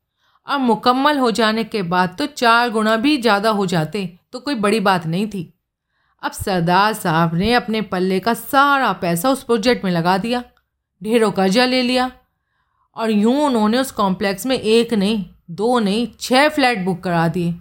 और 0.48 0.58
मुकम्मल 0.60 1.18
हो 1.18 1.32
जाने 1.32 1.64
के 1.64 1.82
बाद 1.84 2.16
तो 2.20 2.26
चार 2.28 2.70
गुना 2.70 2.96
भी 2.98 3.18
ज़्यादा 3.18 3.50
हो 3.52 3.66
जाते 3.66 4.06
तो 4.34 4.40
कोई 4.40 4.56
बड़ी 4.58 4.80
बात 4.82 5.06
नहीं 5.08 5.28
थी। 5.28 5.54
अब 6.24 6.32
सरदार 6.34 6.94
साहब 6.94 7.34
ने 7.36 7.54
अपने 7.54 7.82
पल्ले 7.84 8.20
का 8.20 8.34
सारा 8.34 8.92
पैसा 8.94 9.30
उस 9.30 9.44
प्रोजेक्ट 9.44 9.84
में 9.86 9.92
लगा 9.92 10.18
दिया, 10.18 10.44
ढेरों 11.02 11.32
कर्जा 11.32 11.66
ले 11.66 11.82
लिया, 11.82 12.12
और 12.96 13.12
यूँ 13.12 13.36
उन्होंने 13.38 13.78
उस 13.78 13.92
कॉम्प्लेक्स 13.94 14.46
में 14.46 14.58
एक 14.58 14.94
नहीं, 14.94 15.24
दो 15.52 15.80
नहीं 15.80 16.08
छः 16.20 16.48
फ्लैट 16.50 16.84
बुक 16.86 17.04
करा 17.04 17.28
दिए। 17.28 17.54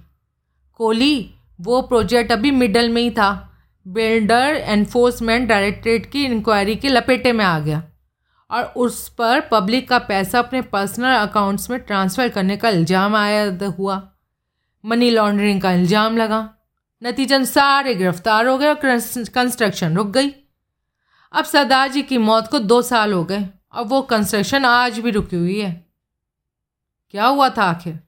कोहली, 0.74 1.30
वो 1.60 1.80
प्रोजेक्ट 1.82 2.32
अभी 2.32 2.50
मिडल 2.52 2.88
में 2.88 3.02
ही 3.02 3.10
था। 3.10 3.30
बिल्डर 3.86 4.56
एनफोर्समेंट 4.66 5.48
डायरेक्टरेट 5.48 6.06
की 6.12 6.24
इंक्वायरी 6.24 6.76
के 6.76 6.88
लपेटे 6.88 7.32
में 7.32 7.44
आ 7.44 7.58
गया। 7.58 7.82
और 8.50 8.64
उस 8.76 9.08
पर 9.10 9.40
पब्लिक 9.42 9.88
का 9.88 9.98
पैसा 10.00 10.38
अपने 10.38 10.60
पर्सनल 10.64 11.14
अकाउंट्स 11.16 11.70
में 11.70 11.78
ट्रांसफ़र 11.80 12.28
करने 12.28 12.56
का 12.56 12.68
इल्ज़ाम 12.70 13.16
आया 13.16 13.70
हुआ। 13.70 14.00
मनी 14.84 15.10
लॉन्ड्रिंग 15.10 15.60
का 15.60 15.72
इल्ज़ाम 15.72 16.16
लगा। 16.16 16.48
नतीजन 17.02 17.44
सारे 17.44 17.94
गिरफ़्तार 17.94 18.46
हो 18.46 18.56
गए 18.58 18.68
और 18.68 18.74
कंस्ट्रक्शन 19.30 19.96
रुक 19.96 20.06
गई। 20.08 20.32
अब 21.34 21.44
सरदार 21.44 21.88
जी 21.88 22.02
की 22.02 22.18
मौत 22.20 22.48
को 22.48 22.58
दो 22.60 22.80
साल 22.84 23.12
हो 23.12 23.24
गए 23.24 23.48
और 23.72 23.84
वो 23.84 24.00
कंस्ट्रक्शन 24.04 24.64
आज 24.64 24.98
भी 24.98 25.10
रुकी 25.10 25.36
हुई 25.36 25.58
है। 25.58 25.72
क्या 27.14 27.26
हुआ 27.26 27.48
था 27.48 27.64
आखिर? 27.64 27.98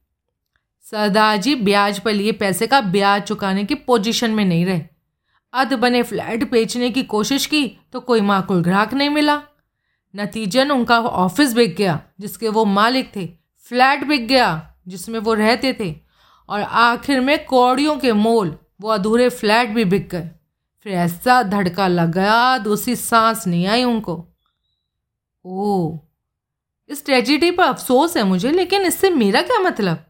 सरदार 0.86 1.36
जी 1.36 1.55
ब्याज 1.57 1.99
पर 2.01 2.12
लिए 2.12 2.32
पैसे 2.34 2.66
का 2.66 2.80
ब्याज 2.82 3.22
चुकाने 3.22 3.64
की 3.64 3.74
पोजीशन 3.74 4.30
में 4.30 4.45
नहीं 4.45 4.64
रहे। 4.66 4.82
अध 5.53 5.74
बने 5.74 6.03
फ्लैट 6.03 6.51
बेचने 6.51 6.91
की 6.91 7.03
कोशिश 7.05 7.47
की 7.47 7.66
तो 7.93 8.01
कोई 8.01 8.20
माकुल 8.22 8.62
ग्राहक 8.62 8.95
नहीं 8.95 9.11
मिला। 9.11 9.41
नतीजन 10.16 10.70
उनका 10.70 11.00
ऑफ़िस 11.00 11.52
बिक 11.52 11.76
गया, 11.76 12.00
जिसके 12.20 12.48
वो 12.48 12.64
मालिक 12.64 13.16
थे। 13.16 13.26
फ्लैट 13.59 14.04
बिक 14.04 14.28
गया, 14.28 14.74
जिसमें 14.88 15.18
वो 15.20 15.34
रहते 15.34 15.76
थे। 15.80 15.96
और 16.48 16.61
आखिर 16.61 17.20
में 17.20 17.44
कौड़ियों 17.44 17.96
के 17.96 18.12
मोल, 18.12 18.59
वो 18.80 18.88
अधूरे 18.88 19.28
फ्लैट 19.28 19.68
भी 19.68 19.84
बिक 19.84 20.09
गए। 20.09 20.30
फिर 20.82 20.92
ऐसा 20.92 21.42
धड़का 21.42 21.88
लग 21.88 22.12
गया 22.12 22.59
दूसरी 22.59 22.96
सांस 22.96 23.46
नहीं 23.46 23.66
आई 23.66 23.84
उनको। 23.84 24.28
ओ 25.44 25.98
इस 26.88 27.04
ट्रेजिडी 27.04 27.50
पर 27.50 27.64
अफसोस 27.64 28.16
है 28.16 28.22
मुझे, 28.22 28.50
लेकिन 28.50 28.82
इससे 28.82 29.11
मेरा 29.11 29.42
क्या 29.42 29.59
मतलब? 29.59 30.04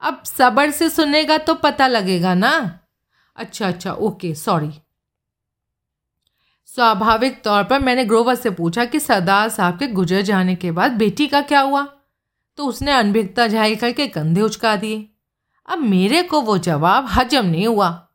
अब 0.00 0.22
सबर 0.24 0.70
से 0.70 0.88
सुनेगा 0.88 1.38
तो 1.38 1.54
पता 1.54 1.86
लगेगा 1.86 2.34
ना। 2.34 2.80
अच्छा 3.36 3.68
अच्छा 3.68 3.92
ओके 3.92 4.34
सॉरी 4.34 4.70
स्वाभाविक 6.68 7.42
तौर 7.44 7.62
पर 7.64 7.80
मैंने 7.80 8.04
ग्रोवर 8.04 8.34
से 8.34 8.50
पूछा 8.50 8.84
कि 8.84 9.00
सरदार 9.00 9.48
साहब 9.48 9.78
के 9.78 9.86
गुजर 9.88 10.22
जाने 10.22 10.54
के 10.54 10.70
बाद 10.70 10.92
बेटी 10.92 11.26
का 11.26 11.40
क्या 11.42 11.60
हुआ? 11.60 11.82
तो 12.58 12.64
उसने 12.64 12.92
अनभिकता 12.92 13.46
ज़ाहिर 13.46 13.78
करके 13.78 14.06
कंधे 14.06 14.40
उचका 14.40 14.74
दिए। 14.76 15.08
अब 15.68 15.78
मेरे 15.78 16.22
को 16.22 16.40
वो 16.40 16.56
जवाब 16.58 17.06
हजम 17.08 17.46
नहीं 17.46 17.66
हुआ। 17.66 18.08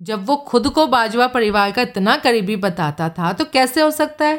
जब 0.00 0.24
वो 0.26 0.36
खुद 0.36 0.68
को 0.68 0.86
बाजवा 0.86 1.26
परिवार 1.26 1.70
का 1.72 1.82
इतना 1.82 2.16
करीबी 2.16 2.56
बताता 2.56 3.08
था 3.08 3.32
तो 3.32 3.44
कैसे 3.44 3.80
हो 3.80 3.90
सकता 3.90 4.24
है? 4.24 4.36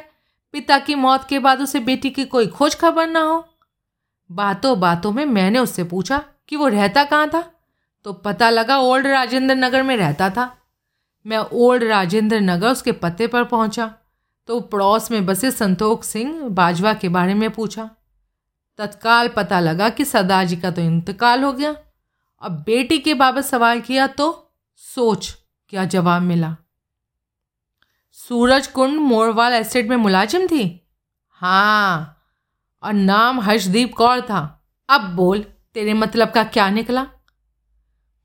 पिता 0.54 0.78
की 0.80 0.96
मौत 0.96 1.28
के 1.30 1.40
बाद 1.40 1.62
उसे 1.62 1.80
बेटी 1.80 2.10
की 2.10 2.26
कोई 2.26 2.48
खोज 2.48 2.76
खबर 2.76 3.08
ना 3.08 3.20
हो। 3.20 3.44
बातों 4.30 4.80
बातों 4.80 5.12
में 5.12 5.26
मैंने 5.26 5.60
उससे 5.60 5.84
पूछा 5.84 6.24
कि 6.50 6.56
वो 6.56 6.68
रहता 6.68 7.04
कहाँ 7.04 7.30
था? 7.30 7.44
तो 8.06 8.14
पता 8.14 8.50
लगा 8.50 8.78
ओल्ड 8.80 9.08
राजेंद्र 9.08 9.56
नगर 9.56 9.84
में 9.84 9.96
रहता 9.98 10.30
था। 10.30 10.46
मैं 11.26 11.38
ओल्ड 11.38 11.84
राजेंद्र 11.84 12.40
नगर 12.42 12.72
उसके 12.72 12.92
पते 12.92 13.28
पर 13.28 13.44
पहुँचा 13.46 13.94
तो 14.50 14.60
पड़ोस 14.62 15.10
में 15.12 15.26
बसे 15.26 15.52
संतोख 15.52 16.04
सिंह 16.04 16.48
बाजवा 16.50 16.94
के 16.94 17.10
बारे 17.10 17.34
में 17.34 17.50
पूछा। 17.52 17.90
तत्काल 18.80 19.28
पता 19.28 19.60
लगा 19.60 19.90
कि 19.90 20.06
सरदार 20.06 20.46
जी 20.46 20.56
का 20.56 20.72
तो 20.72 20.82
इंतकाल 20.82 21.44
हो 21.44 21.52
गया। 21.54 21.76
अब 22.42 22.52
बेटी 22.66 22.98
के 23.00 23.14
बाबत 23.14 23.44
सवाल 23.44 23.82
किया 23.82 24.08
तो 24.10 24.28
सोच 24.82 25.32
क्या 25.70 25.86
जवाब 25.86 26.22
मिला। 26.22 26.56
सूरज 28.18 28.68
कुंड 28.68 29.00
मोरवाल 29.00 29.54
एस्टेट 29.54 29.90
में 29.90 29.96
मुलाजिम 29.98 30.48
थी? 30.48 30.66
हाँ 31.42 32.18
और 32.84 32.94
नाम 32.94 33.40
हर्षदीप 33.40 33.94
कौर 33.94 34.22
था। 34.22 34.42
अब 34.90 35.10
बोल, 35.16 35.46
तेरे 35.76 35.94
मतलब 35.94 36.32
का 36.32 36.44
क्या 36.44 36.70
निकला? 36.70 37.02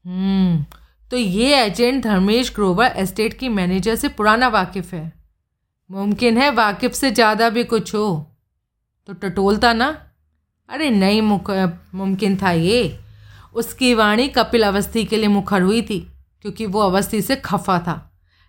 हम्म 0.05 0.65
तो 1.11 1.17
ये 1.17 1.55
एजेंट 1.57 2.03
धर्मेश 2.05 2.53
ग्रोवर 2.55 2.93
एस्टेट 2.97 3.39
की 3.39 3.49
मैनेजर 3.51 3.95
से 3.97 4.09
पुराना 4.11 4.49
वाकिफ़ 4.49 4.95
है। 4.95 5.13
मुमकिन 5.91 6.39
है 6.39 6.51
वाकिफ़ 6.53 6.93
से 6.93 7.11
ज़्यादा 7.11 7.49
भी 7.51 7.65
कुछ 7.65 7.95
हो। 7.95 8.35
तो 9.09 9.13
टटोलता 9.15 9.73
ना। 9.73 9.87
अरे 10.69 10.91
नहीं 10.91 11.21
मुमकिन 11.23 12.37
था 12.37 12.51
ये। 12.53 12.99
उसकी 13.55 13.93
वाणी 13.95 14.27
कपिल 14.29 14.63
अवस्थी 14.63 15.05
के 15.05 15.17
लिए 15.17 15.29
मुखर 15.29 15.63
हुई 15.63 15.81
थी, 15.83 15.99
क्योंकि 16.43 16.67
वो 16.67 16.81
अवस्थी 16.81 17.21
से 17.23 17.37
खफा 17.37 17.79
था। 17.79 18.05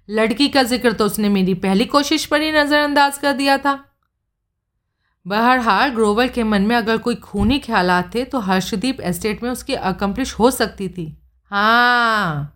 लड़की 0.09 0.47
का 0.49 0.63
ज़िक्र 0.63 0.91
तो 0.93 1.05
उसने 1.05 1.29
मेरी 1.29 1.53
पहली 1.55 1.85
कोशिश 1.87 2.25
पर 2.25 2.41
ही 2.41 2.51
नज़रअंदाज 2.51 3.17
कर 3.17 3.33
दिया 3.33 3.57
था। 3.57 3.73
बहरहाल 5.25 5.89
ग्रोवर 5.89 6.27
के 6.27 6.43
मन 6.43 6.61
में 6.61 6.75
अगर 6.75 6.97
कोई 6.97 7.15
खूनी 7.17 7.59
ख्याल 7.59 8.01
थे 8.15 8.23
तो 8.25 8.39
हर्षदीप 8.41 9.01
एस्टेट 9.01 9.43
में 9.43 9.49
उसकी 9.51 9.73
अकम्पलिश 9.75 10.33
हो 10.33 10.51
सकती 10.51 10.89
थी। 10.89 11.15
हाँ। 11.49 12.55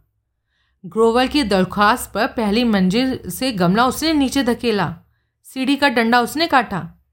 ग्रोवर 0.85 1.27
की 1.27 1.43
दरख्वास्त 1.43 2.11
पर 2.13 2.27
पहली 2.27 2.63
मंजिल 2.63 3.29
से 3.29 3.51
गमला 3.51 3.85
उसने 3.85 4.13
नीचे 4.13 4.43
धकेला। 4.43 4.95
सीढ़ी 5.43 5.75
का 5.75 5.89
डंडा 5.89 6.21
उसने 6.21 6.47
काटा। 6.47 7.03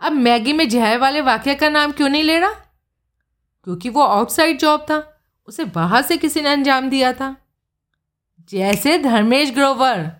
अब 0.00 0.12
मैगी 0.12 0.52
में 0.52 0.68
जहर 0.68 0.98
वाले 0.98 1.20
वाक्य 1.20 1.54
का 1.54 1.68
नाम 1.68 1.92
क्यों 1.92 2.08
नहीं 2.08 2.22
ले 2.22 2.38
रहा? 2.38 2.52
क्योंकि 3.64 3.88
वो 3.88 4.02
आउटसाइड 4.02 4.58
जॉब 4.58 4.80
था। 4.80 5.20
उसे 5.46 5.64
बाहर 5.64 6.02
से 6.02 6.16
किसी 6.16 6.40
ने 6.40 6.48
अंजाम 6.48 6.90
दिया 6.90 7.12
था। 7.12 7.36
जैसे 8.40 8.98
धर्मेश 8.98 9.50
ग्रोवर। 9.50 10.12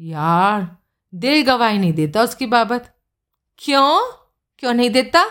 यार, 0.00 0.76
दिल 1.14 1.42
गवाही 1.42 1.78
नहीं 1.78 1.92
देता 1.92 2.22
उसकी 2.22 2.46
बाबत। 2.46 2.94
क्यों? 3.58 4.12
क्यों 4.58 4.74
नहीं 4.74 4.90
देता? 4.90 5.30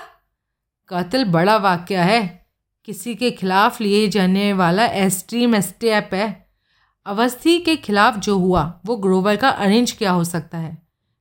कत्ल 0.90 1.24
बड़ा 1.26 1.58
वाक्य 1.58 1.98
है। 1.98 2.41
किसी 2.88 3.14
के 3.16 3.32
खिलाफ 3.32 3.80
लिए 3.82 4.08
जाने 4.08 4.52
वाला 4.54 4.86
एक्सट्रीम 4.86 5.60
स्टेप 5.60 6.14
है। 6.14 6.30
अवस्थी 7.06 7.58
के 7.60 7.76
खिलाफ 7.76 8.18
जो 8.18 8.38
हुआ, 8.38 8.64
वो 8.86 8.96
ग्रोवर 8.98 9.36
का 9.36 9.50
अरेंज 9.50 9.92
क्या 9.92 10.12
हो 10.12 10.24
सकता 10.24 10.58
है, 10.58 10.78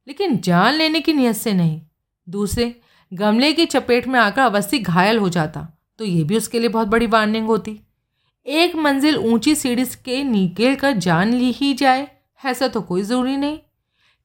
लेकिन 0.07 0.37
जान 0.39 0.75
लेने 0.75 1.01
की 1.01 1.13
नीयत 1.13 1.37
से 1.37 1.53
नहीं। 1.53 1.81
दूसरे, 2.29 2.75
गमले 3.13 3.53
की 3.53 3.67
चपेट 3.67 4.07
में 4.07 4.19
आकर 4.21 4.43
अवस्थी 4.43 4.79
घायल 4.79 5.19
हो 5.19 5.29
जाता 5.29 5.67
तो 5.99 6.05
ये 6.05 6.23
भी 6.25 6.37
उसके 6.37 6.59
लिए 6.59 6.69
बहुत 6.69 6.89
बड़ी 6.89 7.07
वार्निंग 7.07 7.47
होती। 7.47 7.79
एक 8.47 8.75
मंजिल 8.77 9.17
ऊँची 9.17 9.55
सीढ़ी 9.55 9.85
के 10.05 10.23
निकल 10.25 10.75
कर 10.75 10.93
जान 10.99 11.33
ली 11.33 11.51
ही 11.53 11.73
जाए, 11.75 12.07
ऐसा 12.41 12.69
तो 12.69 12.81
कोई 12.83 13.03
ज़रूरी 13.03 13.37
नहीं। 13.37 13.59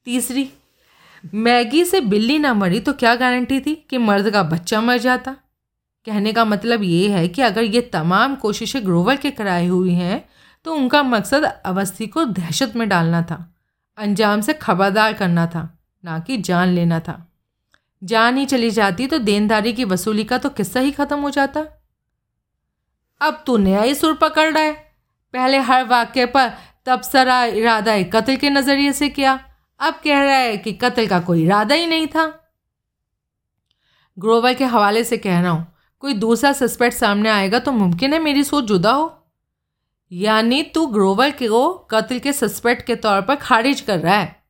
तीसरी, 0.08 0.50
मैगी 1.36 1.84
से 1.86 2.02
बिल्ली 2.02 2.38
ना 2.40 2.54
मरी 2.54 2.80
तो 2.80 2.94
क्या 2.94 3.16
गारंटी 3.16 3.60
थी 3.60 3.76
कि 3.90 3.98
मर्द 4.00 4.30
का 4.30 4.44
बच्चा 4.46 4.82
मर 4.82 4.98
जाता? 5.00 5.36
कहने 6.08 6.34
का 6.34 6.46
मतलब 6.46 6.84
ये 6.84 7.10
है 7.10 7.28
कि 7.28 7.42
अगर 7.42 7.64
ये 7.64 7.82
तमाम 7.94 8.36
कोशिशें 8.38 8.84
ग्रोवर 8.86 9.16
के 9.18 9.32
कराई 9.32 9.68
हुई 9.68 9.94
हैं 9.94 10.24
तो 10.66 10.74
उनका 10.74 11.02
मकसद 11.04 11.44
अवस्थी 11.44 12.08
को 12.08 12.24
दहशत 12.26 12.76
में 12.76 12.88
डालना 12.90 13.22
था, 13.22 13.38
अंजाम 13.98 14.42
से 14.42 14.54
खबरदार 14.56 15.14
करना 15.14 15.46
था, 15.48 15.70
ना 16.04 16.20
कि 16.20 16.38
जान 16.40 16.70
लेना 16.70 17.00
था। 17.00 17.22
जान 18.02 18.38
ही 18.38 18.46
चली 18.46 18.70
जाती 18.72 19.08
तो 19.08 19.18
देनदारी 19.20 19.74
की 19.74 19.86
वसूली 19.86 20.24
का 20.24 20.38
तो 20.38 20.50
किस्सा 20.52 20.80
ही 20.80 20.92
ख़त्म 20.92 21.20
हो 21.20 21.30
जाता। 21.32 21.66
अब 23.22 23.44
तू 23.48 23.58
नया 23.58 23.82
ही 23.82 23.96
सुर 23.96 24.14
पकड़ 24.16 24.52
रहा 24.52 24.64
है। 24.64 24.74
पहले 25.34 25.60
हर 25.60 25.86
वाक्य 25.88 26.26
पर 26.28 26.50
तबसरा 26.86 27.44
इरादा 27.46 28.02
कत्ल 28.12 28.36
के 28.36 28.50
नज़रिए 28.50 28.92
से 28.94 29.10
किया। 29.12 29.40
अब 29.80 30.02
कह 30.04 30.22
रहा 30.22 30.36
है 30.36 30.58
कि 30.58 30.74
कत्ल 30.76 31.08
का 31.08 31.20
कोई 31.22 31.44
इरादा 31.44 31.76
ही 31.76 31.86
नहीं 31.88 32.08
था। 32.08 32.26
ग्रोवर 34.18 34.54
के 34.54 34.66
हवाले 34.66 35.04
से 35.04 35.18
कह 35.20 35.40
रहा 35.40 35.52
हूँ 35.52 35.66
कोई 36.00 36.14
दूसरा 36.14 36.52
सस्पेक्ट 36.54 36.98
सामने 36.98 37.30
आएगा 37.30 37.60
तो 37.60 37.72
मुमकिन 37.72 38.14
है 38.14 38.20
मेरी 38.20 38.44
सोच 38.44 38.64
जुदा 38.64 38.92
हो। 38.92 39.28
यानी 40.12 40.62
तू 40.64 40.86
ग्रोवर 40.88 41.32
को 41.32 41.74
कत्ल 41.92 42.20
के 42.20 42.34
सस्पेक्ट 42.34 42.86
के 42.88 42.96
तौर 42.96 43.22
पर 43.22 43.36
खारिज 43.36 43.82
कर 43.82 44.00
रहा 44.00 44.18
है। 44.18 44.44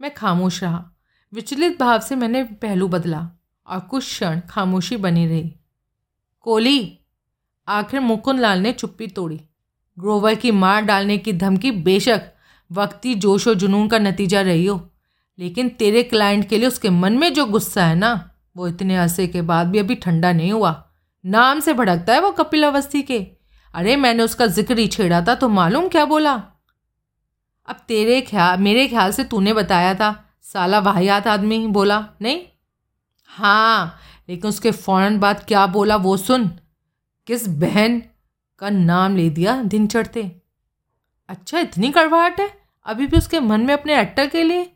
मैं 0.00 0.14
खामोश 0.14 0.62
रहा। 0.62 0.84
विचलित 1.32 1.78
भाव 1.80 2.00
से 2.00 2.16
मैंने 2.16 2.42
पहलू 2.44 2.88
बदला 2.88 3.28
और 3.66 3.80
कुछ 3.80 4.04
क्षण 4.04 4.40
खामोशी 4.40 4.96
बनी 4.96 5.26
रही। 5.26 5.54
कोली 6.40 6.98
आखिर 7.68 8.00
मुकुंद 8.00 8.40
लाल 8.40 8.58
ने 8.58 8.72
चुप्पी 8.72 9.06
तोड़ी। 9.06 9.40
ग्रोवर 9.98 10.34
की 10.34 10.50
मार 10.50 10.82
डालने 10.82 11.18
की 11.18 11.32
धमकी 11.32 11.70
बेशक 11.70 12.22
वक्ती, 12.70 13.14
जोश 13.14 13.48
और 13.48 13.54
जुनून 13.54 13.88
का 13.88 13.98
नतीजा 13.98 14.40
रही 14.40 14.66
हो, 14.66 14.90
लेकिन 15.38 15.68
तेरे 15.68 16.02
क्लाइंट 16.02 16.48
के 16.48 16.58
लिए 16.58 16.68
उसके 16.68 16.90
मन 16.90 17.18
में 17.18 17.32
जो 17.34 17.46
गुस्सा 17.46 17.86
है 17.86 17.94
ना 17.94 18.30
वो 18.56 18.68
इतने 18.68 18.96
अरसे 18.96 19.26
के 19.26 19.42
बाद 19.42 19.66
भी 19.66 19.78
अभी 19.78 19.94
ठंडा 19.94 20.32
नहीं 20.32 20.52
हुआ। 20.52 20.72
नाम 21.24 21.60
से 21.60 21.72
भड़कता 21.72 22.14
है 22.14 22.20
वो 22.20 22.30
कपिल 22.32 22.64
अवस्थी 22.64 23.02
के। 23.02 23.18
अरे, 23.74 23.96
मैंने 23.96 24.22
उसका 24.22 24.46
ज़िक्र 24.46 24.78
ही 24.78 24.86
छेड़ा 24.86 25.20
था 25.20 25.34
तो 25.34 25.48
मालूम 25.48 25.88
क्या 25.88 26.04
बोला? 26.04 26.32
अब 27.68 27.76
तेरे 27.88 28.20
ख्याल 28.20 28.58
मेरे 28.58 28.86
ख्याल 28.88 29.12
से 29.12 29.24
तूने 29.24 29.52
बताया 29.52 29.94
था। 29.94 30.10
साला 30.42 30.78
वाहियात 30.78 31.26
आदमी, 31.26 31.66
बोला। 31.66 32.04
नहीं? 32.22 32.42
हाँ 33.30 33.98
लेकिन 34.28 34.48
उसके 34.48 34.70
फ़ौरन 34.70 35.18
बाद 35.18 35.44
क्या 35.44 35.66
बोला 35.66 35.96
वो 35.96 36.16
सुन। 36.16 36.46
किस 37.26 37.46
बहन 37.48 38.02
का 38.60 38.70
नाम 38.70 39.16
ले 39.16 39.28
दिया 39.30 39.62
दिन 39.62 39.86
चढ़ते? 39.86 40.22
अच्छा 41.28 41.58
इतनी 41.58 41.90
कड़वाहट 41.90 42.40
है? 42.40 42.48
अभी 42.86 43.06
भी 43.06 43.16
उसके 43.16 43.40
मन 43.40 43.60
में 43.60 43.74
अपने 43.74 44.00
एक्टर 44.00 44.26
के 44.26 44.42
लिए? 44.42 44.70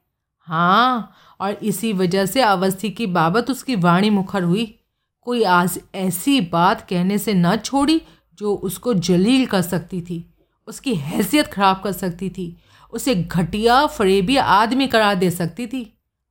हाँ 0.48 1.14
और 1.40 1.52
इसी 1.52 1.92
वजह 1.92 2.26
से 2.26 2.40
अवस्थी 2.40 2.90
की 2.90 3.06
बाबत 3.06 3.50
उसकी 3.50 3.76
वाणी 3.76 4.10
मुखर 4.10 4.42
हुई। 4.42 4.74
कोई 5.22 5.42
आज 5.42 5.80
ऐसी 5.94 6.40
बात 6.40 6.88
कहने 6.88 7.18
से 7.18 7.34
न 7.34 7.56
छोड़ी 7.56 8.00
जो 8.38 8.54
उसको 8.54 8.94
जलील 8.94 9.46
कर 9.46 9.62
सकती 9.62 10.00
थी, 10.02 10.34
उसकी 10.68 10.94
हैसियत 10.94 11.46
ख़राब 11.46 11.80
कर 11.84 11.92
सकती 11.92 12.30
थी, 12.30 12.56
उसे 12.92 13.14
घटिया 13.14 13.86
फरेबी 13.86 14.36
आदमी 14.36 14.86
करार 14.86 15.14
दे 15.14 15.30
सकती 15.30 15.66
थी। 15.66 15.82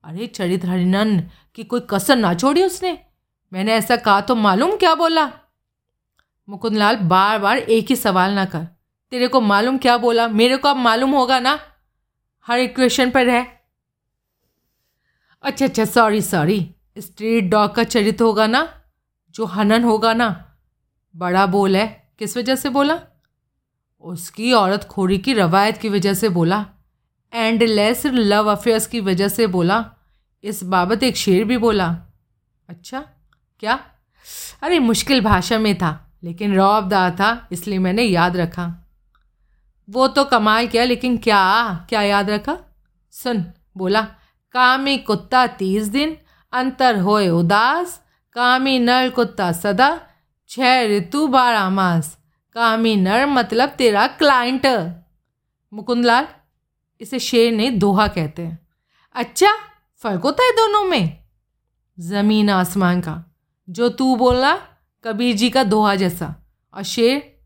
अरे 0.04 0.28
चरित्र 0.28 0.70
हरिनन 0.70 1.20
की 1.56 1.64
कोई 1.64 1.82
कसर 1.90 2.16
ना 2.16 2.34
छोड़ी 2.34 2.64
उसने? 2.64 2.98
मैंने 3.54 3.74
ऐसा 3.74 3.96
कहा 3.96 4.22
तो 4.22 4.36
मालूम 4.36 4.76
क्या 4.76 4.96
बोला? 4.96 5.32
मुकुंदलाल 6.50 6.96
बार 6.96 7.40
बार 7.40 7.58
एक 7.58 7.90
ही 7.90 7.96
सवाल 7.96 8.32
ना 8.32 8.46
कर। 8.46 8.64
तेरे 9.12 9.28
को 9.28 9.42
मालूम 9.42 9.78
क्या 9.78 9.98
बोला? 9.98 10.28
मेरे 10.28 10.58
को 10.58 10.70
अब 10.70 10.78
मालूम 10.78 11.12
होगा 11.12 11.40
ना? 11.40 11.60
हर 12.48 12.60
इक्वेशन 12.60 13.12
पर 13.12 13.30
है 13.30 13.57
अच्छा 15.44 15.66
अच्छा 15.66 15.86
सॉरी 15.86 16.22
सॉरी 16.22 16.76
स्ट्रीट 16.98 17.44
डॉग 17.44 17.76
का 17.76 17.84
चरित्र 17.84 18.24
होगा 18.24 18.48
ना? 18.48 18.82
जो 19.32 19.46
हनन 19.46 19.84
होगा 19.84 20.14
ना? 20.14 20.56
बड़ा 21.16 21.46
बोल 21.46 21.76
है। 21.76 22.12
किस 22.20 22.38
वजह 22.38 22.56
से 22.56 22.70
बोला? 22.70 23.00
उसकी 24.02 24.54
औरत 24.54 24.84
खोरी 24.84 25.18
की 25.18 25.34
रवायत 25.34 25.78
की 25.78 25.90
वजह 25.90 26.14
से 26.14 26.30
बोला। 26.30 26.66
एंड 27.34 27.64
लेस 27.64 28.06
लव 28.06 28.48
अफेयर्स 28.48 28.88
की 28.88 29.00
वजह 29.00 29.28
से 29.28 29.48
बोला। 29.48 29.92
इस 30.44 30.64
बाबत 30.64 31.04
एक 31.04 31.18
शेर 31.18 31.44
भी 31.44 31.58
बोला। 31.58 31.98
अच्छा 32.70 33.06
क्या? 33.60 33.80
अरे, 34.62 34.80
मुश्किल 34.80 35.22
भाषा 35.22 35.60
में 35.60 35.76
था, 35.76 36.20
लेकिन 36.24 36.56
रौबदार 36.56 37.12
था, 37.12 37.48
इसलिए 37.52 37.80
मैंने 37.80 38.04
याद 38.04 38.38
रखा। 38.38 38.88
वो 39.90 40.08
तो 40.08 40.24
कमाल 40.24 40.68
किया, 40.68 40.84
लेकिन 40.84 41.18
क्या? 41.18 41.74
क्या 41.90 42.02
याद 42.02 42.30
रखा? 42.30 42.58
सुन, 43.12 43.46
बोला। 43.78 44.08
कामी 44.58 44.98
कुत्ता 44.98 45.48
तीस 45.48 45.84
दिन, 45.84 46.18
अंतर 46.54 46.98
होए 46.98 47.30
उदास, 47.30 48.02
कामी 48.34 48.80
नर 48.80 49.10
कुत्ता 49.10 49.52
सदा, 49.52 50.02
छह 50.50 50.88
ऋतु 50.88 51.28
बारह 51.28 51.70
मास। 51.70 52.18
कामी 52.54 52.96
नर 52.96 53.26
मतलब 53.26 53.70
तेरा 53.70 54.08
क्लाइंट 54.08 54.96
मुकुंदलाल, 55.74 56.28
इसे 57.02 57.20
शेर 57.20 57.54
ने 57.54 57.70
दोहा 57.70 58.08
कहते 58.08 58.42
हैं। 58.42 58.68
अच्छा 59.16 59.52
फ़र्क 60.04 60.22
होता 60.22 60.44
है 60.44 60.52
दोनों 60.52 60.84
में? 60.84 61.18
ज़मीन 62.00 62.50
आसमान 62.50 63.02
का। 63.02 63.36
जो 63.70 63.90
तू 63.90 64.16
बोला 64.16 64.58
कबीर 65.04 65.36
जी 65.36 65.50
का 65.50 65.64
दोहा 65.64 65.96
जैसा। 65.96 66.48
और 66.74 66.84
शेर, 66.84 67.40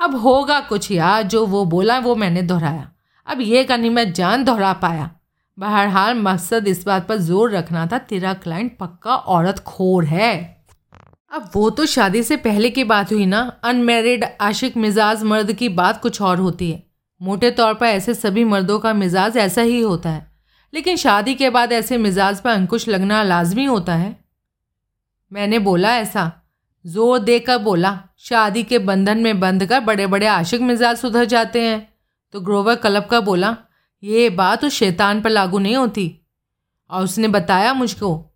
अब 0.00 0.14
होगा 0.14 0.60
कुछ 0.60 0.90
यार 0.90 1.22
जो 1.22 1.46
वो 1.46 1.64
बोला, 1.64 1.98
वो 1.98 2.16
मैंने 2.16 2.42
दोहराया। 2.42 2.92
अब 3.26 3.40
ये 3.40 3.64
कहानी 3.64 3.88
मैं 3.88 4.12
जान 4.12 4.44
दोहरा 4.44 4.72
पाया। 4.72 5.10
बहरहाल 5.58 6.14
मकसद 6.16 6.68
इस 6.68 6.84
बात 6.86 7.06
पर 7.08 7.16
ज़ोर 7.18 7.50
रखना 7.50 7.86
था, 7.86 7.98
तेरा 8.00 8.32
क्लाइंट 8.34 8.76
पक्का 8.78 9.14
औरत 9.14 9.58
खोर 9.60 10.04
है। 10.06 10.32
अब 11.32 11.50
वो 11.54 11.68
तो 11.70 11.86
शादी 11.86 12.22
से 12.22 12.36
पहले 12.38 12.70
की 12.70 12.84
बात 12.84 13.12
हुई 13.12 13.26
ना 13.26 13.40
अनमेरिड 13.64 14.24
आशिक 14.40 14.76
मिजाज 14.76 15.22
मर्द 15.24 15.52
की 15.52 15.68
बात 15.70 16.00
कुछ 16.02 16.20
और 16.22 16.38
होती 16.38 16.70
है। 16.70 16.82
मोटे 17.20 17.50
तौर 17.52 17.74
पर 17.74 17.86
ऐसे 17.86 18.14
सभी 18.14 18.44
मर्दों 18.44 18.78
का 18.78 18.92
मिजाज 18.94 19.36
ऐसा 19.38 19.62
ही 19.62 19.80
होता 19.80 20.10
है, 20.10 20.26
लेकिन 20.72 20.96
शादी 20.96 21.34
के 21.34 21.50
बाद 21.50 21.72
ऐसे 21.72 21.98
मिजाज 21.98 22.40
पर 22.40 22.50
अंकुश 22.50 22.88
लगना 22.88 23.22
लाजमी 23.24 23.64
होता 23.64 23.94
है। 23.94 24.16
मैंने 25.32 25.58
बोला 25.60 25.96
ऐसा, 25.96 26.30
ज़ोर 26.84 27.18
देकर 27.20 27.58
बोला, 27.60 27.98
शादी 28.20 28.62
के 28.62 28.78
बंधन 28.80 29.18
में 29.18 29.40
बंध 29.40 29.66
कर 29.66 29.80
बड़े 29.82 30.06
बड़े 30.08 30.26
आशिक 30.28 30.60
मिजाज 30.62 30.96
सुधर 30.98 31.24
जाते 31.26 31.62
हैं। 31.62 31.88
तो 32.34 32.40
ग्रोवर 32.40 32.74
कलब 32.76 33.06
का 33.06 33.20
बोला 33.22 33.56
ये 34.04 34.30
बात 34.30 34.64
उस 34.64 34.72
शैतान 34.72 35.20
पर 35.20 35.30
लागू 35.30 35.58
नहीं 35.58 35.76
होती। 35.76 36.20
और 36.90 37.04
उसने 37.04 37.28
बताया 37.28 37.74
मुझको 37.74 38.30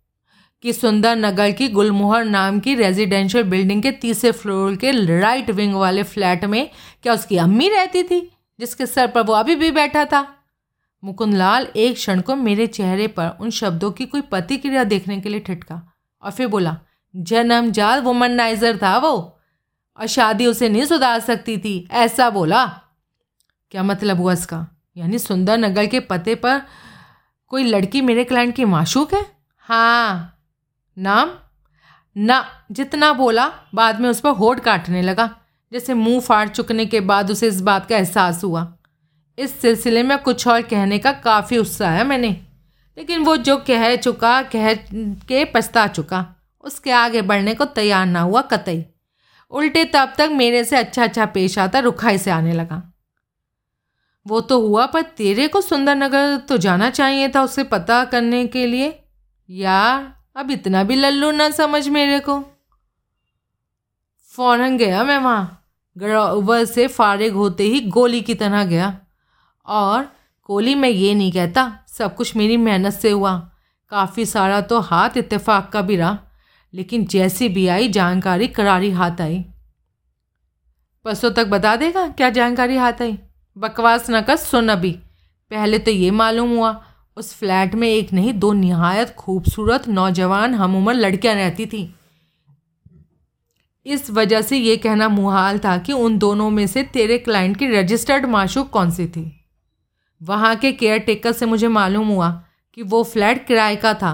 कि 0.61 0.73
सुंदर 0.73 1.15
नगर 1.15 1.51
की 1.51 1.67
गुलमोहर 1.67 2.25
नाम 2.25 2.59
की 2.59 2.75
रेजिडेंशियल 2.75 3.43
बिल्डिंग 3.43 3.83
के 3.83 3.91
तीसरे 3.91 4.31
फ्लोर 4.31 4.75
के 4.75 5.19
राइट 5.19 5.51
विंग 5.51 5.75
वाले 5.75 6.03
फ्लैट 6.03 6.45
में 6.45 6.69
क्या 7.03 7.13
उसकी 7.13 7.37
अम्मी 7.37 7.69
रहती 7.69 8.03
थी, 8.03 8.31
जिसके 8.59 8.85
सर 8.85 9.07
पर 9.07 9.21
वो 9.21 9.33
अभी 9.33 9.55
भी 9.55 9.71
बैठा 9.71 10.05
था? 10.05 10.35
मुकुंदलाल 11.03 11.67
एक 11.75 11.95
क्षण 11.95 12.21
को 12.21 12.35
मेरे 12.35 12.67
चेहरे 12.67 13.07
पर 13.07 13.37
उन 13.41 13.49
शब्दों 13.49 13.91
की 13.91 14.05
कोई 14.05 14.21
प्रतिक्रिया 14.21 14.83
देखने 14.83 15.21
के 15.21 15.29
लिए 15.29 15.39
ठिटका 15.39 15.93
और 16.21 16.31
फिर 16.31 16.47
बोला, 16.47 16.77
जन्म 17.15 17.61
जन्मजात 17.61 18.03
वुमनाइजर 18.03 18.77
था 18.77 18.97
वो, 18.97 19.39
और 19.97 20.07
शादी 20.07 20.45
उसे 20.45 20.69
नहीं 20.69 20.85
सुधार 20.85 21.19
सकती 21.19 21.57
थी, 21.57 21.87
ऐसा 21.91 22.29
बोला? 22.29 22.65
क्या 23.71 23.83
मतलब 23.83 24.17
हुआ 24.17 24.33
इसका? 24.33 24.78
यानी 24.97 25.19
सुंदर 25.19 25.57
नगर 25.57 25.85
के 25.85 25.99
पते 25.99 26.35
पर 26.35 26.61
कोई 27.47 27.63
लड़की 27.63 28.01
मेरे 28.01 28.23
क्लाइंट 28.23 28.55
की 28.55 28.65
माशूक 28.65 29.13
है? 29.13 29.25
हाँ। 29.57 30.35
नाम? 30.97 31.31
ना, 32.17 32.45
जितना 32.71 33.13
बोला, 33.13 33.51
बाद 33.75 34.01
में 34.01 34.09
उस 34.09 34.19
पर 34.19 34.29
होठ 34.29 34.59
काटने 34.59 35.01
लगा, 35.01 35.35
जैसे 35.71 35.93
मुँह 35.93 36.19
फाड़ 36.19 36.49
चुकने 36.49 36.85
के 36.85 36.99
बाद 36.99 37.31
उसे 37.31 37.47
इस 37.47 37.61
बात 37.61 37.85
का 37.85 37.97
एहसास 37.97 38.43
हुआ। 38.43 38.77
इस 39.37 39.61
सिलसिले 39.61 40.03
में 40.03 40.17
कुछ 40.17 40.47
और 40.47 40.61
कहने 40.61 40.99
का 40.99 41.11
काफ़ी 41.11 41.57
उत्साह 41.57 41.91
है 41.91 42.03
मैंने। 42.03 42.31
लेकिन 42.97 43.23
वो 43.23 43.37
जो 43.37 43.57
कह 43.57 43.95
चुका, 43.95 44.41
कह 44.41 44.73
के 45.27 45.45
पछता 45.45 45.87
चुका, 45.87 46.35
उसके 46.61 46.91
आगे 46.91 47.21
बढ़ने 47.21 47.53
को 47.53 47.65
तैयार 47.65 48.05
ना 48.05 48.21
हुआ 48.21 48.41
कतई। 48.41 48.85
उल्टे 49.51 49.85
तब 49.85 50.13
तक 50.17 50.29
मेरे 50.31 50.63
से 50.63 50.77
अच्छा 50.77 51.03
अच्छा 51.03 51.25
पेश 51.25 51.59
आता, 51.59 51.79
रुखाई 51.79 52.17
से 52.17 52.31
आने 52.31 52.53
लगा। 52.53 52.88
वो 54.29 54.41
तो 54.41 54.59
हुआ, 54.61 54.85
पर 54.85 55.01
तेरे 55.01 55.47
को 55.47 55.61
सुंदरनगर 55.61 56.37
तो 56.37 56.57
जाना 56.57 56.89
चाहिए 56.89 57.29
था 57.29 57.43
उसे 57.43 57.63
पता 57.63 58.03
करने 58.05 58.45
के 58.47 58.65
लिए। 58.67 59.03
यार 59.49 60.13
अब 60.35 60.51
इतना 60.51 60.83
भी 60.83 60.95
लल्लू 60.95 61.31
ना 61.31 61.49
समझ 61.49 61.87
मेरे 61.87 62.19
को। 62.19 62.39
फ़ौरन 64.35 64.77
गया 64.77 65.03
मैं 65.03 65.17
वहाँ। 65.17 65.55
ग्रोवर 65.97 66.65
से 66.65 66.87
फारिग 66.87 67.33
होते 67.33 67.63
ही 67.63 67.79
गोली 67.79 68.21
की 68.21 68.35
तरह 68.35 68.63
गया। 68.63 68.97
और 69.65 70.09
कोली 70.43 70.75
मैं 70.75 70.89
ये 70.89 71.13
नहीं 71.15 71.31
कहता, 71.31 71.79
सब 71.87 72.15
कुछ 72.15 72.35
मेरी 72.35 72.57
मेहनत 72.57 72.93
से 72.93 73.11
हुआ। 73.11 73.37
काफ़ी 73.91 74.25
सारा 74.25 74.61
तो 74.61 74.79
हाथ 74.79 75.17
इत्तेफाक 75.17 75.69
का 75.69 75.81
भी 75.81 75.95
रहा, 75.95 76.17
लेकिन 76.73 77.05
जैसी 77.05 77.49
भी 77.49 77.67
आई, 77.67 77.89
जानकारी 77.89 78.47
करारी 78.47 78.91
हाथ 78.91 79.21
आई। 79.21 79.45
परसों 81.05 81.31
तक 81.31 81.47
बता 81.47 81.75
देगा 81.75 82.07
क्या 82.07 82.29
जानकारी 82.29 82.77
हाथ 82.77 83.01
आई? 83.01 83.17
बकवास 83.59 84.09
न 84.09 84.21
कर 84.21 84.35
सुन 84.35 84.69
अभी। 84.69 84.91
पहले 85.51 85.79
तो 85.79 85.91
ये 85.91 86.11
मालूम 86.11 86.49
हुआ, 86.49 86.83
उस 87.17 87.33
फ्लैट 87.33 87.75
में 87.75 87.87
एक 87.87 88.13
नहीं, 88.13 88.33
दो 88.33 88.51
नहायत 88.53 89.09
खूबसूरत 89.09 89.87
नौजवान 89.87 90.53
हम 90.53 90.75
उम्र 90.75 90.93
लड़कियाँ 90.93 91.35
रहती 91.35 91.65
थी। 91.65 91.95
इस 93.85 94.09
वजह 94.11 94.41
से 94.41 94.57
ये 94.57 94.77
कहना 94.77 95.09
मुहाल 95.09 95.59
था 95.59 95.77
कि 95.77 95.93
उन 95.93 96.17
दोनों 96.17 96.49
में 96.49 96.65
से 96.67 96.83
तेरे 96.83 97.17
क्लाइंट 97.17 97.57
की 97.57 97.67
रजिस्टर्ड 97.67 98.25
माशूक 98.25 98.69
कौन 98.69 98.91
सी 98.91 99.07
थी। 99.07 99.25
वहाँ 100.21 100.55
के 100.55 100.71
केयर 100.71 100.99
टेकर 100.99 101.31
से 101.31 101.45
मुझे 101.45 101.67
मालूम 101.67 102.07
हुआ 102.07 102.29
कि 102.73 102.83
वो 102.83 103.03
फ्लैट 103.03 103.45
किराए 103.47 103.75
का 103.75 103.93
था। 103.93 104.13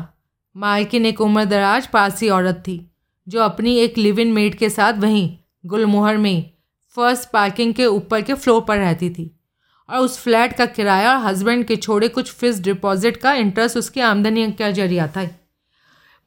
मालकिन 0.56 1.06
एक 1.06 1.22
उम्र 1.22 1.46
दराज 1.46 1.88
पारसी 1.88 2.30
औरत 2.30 2.64
थी, 2.68 2.92
जो 3.28 3.42
अपनी 3.42 3.78
एक 3.78 3.98
लिव 3.98 4.20
इन 4.20 4.32
मेड 4.32 4.56
के 4.56 4.70
साथ 4.70 4.94
वहीं, 4.94 5.38
गुलमोहर 5.66 6.18
में 6.18 6.52
फ़र्स्ट 6.96 7.30
पार्किंग 7.30 7.74
के 7.74 7.86
ऊपर 7.86 8.22
के 8.22 8.34
फ्लोर 8.34 8.62
पर 8.62 8.78
रहती 8.78 9.10
थी। 9.10 9.40
और 9.90 9.98
उस 9.98 10.20
फ्लैट 10.20 10.54
का 10.54 10.66
किराया 10.66 11.12
और 11.12 11.26
हस्बैंड 11.26 11.66
के 11.66 11.76
छोड़े 11.76 12.08
कुछ 12.08 12.32
फिक्स 12.32 12.60
डिपॉजिट 12.60 13.18
का 13.18 13.34
इंटरेस्ट 13.34 13.78
उसकी 13.78 14.00
आमदनी 14.00 14.52
का 14.52 14.72
ज़रिया 14.72 15.08
था। 15.08 15.30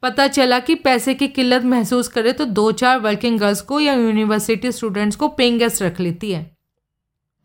पता 0.01 0.27
चला 0.27 0.59
कि 0.59 0.75
पैसे 0.75 1.13
की 1.13 1.27
किल्लत 1.27 1.63
महसूस 1.63 2.07
करे 2.07 2.33
तो 2.33 2.45
दो 2.45 2.71
चार 2.71 2.99
वर्किंग 2.99 3.39
गर्ल्स 3.39 3.61
को 3.61 3.79
या 3.79 3.93
यूनिवर्सिटी 3.93 4.71
स्टूडेंट्स 4.71 5.15
को 5.15 5.27
पेइंग 5.27 5.59
गेस्ट 5.59 5.81
रख 5.81 5.99
लेती 5.99 6.31
है। 6.31 6.57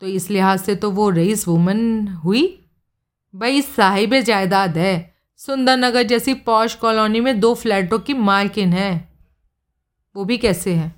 तो 0.01 0.07
इस 0.07 0.29
लिहाज 0.29 0.59
से 0.59 0.75
तो 0.75 0.91
वो 0.91 1.09
रईस 1.09 1.47
वुमन 1.47 2.07
हुई। 2.07 2.65
भाई, 3.35 3.61
साहिब 3.61 4.19
जायदाद 4.19 4.77
है। 4.77 5.15
सुंदरनगर 5.37 6.03
जैसी 6.03 6.33
पॉश 6.33 6.75
कॉलोनी 6.75 7.19
में 7.19 7.39
दो 7.39 7.55
फ्लैटों 7.55 7.99
की 7.99 8.13
मालकिन 8.13 8.73
है। 8.73 9.13
वो 10.15 10.25
भी 10.25 10.37
कैसे 10.37 10.73
है? 10.73 10.95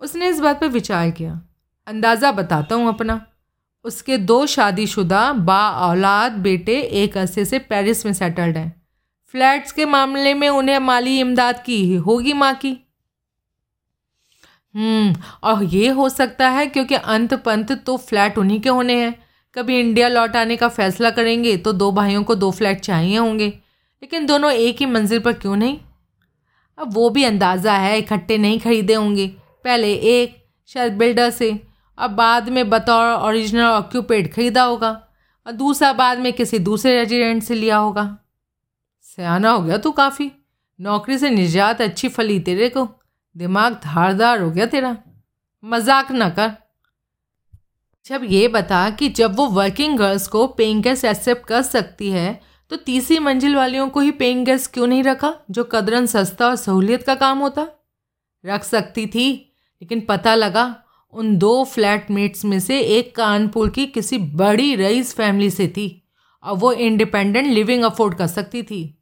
उसने 0.00 0.28
इस 0.28 0.40
बात 0.40 0.60
पर 0.60 0.66
विचार 0.66 1.10
किया। 1.10 1.42
अंदाज़ा 1.86 2.32
बताता 2.32 2.74
हूँ 2.74 2.88
अपना। 2.88 3.20
उसके 3.84 4.16
दो 4.18 4.44
शादीशुदा, 4.46 5.32
बा 5.32 5.70
औलाद 5.70 6.32
बेटे 6.32 6.80
एक 6.80 7.16
अरसे 7.18 7.44
से 7.44 7.58
पेरिस 7.58 8.04
में 8.06 8.12
सेटल्ड 8.12 8.56
हैं। 8.56 8.82
फ्लैट्स 9.34 9.72
के 9.72 9.84
मामले 9.86 10.34
में 10.34 10.48
उन्हें 10.48 10.78
माली 10.78 11.18
इमदाद 11.20 11.62
की 11.62 11.94
होगी 11.96 12.32
माँ 12.32 12.54
की। 12.54 12.76
हम्म 14.74 15.14
और 15.42 15.62
ये 15.64 15.88
हो 15.88 16.08
सकता 16.08 16.48
है 16.48 16.66
क्योंकि 16.66 16.94
अंत 16.94 17.34
पंत 17.34 17.72
तो 17.86 17.96
फ्लैट 17.96 18.38
उन्हीं 18.38 18.60
के 18.60 18.68
होने 18.68 18.94
हैं। 19.00 19.14
कभी 19.56 19.78
इंडिया 19.80 20.08
लौट 20.08 20.36
आने 20.36 20.56
का 20.56 20.68
फैसला 20.68 21.10
करेंगे 21.10 21.56
तो 21.56 21.72
दो 21.72 21.90
भाइयों 21.92 22.22
को 22.24 22.34
दो 22.34 22.50
फ्लैट 22.50 22.80
चाहिए 22.80 23.16
होंगे। 23.16 23.48
लेकिन 23.48 24.26
दोनों 24.26 24.52
एक 24.52 24.76
ही 24.76 24.86
मंजिल 24.86 25.18
पर 25.20 25.32
क्यों 25.32 25.56
नहीं? 25.56 25.78
अब 26.78 26.94
वो 26.94 27.08
भी 27.10 27.24
अंदाज़ा 27.24 27.74
है, 27.74 27.98
इकट्ठे 27.98 28.38
नहीं 28.38 28.60
खरीदे 28.60 28.94
होंगे। 28.94 29.26
पहले 29.64 29.92
एक 29.94 30.36
शायद 30.70 30.92
बिल्डर 30.92 31.30
से। 31.30 31.50
अब 31.98 32.10
बाद 32.10 32.48
में 32.48 32.68
बतौर 32.70 33.12
ओरिजिनल 33.12 33.62
ऑक्यूपेड 33.62 34.32
खरीदा 34.34 34.62
होगा। 34.62 34.90
और 35.46 35.52
दूसरा 35.52 35.92
बाद 35.92 36.18
में 36.18 36.32
किसी 36.32 36.58
दूसरे 36.60 36.94
रेजिडेंट 36.94 37.42
से 37.42 37.54
लिया 37.54 37.76
होगा। 37.76 38.04
सयाना 39.08 39.50
हो 39.50 39.62
गया 39.62 39.78
तू 39.78 39.90
काफ़ी। 39.90 40.30
नौकरी 40.78 41.18
से 41.18 41.30
निजात 41.30 41.80
अच्छी 41.80 42.08
फली 42.08 42.38
तेरे 42.40 42.68
को। 42.68 42.88
दिमाग 43.36 43.80
धारदार 43.84 44.40
हो 44.40 44.50
गया 44.50 44.66
तेरा। 44.66 44.96
मज़ाक 45.64 46.10
ना 46.12 46.28
कर। 46.30 46.50
जब 48.06 48.20
ये 48.24 48.46
बता 48.48 48.88
कि 48.90 49.08
जब 49.08 49.36
वो 49.36 49.46
वर्किंग 49.46 49.98
गर्ल्स 49.98 50.26
को 50.28 50.46
पेइंग 50.46 50.82
गेस्ट 50.82 51.04
एक्सेप्ट 51.04 51.46
कर 51.46 51.62
सकती 51.62 52.10
है 52.10 52.40
तो 52.70 52.76
तीसरी 52.76 53.18
मंजिल 53.18 53.54
वालियों 53.56 53.88
को 53.88 54.00
ही 54.00 54.10
पेइंग 54.10 54.44
गेस्ट 54.46 54.72
क्यों 54.72 54.86
नहीं 54.86 55.02
रखा, 55.04 55.32
जो 55.50 55.64
कदरन 55.64 56.06
सस्ता 56.06 56.46
और 56.46 56.56
सहूलियत 56.56 57.02
का 57.02 57.14
काम 57.14 57.38
होता? 57.38 57.66
रख 58.44 58.64
सकती 58.64 59.06
थी, 59.06 59.28
लेकिन 59.82 60.00
पता 60.00 60.34
लगा 60.34 60.81
उन 61.12 61.36
दो 61.36 61.64
फ्लैटमेट्स 61.64 62.44
में 62.44 62.60
से 62.60 62.80
एक 62.80 63.14
कानपुर 63.16 63.70
की 63.70 63.86
किसी 63.86 64.18
बड़ी 64.18 64.74
रईस 64.76 65.14
फैमिली 65.14 65.50
से 65.50 65.68
थी। 65.68 66.02
और 66.42 66.56
वो 66.56 66.72
इंडिपेंडेंट 66.72 67.46
लिविंग 67.46 67.82
अफोर्ड 67.82 68.14
कर 68.14 68.26
सकती 68.26 68.62
थी। 68.62 68.98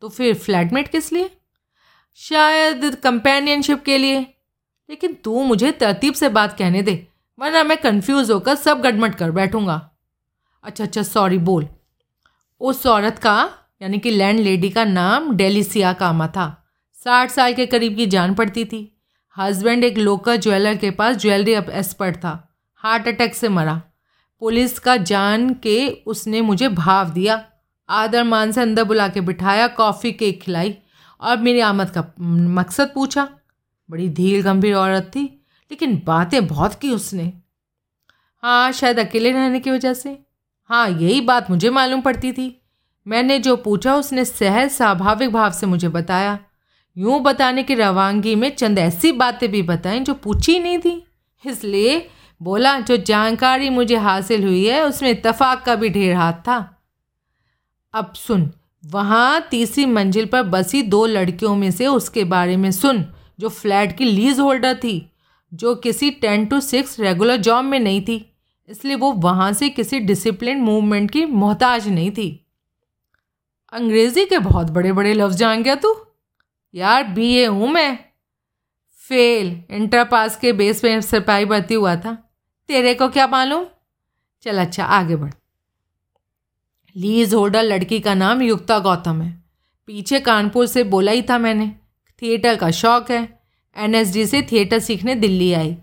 तो 0.00 0.08
फिर 0.08 0.34
फ्लैटमेट 0.34 0.88
किस 0.88 1.12
लिए? 1.12 1.30
शायद 2.14 2.94
कंपेनियनशिप 2.94 3.84
के 3.84 3.98
लिए। 3.98 4.20
लेकिन 4.90 5.12
तू 5.14 5.42
मुझे 5.42 5.72
तरतीब 5.72 6.14
से 6.14 6.28
बात 6.28 6.58
कहने 6.58 6.82
दे, 6.82 7.08
वरना 7.38 7.64
मैं 7.64 7.76
कंफ्यूज 7.78 8.30
होकर 8.30 8.54
सब 8.54 8.80
गडमट 8.80 9.14
कर 9.14 9.30
बैठूँगा। 9.30 9.90
अच्छा 10.64 10.84
अच्छा 10.84 11.02
सॉरी 11.02 11.38
बोल। 11.38 11.68
उस 12.60 12.86
औरत 12.86 13.18
का, 13.18 13.50
यानी 13.82 13.98
कि 13.98 14.10
लैंड 14.10 14.40
लेडी 14.40 14.70
का 14.70 14.84
नाम 14.84 15.36
डेलिसिया 15.36 15.92
कामा 15.92 16.28
था। 16.28 16.68
साठ 17.04 17.30
साल 17.30 17.54
के 17.54 17.66
करीब 17.66 17.96
की 17.96 18.06
जान 18.06 18.34
पड़ती 18.34 18.64
थी। 18.64 18.97
हस्बैंड 19.38 19.84
एक 19.84 19.98
लोकल 19.98 20.36
ज्वेलर 20.36 20.76
के 20.76 20.90
पास 20.90 21.16
ज्वेलरी 21.16 21.52
एक्सपर्ट 21.52 22.16
था। 22.16 22.56
हार्ट 22.74 23.08
अटैक 23.08 23.34
से 23.34 23.48
मरा। 23.48 23.82
पुलिस 24.40 24.78
का 24.78 24.96
जान 24.96 25.54
के 25.54 25.88
उसने 26.06 26.40
मुझे 26.40 26.68
भाव 26.68 27.10
दिया। 27.10 27.44
आदर 27.88 28.24
मान 28.24 28.52
से 28.52 28.60
अंदर 28.60 28.84
बुला 28.84 29.08
के 29.08 29.20
बिठाया 29.20 29.66
कॉफ़ी 29.68 30.12
केक 30.12 30.42
खिलाई 30.42 30.74
और 31.20 31.36
मेरी 31.36 31.60
आमद 31.60 31.90
का 31.90 32.04
मकसद 32.20 32.90
पूछा। 32.94 33.28
बड़ी 33.90 34.08
धीर 34.08 34.42
गंभीर 34.44 34.74
औरत 34.74 35.10
थी, 35.16 35.22
लेकिन 35.70 36.02
बातें 36.04 36.46
बहुत 36.46 36.74
की 36.74 36.90
उसने। 36.90 37.32
हाँ 38.42 38.72
शायद 38.72 38.98
अकेले 38.98 39.32
रहने 39.32 39.60
की 39.60 39.70
वजह 39.70 39.94
से। 39.94 40.18
हाँ 40.64 40.88
यही 40.90 41.20
बात 41.20 41.50
मुझे 41.50 41.70
मालूम 41.70 42.00
पड़ती 42.00 42.32
थी। 42.32 42.62
मैंने 43.06 43.38
जो 43.38 43.56
पूछा 43.56 43.94
उसने 43.94 44.24
सहज, 44.24 44.70
स्वाभाविक 44.70 45.32
भाव 45.32 45.52
से 45.52 45.66
मुझे 45.66 45.88
बताया। 45.88 46.38
यूँ 46.98 47.20
बताने 47.20 47.62
की 47.62 47.74
रवानगी 47.74 48.34
में 48.34 48.56
चंद 48.56 48.78
ऐसी 48.78 49.12
बातें 49.12 49.50
भी 49.50 49.62
बताएँ 49.62 50.00
जो 50.00 50.14
पूछी 50.14 50.58
नहीं 50.58 50.78
थी। 50.78 51.06
इसलिए 51.46 52.08
बोला, 52.42 52.80
जो 52.80 52.96
जानकारी 52.96 53.70
मुझे 53.70 53.96
हासिल 53.96 54.44
हुई 54.44 54.64
है, 54.66 54.84
उसमें 54.84 55.10
इतफाक़ 55.10 55.64
का 55.64 55.74
भी 55.74 55.88
ढेर 55.88 56.14
हाथ 56.14 56.32
था। 56.32 56.80
अब 57.94 58.12
सुन, 58.14 58.50
वहाँ 58.86 59.48
तीसरी 59.50 59.86
मंजिल 59.86 60.26
पर 60.26 60.42
बसी 60.42 60.82
दो 60.82 61.06
लड़कियों 61.06 61.56
में 61.56 61.70
से 61.70 61.86
उसके 61.86 62.24
बारे 62.24 62.56
में 62.56 62.70
सुन, 62.70 63.04
जो 63.40 63.48
फ्लैट 63.48 63.96
की 63.96 64.04
लीज 64.04 64.40
होल्डर 64.40 64.74
थी, 64.74 65.12
जो 65.54 65.74
किसी 65.74 66.10
ten 66.10 66.46
to 66.46 66.60
six 66.60 67.00
regular 67.00 67.36
job 67.36 67.64
में 67.64 67.80
नहीं 67.80 68.02
थी, 68.02 68.34
इसलिए 68.68 68.94
वो 68.94 69.12
वहाँ 69.12 69.52
से 69.52 69.68
किसी 69.68 70.00
डिसिप्लिन 70.00 70.60
मूवमेंट 70.60 71.10
की 71.10 71.24
मोहताज 71.24 71.88
नहीं 71.88 72.10
थी। 72.10 72.46
अंग्रेज़ी 73.72 74.24
के 74.26 74.38
बहुत 74.38 74.70
बड़े 74.70 74.92
बड़े 74.92 75.14
लफ्ज़ 75.14 75.36
जान 75.36 75.62
गया 75.62 75.74
तू। 75.74 76.07
यार 76.74 77.04
बी 77.04 77.34
ए 77.34 77.44
हूँ 77.44 77.68
मैं। 77.68 77.98
फेल 79.08 79.64
इंटर 79.70 80.04
पास 80.04 80.36
के 80.36 80.52
बेस 80.52 80.84
में 80.84 81.00
सिपाही 81.00 81.44
भर्ती 81.44 81.74
हुआ 81.74 81.96
था। 81.96 82.12
तेरे 82.68 82.94
को 82.94 83.08
क्या 83.08 83.26
मालूम? 83.26 83.64
चल 84.42 84.58
अच्छा 84.58 84.84
आगे 84.84 85.16
बढ़। 85.16 85.32
लीज 86.96 87.34
होल्डर 87.34 87.62
लड़की 87.62 88.00
का 88.00 88.14
नाम 88.14 88.42
युक्ता 88.42 88.78
गौतम 88.78 89.22
है। 89.22 89.30
पीछे 89.88 90.20
कानपुर 90.20 90.66
से 90.66 90.84
बोला 90.84 91.12
ही 91.12 91.22
था 91.22 91.38
मैंने। 91.38 91.70
थिएटर 92.22 92.56
का 92.56 92.70
शौक 92.70 93.10
है। 93.10 93.40
एनएसडी 93.76 94.26
से 94.26 94.42
थिएटर 94.42 94.78
सीखने 94.78 95.14
दिल्ली 95.14 95.52
आई। 95.52 95.76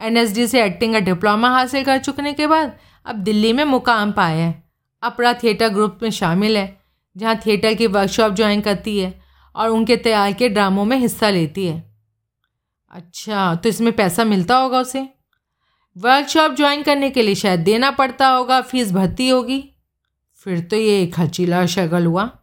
एनएसडी 0.00 0.46
से 0.46 0.64
एक्टिंग 0.64 0.92
का 0.92 1.00
डिप्लोमा 1.00 1.50
हासिल 1.50 1.84
कर 1.84 1.98
चुकने 1.98 2.32
के 2.32 2.46
बाद 2.46 2.76
अब 3.06 3.16
दिल्ली 3.16 3.52
में 3.52 3.64
मुकाम 3.64 4.12
पाया 4.12 4.44
है। 4.46 4.62
अपरा 5.02 5.32
थिएटर 5.32 5.68
ग्रुप 5.68 5.98
में 6.02 6.10
शामिल 6.10 6.56
है, 6.56 6.80
जहाँ 7.16 7.38
थिएटर 7.46 7.74
की 7.74 7.86
वर्कशॉप 7.86 8.32
ज्वाइन 8.32 8.60
करती 8.60 8.98
है। 8.98 9.27
और 9.58 9.70
उनके 9.70 9.96
तैयार 9.96 10.32
के 10.32 10.48
ड्रामों 10.48 10.84
में 10.84 10.96
हिस्सा 10.96 11.30
लेती 11.30 11.66
है। 11.66 11.96
अच्छा 12.90 13.54
तो 13.54 13.68
इसमें 13.68 13.96
पैसा 13.96 14.24
मिलता 14.24 14.56
होगा 14.56 14.80
उसे? 14.80 15.08
वर्कशॉप 15.96 16.52
ज्वाइन 16.52 16.82
करने 16.82 17.10
के 17.10 17.22
लिए 17.22 17.34
शायद 17.34 17.60
देना 17.60 17.90
पड़ता 17.90 18.28
होगा 18.28 18.60
फ़ीस 18.60 18.92
भरती 18.92 19.28
होगी। 19.28 19.74
फिर 20.34 20.60
तो 20.60 20.76
ये 20.76 21.06
खर्चीला 21.06 21.66
शगल 21.66 22.06
हुआ। 22.06 22.38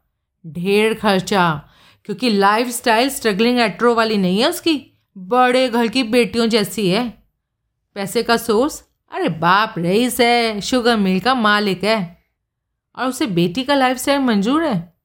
ढेर 0.48 0.94
खर्चा, 0.94 1.70
क्योंकि 2.06 2.30
लाइफ 2.30 2.68
स्टाइल 2.68 3.10
स्ट्रगलिंग 3.10 3.60
एट्रो 3.60 3.96
वाली 3.96 4.18
नहीं 4.18 4.40
है 4.40 4.50
उसकी। 4.50 4.92
बड़े 5.18 5.70
घर 5.70 5.88
की 5.88 6.04
बेटियों 6.04 6.48
जैसी 6.48 6.90
है। 6.90 7.24
पैसे 7.96 8.24
का 8.24 8.38
सोर्स 8.38 8.84
अरे 9.12 9.30
बाप 9.30 9.74
रईस 9.78 10.20
है 10.20 10.62
शुगर 10.62 10.98
मिल 10.98 11.20
का 11.20 11.34
मालिक 11.36 11.84
है। 11.84 12.24
और 12.98 13.08
उसे 13.08 13.26
बेटी 13.26 13.64
का 13.64 13.76
लाइफ 13.76 13.98
स्टाइल 13.98 14.20
मंजूर 14.20 14.64
है? 14.64 14.98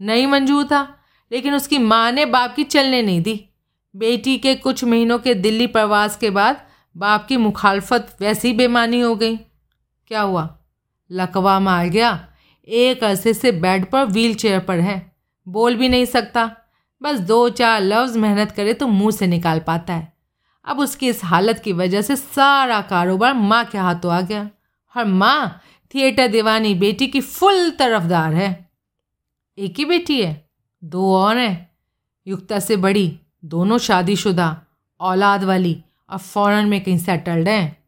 नहीं 0.00 0.26
मंजूर 0.26 0.64
था। 0.64 0.97
लेकिन 1.32 1.54
उसकी 1.54 1.78
माँ 1.78 2.12
ने 2.12 2.26
बाप 2.26 2.54
की 2.54 2.64
चलने 2.64 3.02
नहीं 3.02 3.22
दी। 3.22 3.48
बेटी 3.96 4.38
के 4.38 4.54
कुछ 4.54 4.84
महीनों 4.84 5.18
के 5.18 5.34
दिल्ली 5.34 5.66
प्रवास 5.66 6.16
के 6.16 6.30
बाद 6.30 6.66
बाप 6.96 7.26
की 7.26 7.36
मुखालफत 7.36 8.16
वैसी 8.20 8.52
बेमानी 8.52 9.00
हो 9.00 9.16
गई। 9.16 9.36
क्या 10.06 10.20
हुआ? 10.20 10.58
लकवा 11.12 11.60
मार 11.60 11.86
गया। 11.86 12.28
एक 12.68 13.04
अरसे 13.04 13.34
से 13.34 13.52
बेड 13.52 13.90
पर 13.90 14.04
व्हील 14.04 14.34
चेयर 14.34 14.60
पर 14.60 14.78
है। 14.78 15.16
बोल 15.48 15.74
भी 15.74 15.88
नहीं 15.88 16.04
सकता। 16.04 16.56
बस 17.02 17.18
दो 17.18 17.48
चार 17.48 17.80
लफ्ज़ 17.80 18.18
मेहनत 18.18 18.50
करे 18.50 18.74
तो 18.74 18.86
मुँह 18.86 19.10
से 19.10 19.26
निकाल 19.26 19.60
पाता 19.60 19.94
है। 19.94 20.12
अब 20.64 20.78
उसकी 20.78 21.08
इस 21.08 21.24
हालत 21.24 21.58
की 21.58 21.72
वजह 21.72 22.02
से 22.02 22.16
सारा 22.16 22.80
कारोबार 22.80 23.34
माँ 23.34 23.64
के 23.64 23.78
हाथों 23.78 24.12
आ 24.12 24.20
गया। 24.20 24.50
और 24.96 25.04
माँ 25.04 25.62
थिएटर 25.94 26.28
दीवानी 26.28 26.74
बेटी 26.74 27.06
की 27.06 27.20
फुल 27.20 27.70
तरफदार 27.70 28.34
है। 28.34 28.70
एक 29.58 29.74
ही 29.78 29.84
बेटी 29.84 30.22
है। 30.22 30.47
दो 30.84 31.16
और 31.16 31.38
हैं। 31.38 31.70
युक्ता 32.26 32.58
से 32.58 32.76
बड़ी, 32.76 33.20
दोनों 33.44 33.78
शादीशुदा, 33.78 34.62
औलाद 35.00 35.44
वाली 35.44 35.82
और 36.10 36.18
फॉरन 36.18 36.68
में 36.68 36.84
कहीं 36.84 36.98
सेटल्ड 36.98 37.48
हैं। 37.48 37.84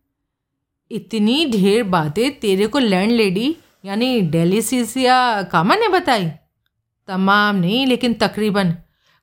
इतनी 0.91 1.47
ढेर 1.47 1.83
बातें 1.83 2.39
तेरे 2.39 2.67
को 2.67 2.79
लैंड 2.79 3.13
लेडी 3.13 3.57
यानी 3.85 4.21
डेली 4.21 4.63
सीसिया 4.63 5.43
कामा 5.43 5.75
ने 5.75 5.89
बताई? 5.89 6.31
तमाम 7.09 7.57
नहीं, 7.57 7.87
लेकिन 7.87 8.15
तकरीबन। 8.15 8.75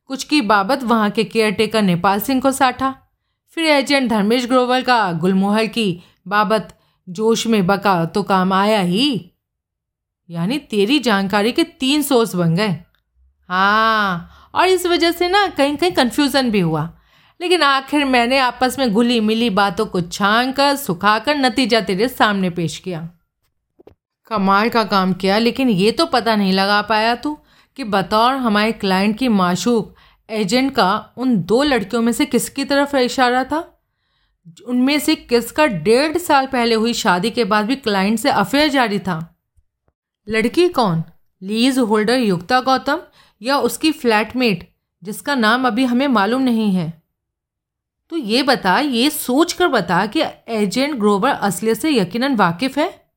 कुछ 0.06 0.24
की 0.24 0.42
बाबत 0.42 0.84
वहाँ 0.84 1.10
के 1.10 1.24
केयर 1.24 1.52
टेकर 1.52 1.82
नेपाल 1.82 2.20
सिंह 2.20 2.42
को 2.42 2.52
साठा। 2.52 2.98
फिर 3.50 3.64
एजेंट 3.64 4.10
धर्मेश 4.10 4.46
ग्रोवर 4.46 4.82
का 4.82 5.12
गुलमोहर 5.12 5.66
की 5.66 6.02
बाबत 6.28 6.80
जोश 7.10 7.48
में 7.48 7.68
बका 7.68 8.06
तो 8.06 8.24
काम 8.24 8.54
आया 8.54 8.80
ही। 8.80 9.32
यानी 10.30 10.60
तेरी 10.60 11.00
जानकारी 11.00 11.52
के 11.52 11.64
तीन 11.64 12.02
सोर्स 12.02 12.36
बन 12.36 12.56
गए। 12.56 12.80
हाँ 13.50 14.50
और 14.56 14.68
इस 14.68 14.86
वजह 14.86 15.12
से 15.12 15.28
ना 15.30 15.48
कहीं 15.48 15.76
कहीं 15.78 15.92
कन्फ्यूज़न 15.92 16.52
भी 16.52 16.60
हुआ। 16.60 16.90
लेकिन 17.40 17.62
आखिर 17.62 18.06
मैंने 18.06 18.38
आपस 18.40 18.76
में 18.80 18.92
घुली 18.94 19.20
मिली 19.20 19.50
बातों 19.50 19.86
को 19.86 20.02
छान 20.02 20.52
कर 20.52 20.76
सुखा 20.76 21.18
कर 21.20 21.36
नतीजा 21.36 21.82
तेरे 21.82 22.08
सामने 22.08 22.50
पेश 22.50 22.78
किया। 22.78 23.10
कमाल 24.28 24.70
का 24.70 24.84
काम 24.84 25.14
किया, 25.14 25.38
लेकिन 25.38 25.70
ये 25.70 25.92
तो 25.92 26.06
पता 26.06 26.36
नहीं 26.36 26.54
लगा 26.54 26.82
पाया 26.82 27.16
तू 27.16 27.38
कि 27.78 27.84
बतौर 27.84 28.34
हमारे 28.34 28.72
क्लाइंट 28.72 29.18
की 29.18 29.28
माशूक 29.28 29.96
एजेंट 30.30 30.74
का 30.76 31.14
उन 31.18 31.36
दो 31.44 31.64
लड़कियों 31.64 32.02
में 32.02 32.12
से 32.12 32.26
किसकी 32.26 32.66
तरफ़ 32.66 32.96
इशारा 32.98 33.44
था? 33.44 33.64
उनमें 34.68 35.00
से 35.00 35.16
किसका 35.16 35.66
डेढ़ 35.68 36.18
साल 36.18 36.46
पहले 36.48 36.76
हुई 36.76 36.94
शादी 36.94 37.32
के 37.32 37.44
बाद 37.44 37.66
भी 37.66 37.76
क्लाइंट 37.76 38.20
से 38.20 38.30
अफेयर 38.30 38.70
जारी 38.70 39.00
था? 39.00 39.20
लड़की 40.28 40.68
कौन? 40.70 41.04
लीज 41.42 41.80
होल्डर 41.80 42.20
युक्ता 42.20 42.60
गौतम 42.62 43.00
या 43.42 43.58
उसकी 43.58 43.92
फ्लैटमेट, 43.92 44.76
जिसका 45.04 45.36
नाम 45.36 45.68
अभी 45.68 45.86
हमें 45.86 46.08
मालूम 46.08 46.42
नहीं 46.42 46.72
है। 46.72 47.04
तो 48.10 48.18
ये 48.18 48.44
बता, 48.44 48.80
ये 48.80 49.10
सोच 49.10 49.54
कर 49.54 49.68
बता 49.68 50.06
कि 50.06 50.22
एजेंट 50.48 51.00
ग्रोवर 51.00 51.30
असलियत 51.30 51.78
से 51.78 51.92
यकीनन 51.92 52.36
वाकिफ़ 52.36 52.80
है? 52.80 53.12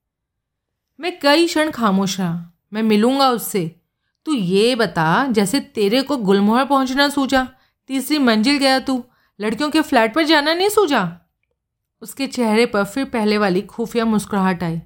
मैं 1.00 1.20
कई 1.20 1.46
क्षण 1.46 1.70
खामोश 1.70 2.20
रहा, 2.20 2.52
मैं 2.72 2.82
मिलूँगा 2.82 3.30
उससे। 3.30 3.76
तू 4.24 4.34
ये 4.34 4.74
बता, 4.74 5.26
जैसे 5.26 5.60
तेरे 5.60 6.02
को 6.02 6.16
गुलमोहर 6.16 6.64
पहुँचना 6.64 7.08
सूझा, 7.08 7.48
तीसरी 7.88 8.18
मंजिल 8.18 8.58
गया 8.58 8.78
तू, 8.78 9.04
लड़कियों 9.40 9.70
के 9.70 9.80
फ्लैट 9.80 10.14
पर 10.14 10.24
जाना 10.24 10.54
नहीं 10.54 10.68
सूझा? 10.68 11.20
उसके 12.02 12.26
चेहरे 12.26 12.66
पर 12.66 12.84
फिर 12.84 13.04
पहले 13.04 13.38
वाली 13.38 13.62
खुफिया 13.62 14.04
मुस्कुराहट 14.04 14.62
आई। 14.62 14.80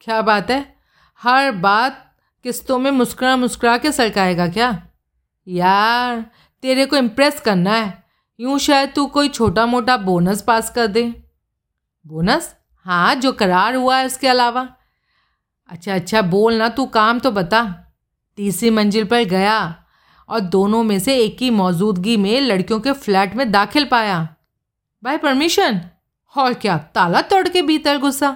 क्या 0.00 0.22
बात 0.22 0.50
है? 0.50 0.76
हर 1.22 1.52
बात 1.52 2.13
किस्तों 2.44 2.78
में 2.78 2.90
मुस्कुरा 2.90 3.36
मुस्कुरा 3.36 3.76
के 3.78 3.92
सड़काएगा 3.92 4.48
क्या? 4.48 4.86
यार, 5.48 6.24
तेरे 6.62 6.86
को 6.86 6.96
इम्प्रेस 6.96 7.40
करना 7.40 7.74
है। 7.74 8.04
यूँ 8.40 8.58
शायद 8.58 8.92
तू 8.96 9.06
कोई 9.06 9.28
छोटा 9.28 9.64
मोटा 9.66 9.96
बोनस 9.96 10.42
पास 10.42 10.70
कर 10.70 10.86
दे। 10.86 11.02
बोनस 12.06 12.54
हाँ 12.86 13.14
जो 13.14 13.32
करार 13.32 13.74
हुआ 13.74 13.98
है 13.98 14.06
उसके 14.06 14.28
अलावा। 14.28 14.68
अच्छा 15.68 15.94
अच्छा 15.94 16.22
बोल 16.22 16.54
ना, 16.54 16.68
तू 16.68 16.86
काम 16.86 17.18
तो 17.18 17.30
बता। 17.30 17.62
तीसरी 18.36 18.70
मंजिल 18.70 19.04
पर 19.04 19.24
गया 19.24 19.84
और 20.28 20.40
दोनों 20.40 20.82
में 20.82 20.98
से 20.98 21.16
एक 21.18 21.38
की 21.38 21.50
मौजूदगी 21.50 22.16
में 22.16 22.40
लड़कियों 22.40 22.80
के 22.80 22.92
फ्लैट 22.92 23.34
में 23.34 23.50
दाखिल 23.52 23.84
पाया। 23.84 24.36
बाय 25.02 25.18
परमिशन 25.18 25.80
और 26.36 26.54
क्या, 26.54 26.76
ताला 26.78 27.20
तोड़ 27.22 27.48
के 27.48 27.62
भीतर 27.62 27.98
घुसा। 27.98 28.30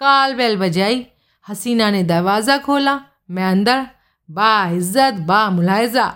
काल 0.00 0.34
बैल 0.34 0.56
बजाई, 0.56 1.06
हसीना 1.48 1.90
ने 1.90 2.02
दरवाज़ा 2.02 2.58
खोला 2.58 3.00
मैं 3.30 3.44
अंदर 3.44 3.86
बा 4.28 4.68
इज़्ज़त 4.68 5.14
बा 5.26 5.48
मुलायजा। 5.50 6.06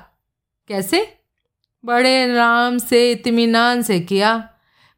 कैसे? 0.71 1.07
बड़े 1.85 2.33
आराम 2.33 2.79
से 2.79 3.11
इतमान 3.13 3.83
से 3.83 3.99
किया। 4.01 4.33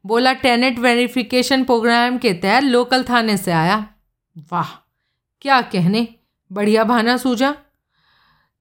बोला, 0.05 0.33
टेनेट 0.33 0.79
वेरिफिकेशन 0.79 1.63
प्रोग्राम 1.63 2.17
के 2.17 2.33
तहत 2.33 2.63
लोकल 2.63 3.03
थाने 3.03 3.37
से 3.37 3.51
आया। 3.51 3.77
वाह, 4.51 4.71
क्या 5.41 5.61
कहने। 5.61 6.07
बढ़िया 6.51 6.83
भाना 6.83 7.17
सूझा 7.17 7.55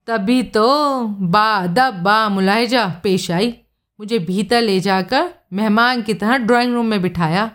तभी 0.08 0.42
तो 0.42 0.66
बा 1.06 1.90
बा 2.02 2.28
मुलायजा, 2.28 2.86
पेश 3.02 3.30
आई। 3.30 3.54
मुझे 4.00 4.18
भीतर 4.18 4.62
ले 4.62 4.78
जाकर 4.80 5.28
मेहमान 5.52 6.02
की 6.02 6.14
तरह 6.14 6.36
ड्राइंग 6.38 6.74
रूम 6.74 6.86
में 6.86 7.02
बिठाया। 7.02 7.50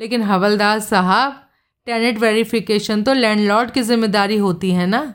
लेकिन 0.00 0.22
हवलदार 0.22 0.78
साहब 0.80 1.40
टेनेट 1.86 2.18
वेरिफिकेशन 2.18 3.02
तो 3.02 3.12
लैंडलॉर्ड 3.12 3.70
की 3.70 3.82
ज़िम्मेदारी 3.82 4.36
होती 4.36 4.70
है 4.70 4.86
ना? 4.86 5.14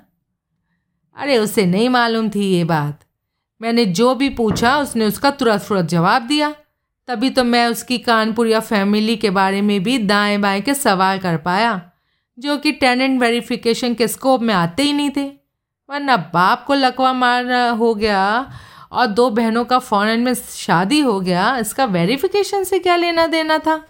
अरे, 1.16 1.38
उसे 1.38 1.66
नहीं 1.66 1.90
मालूम 1.90 2.30
थी 2.30 2.46
ये 2.46 2.64
बात। 2.64 3.00
मैंने 3.62 3.86
जो 3.86 4.16
भी 4.16 4.30
पूछा, 4.30 4.78
उसने 4.78 5.06
उसका 5.06 5.32
तुरंत 5.32 5.62
तुरंत 5.62 5.86
जवाब 5.86 6.22
दिया। 6.22 6.56
तभी 7.08 7.30
तो 7.30 7.44
मैं 7.44 7.68
उसकी 7.68 7.98
कानपुर 7.98 8.48
या 8.48 8.60
फैमिली 8.60 9.16
के 9.16 9.30
बारे 9.30 9.62
में 9.62 9.84
भी 9.84 9.98
दाएँ 9.98 10.38
बाएँ 10.38 10.62
के 10.62 10.74
सवाल 10.74 11.20
कर 11.20 11.38
पाया, 11.38 11.82
जो 12.38 12.58
कि 12.58 12.72
टेनेंट 12.72 13.20
वेरिफिकेशन 13.22 13.94
के 13.94 14.08
स्कोप 14.08 14.42
में 14.42 14.54
आते 14.54 14.84
ही 14.84 14.94
नहीं 14.94 15.10
थे। 15.18 15.28
वरना 15.90 16.18
बाप 16.18 16.66
को 16.68 16.74
लकवा 16.74 17.14
मार 17.14 17.52
हो 17.70 17.96
गया, 17.96 18.52
और 18.92 19.08
दो 19.08 19.30
बहनों 19.30 19.66
का 19.66 19.80
फॉरन 19.80 20.20
में 20.20 20.34
शादी 20.34 21.00
हो 21.00 21.20
गया, 21.20 21.58
इसका 21.58 21.86
वेरिफिकेशन 21.86 22.64
से 22.64 22.80
क्या 22.80 22.96
लेना 22.96 23.28
देना 23.28 23.58
था? 23.58 23.86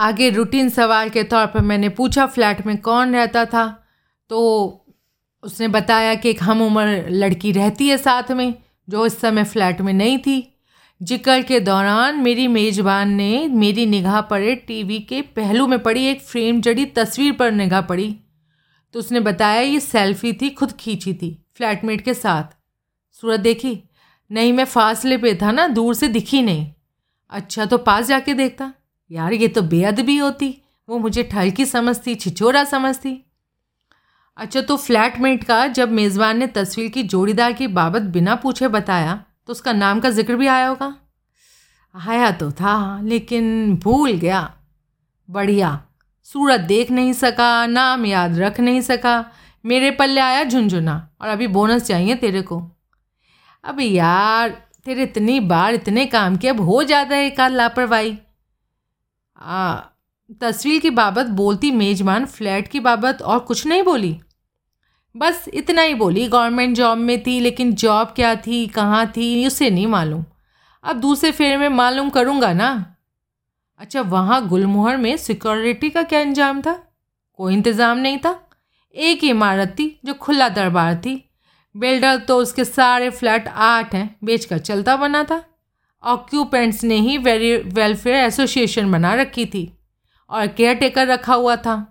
आगे 0.00 0.28
रूटीन 0.30 0.68
सवाल 0.68 1.08
के 1.08 1.22
तौर 1.22 1.46
पर 1.46 1.60
मैंने 1.60 1.88
पूछा 1.88 2.26
फ्लैट 2.26 2.66
में 2.66 2.76
कौन 2.78 3.14
रहता 3.14 3.44
था? 3.44 3.66
तो 4.30 4.86
उसने 5.42 5.68
बताया 5.68 6.14
कि 6.14 6.30
एक 6.30 6.42
हम 6.42 6.62
उम्र 6.62 7.08
लड़की 7.10 7.52
रहती 7.52 7.88
है 7.88 7.96
साथ 7.96 8.30
में, 8.32 8.54
जो 8.88 9.06
इस 9.06 9.20
समय 9.20 9.44
फ्लैट 9.44 9.80
में 9.80 9.92
नहीं 9.92 10.18
थी। 10.18 10.46
ज़िक्र 11.00 11.42
के 11.42 11.60
दौरान 11.60 12.20
मेरी 12.20 12.46
मेज़बान 12.48 13.10
ने 13.10 13.46
मेरी 13.48 13.86
निगाह 13.86 14.20
पड़े 14.20 14.54
टीवी 14.56 14.98
के 15.00 15.20
पहलू 15.36 15.66
में 15.66 15.78
पड़ी, 15.78 16.04
एक 16.04 16.20
फ्रेम 16.20 16.60
जड़ी 16.60 16.84
तस्वीर 16.86 17.32
पर 17.32 17.52
निगाह 17.52 17.80
पड़ी। 17.80 18.16
तो 18.94 18.98
उसने 18.98 19.20
बताया, 19.20 19.60
ये 19.60 19.80
सेल्फी 19.80 20.32
थी, 20.32 20.50
खुद 20.50 20.72
खींची 20.72 21.14
थी 21.14 21.36
फ्लैटमेट 21.56 22.00
के 22.00 22.14
साथ। 22.14 22.56
सूरत 23.22 23.40
देखी? 23.40 23.78
नहीं, 24.30 24.52
मैं 24.52 24.64
फासले 24.64 25.16
पे 25.16 25.34
था 25.34 25.52
ना, 25.52 25.66
दूर 25.68 25.94
से 25.94 26.08
दिखी 26.08 26.42
नहीं। 26.42 26.66
अच्छा 27.32 27.64
तो 27.64 27.78
पास 27.78 28.06
जाके 28.06 28.34
देखता। 28.34 28.72
यार, 29.10 29.32
ये 29.32 29.48
तो 29.48 29.62
बेअदबी 29.62 30.16
होती। 30.16 30.56
वो 30.88 30.98
मुझे 30.98 31.22
ठलकी 31.22 31.66
समझती 31.66 32.14
छिचोरा 32.14 32.62
समझती। 32.64 33.16
अच्छा 34.36 34.60
तो 34.60 34.76
फ्लैटमेट 34.76 35.44
का 35.44 35.66
जब 35.66 35.90
मेज़बान 35.92 36.38
ने 36.38 36.46
तस्वीर 36.46 36.88
की 36.90 37.02
जोड़ीदार 37.02 37.52
की 37.52 37.66
बाबत 37.66 38.02
बिना 38.12 38.34
पूछे 38.34 38.68
बताया 38.68 39.14
तो 39.46 39.52
उसका 39.52 39.72
नाम 39.72 40.00
का 40.00 40.10
ज़िक्र 40.10 40.36
भी 40.36 40.46
आया 40.46 40.66
होगा? 40.66 40.94
आया 41.94 42.30
तो 42.30 42.50
था, 42.52 43.00
लेकिन 43.02 43.76
भूल 43.76 44.12
गया। 44.12 44.40
बढ़िया। 45.28 45.80
सूरत 46.24 46.60
देख 46.60 46.90
नहीं 46.90 47.12
सका, 47.12 47.66
नाम 47.66 48.06
याद 48.06 48.38
रख 48.38 48.60
नहीं 48.60 48.80
सका। 48.80 49.24
मेरे 49.64 49.90
पल्ले 49.90 50.20
आया 50.20 50.44
झुंझुना, 50.44 51.08
और 51.20 51.28
अभी 51.28 51.46
बोनस 51.46 51.86
चाहिए 51.86 52.14
तेरे 52.14 52.42
को। 52.42 52.62
अब 53.64 53.80
यार, 53.80 54.48
तेरे 54.84 55.02
इतनी 55.02 55.38
बार 55.40 55.74
इतने 55.74 56.06
काम 56.06 56.36
किए, 56.36 56.50
अब 56.50 56.60
हो 56.60 56.82
जाता 56.82 57.16
है 57.16 57.26
एक 57.26 57.40
आध 57.40 57.52
लापरवाही। 57.52 58.16
तस्वीर 60.40 60.80
की 60.80 60.90
बाबत 60.90 61.26
बोलती 61.26 61.70
मेजबान, 61.70 62.26
फ्लैट 62.26 62.68
की 62.68 62.80
बाबत 62.80 63.22
और 63.22 63.38
कुछ 63.38 63.66
नहीं 63.66 63.82
बोली? 63.82 64.20
बस 65.14 65.44
इतना 65.54 65.82
ही 65.82 65.94
बोली, 65.94 66.26
गवर्नमेंट 66.28 66.76
जॉब 66.76 66.98
में 66.98 67.22
थी, 67.22 67.40
लेकिन 67.40 67.72
जॉब 67.74 68.12
क्या 68.16 68.34
थी, 68.36 68.66
कहाँ 68.66 69.06
थी, 69.06 69.46
उसे 69.46 69.70
नहीं 69.70 69.86
मालूम। 69.86 70.24
अब 70.84 71.00
दूसरे 71.00 71.30
फेर 71.32 71.56
में 71.58 71.68
मालूम 71.68 72.10
करूँगा 72.10 72.52
ना? 72.52 72.96
अच्छा 73.78 74.00
वहाँ 74.00 74.46
गुलमोहर 74.48 74.96
में 74.96 75.16
सिक्योरिटी 75.16 75.90
का 75.90 76.02
क्या 76.02 76.20
इंजाम 76.20 76.62
था? 76.62 76.72
कोई 77.38 77.54
इंतज़ाम 77.54 77.98
नहीं 77.98 78.18
था। 78.18 78.38
एक 78.94 79.24
इमारत 79.24 79.74
थी 79.78 80.00
जो 80.04 80.14
खुला 80.14 80.48
दरबार 80.48 80.96
थी। 80.96 81.30
बिल्डर 81.74 82.16
तो 82.18 82.36
उसके 82.36 82.64
सारे 82.64 83.10
फ्लैट 83.10 83.48
आठ 83.48 83.94
हैं, 83.94 84.16
बेचकर 84.24 84.58
चलता 84.58 84.96
बना 84.96 85.24
था। 85.24 85.44
ऑक्यूपेंट्स 86.02 86.84
ने 86.84 86.94
ही 86.94 87.18
वेरी 87.18 87.56
वेलफेयर 87.56 88.16
एसोसिएशन 88.16 88.92
बना 88.92 89.14
रखी 89.14 89.46
थी 89.46 89.72
और 90.30 90.46
केयर 90.46 90.74
टेकर 90.74 91.06
रखा 91.06 91.34
हुआ 91.34 91.56
था। 91.56 91.86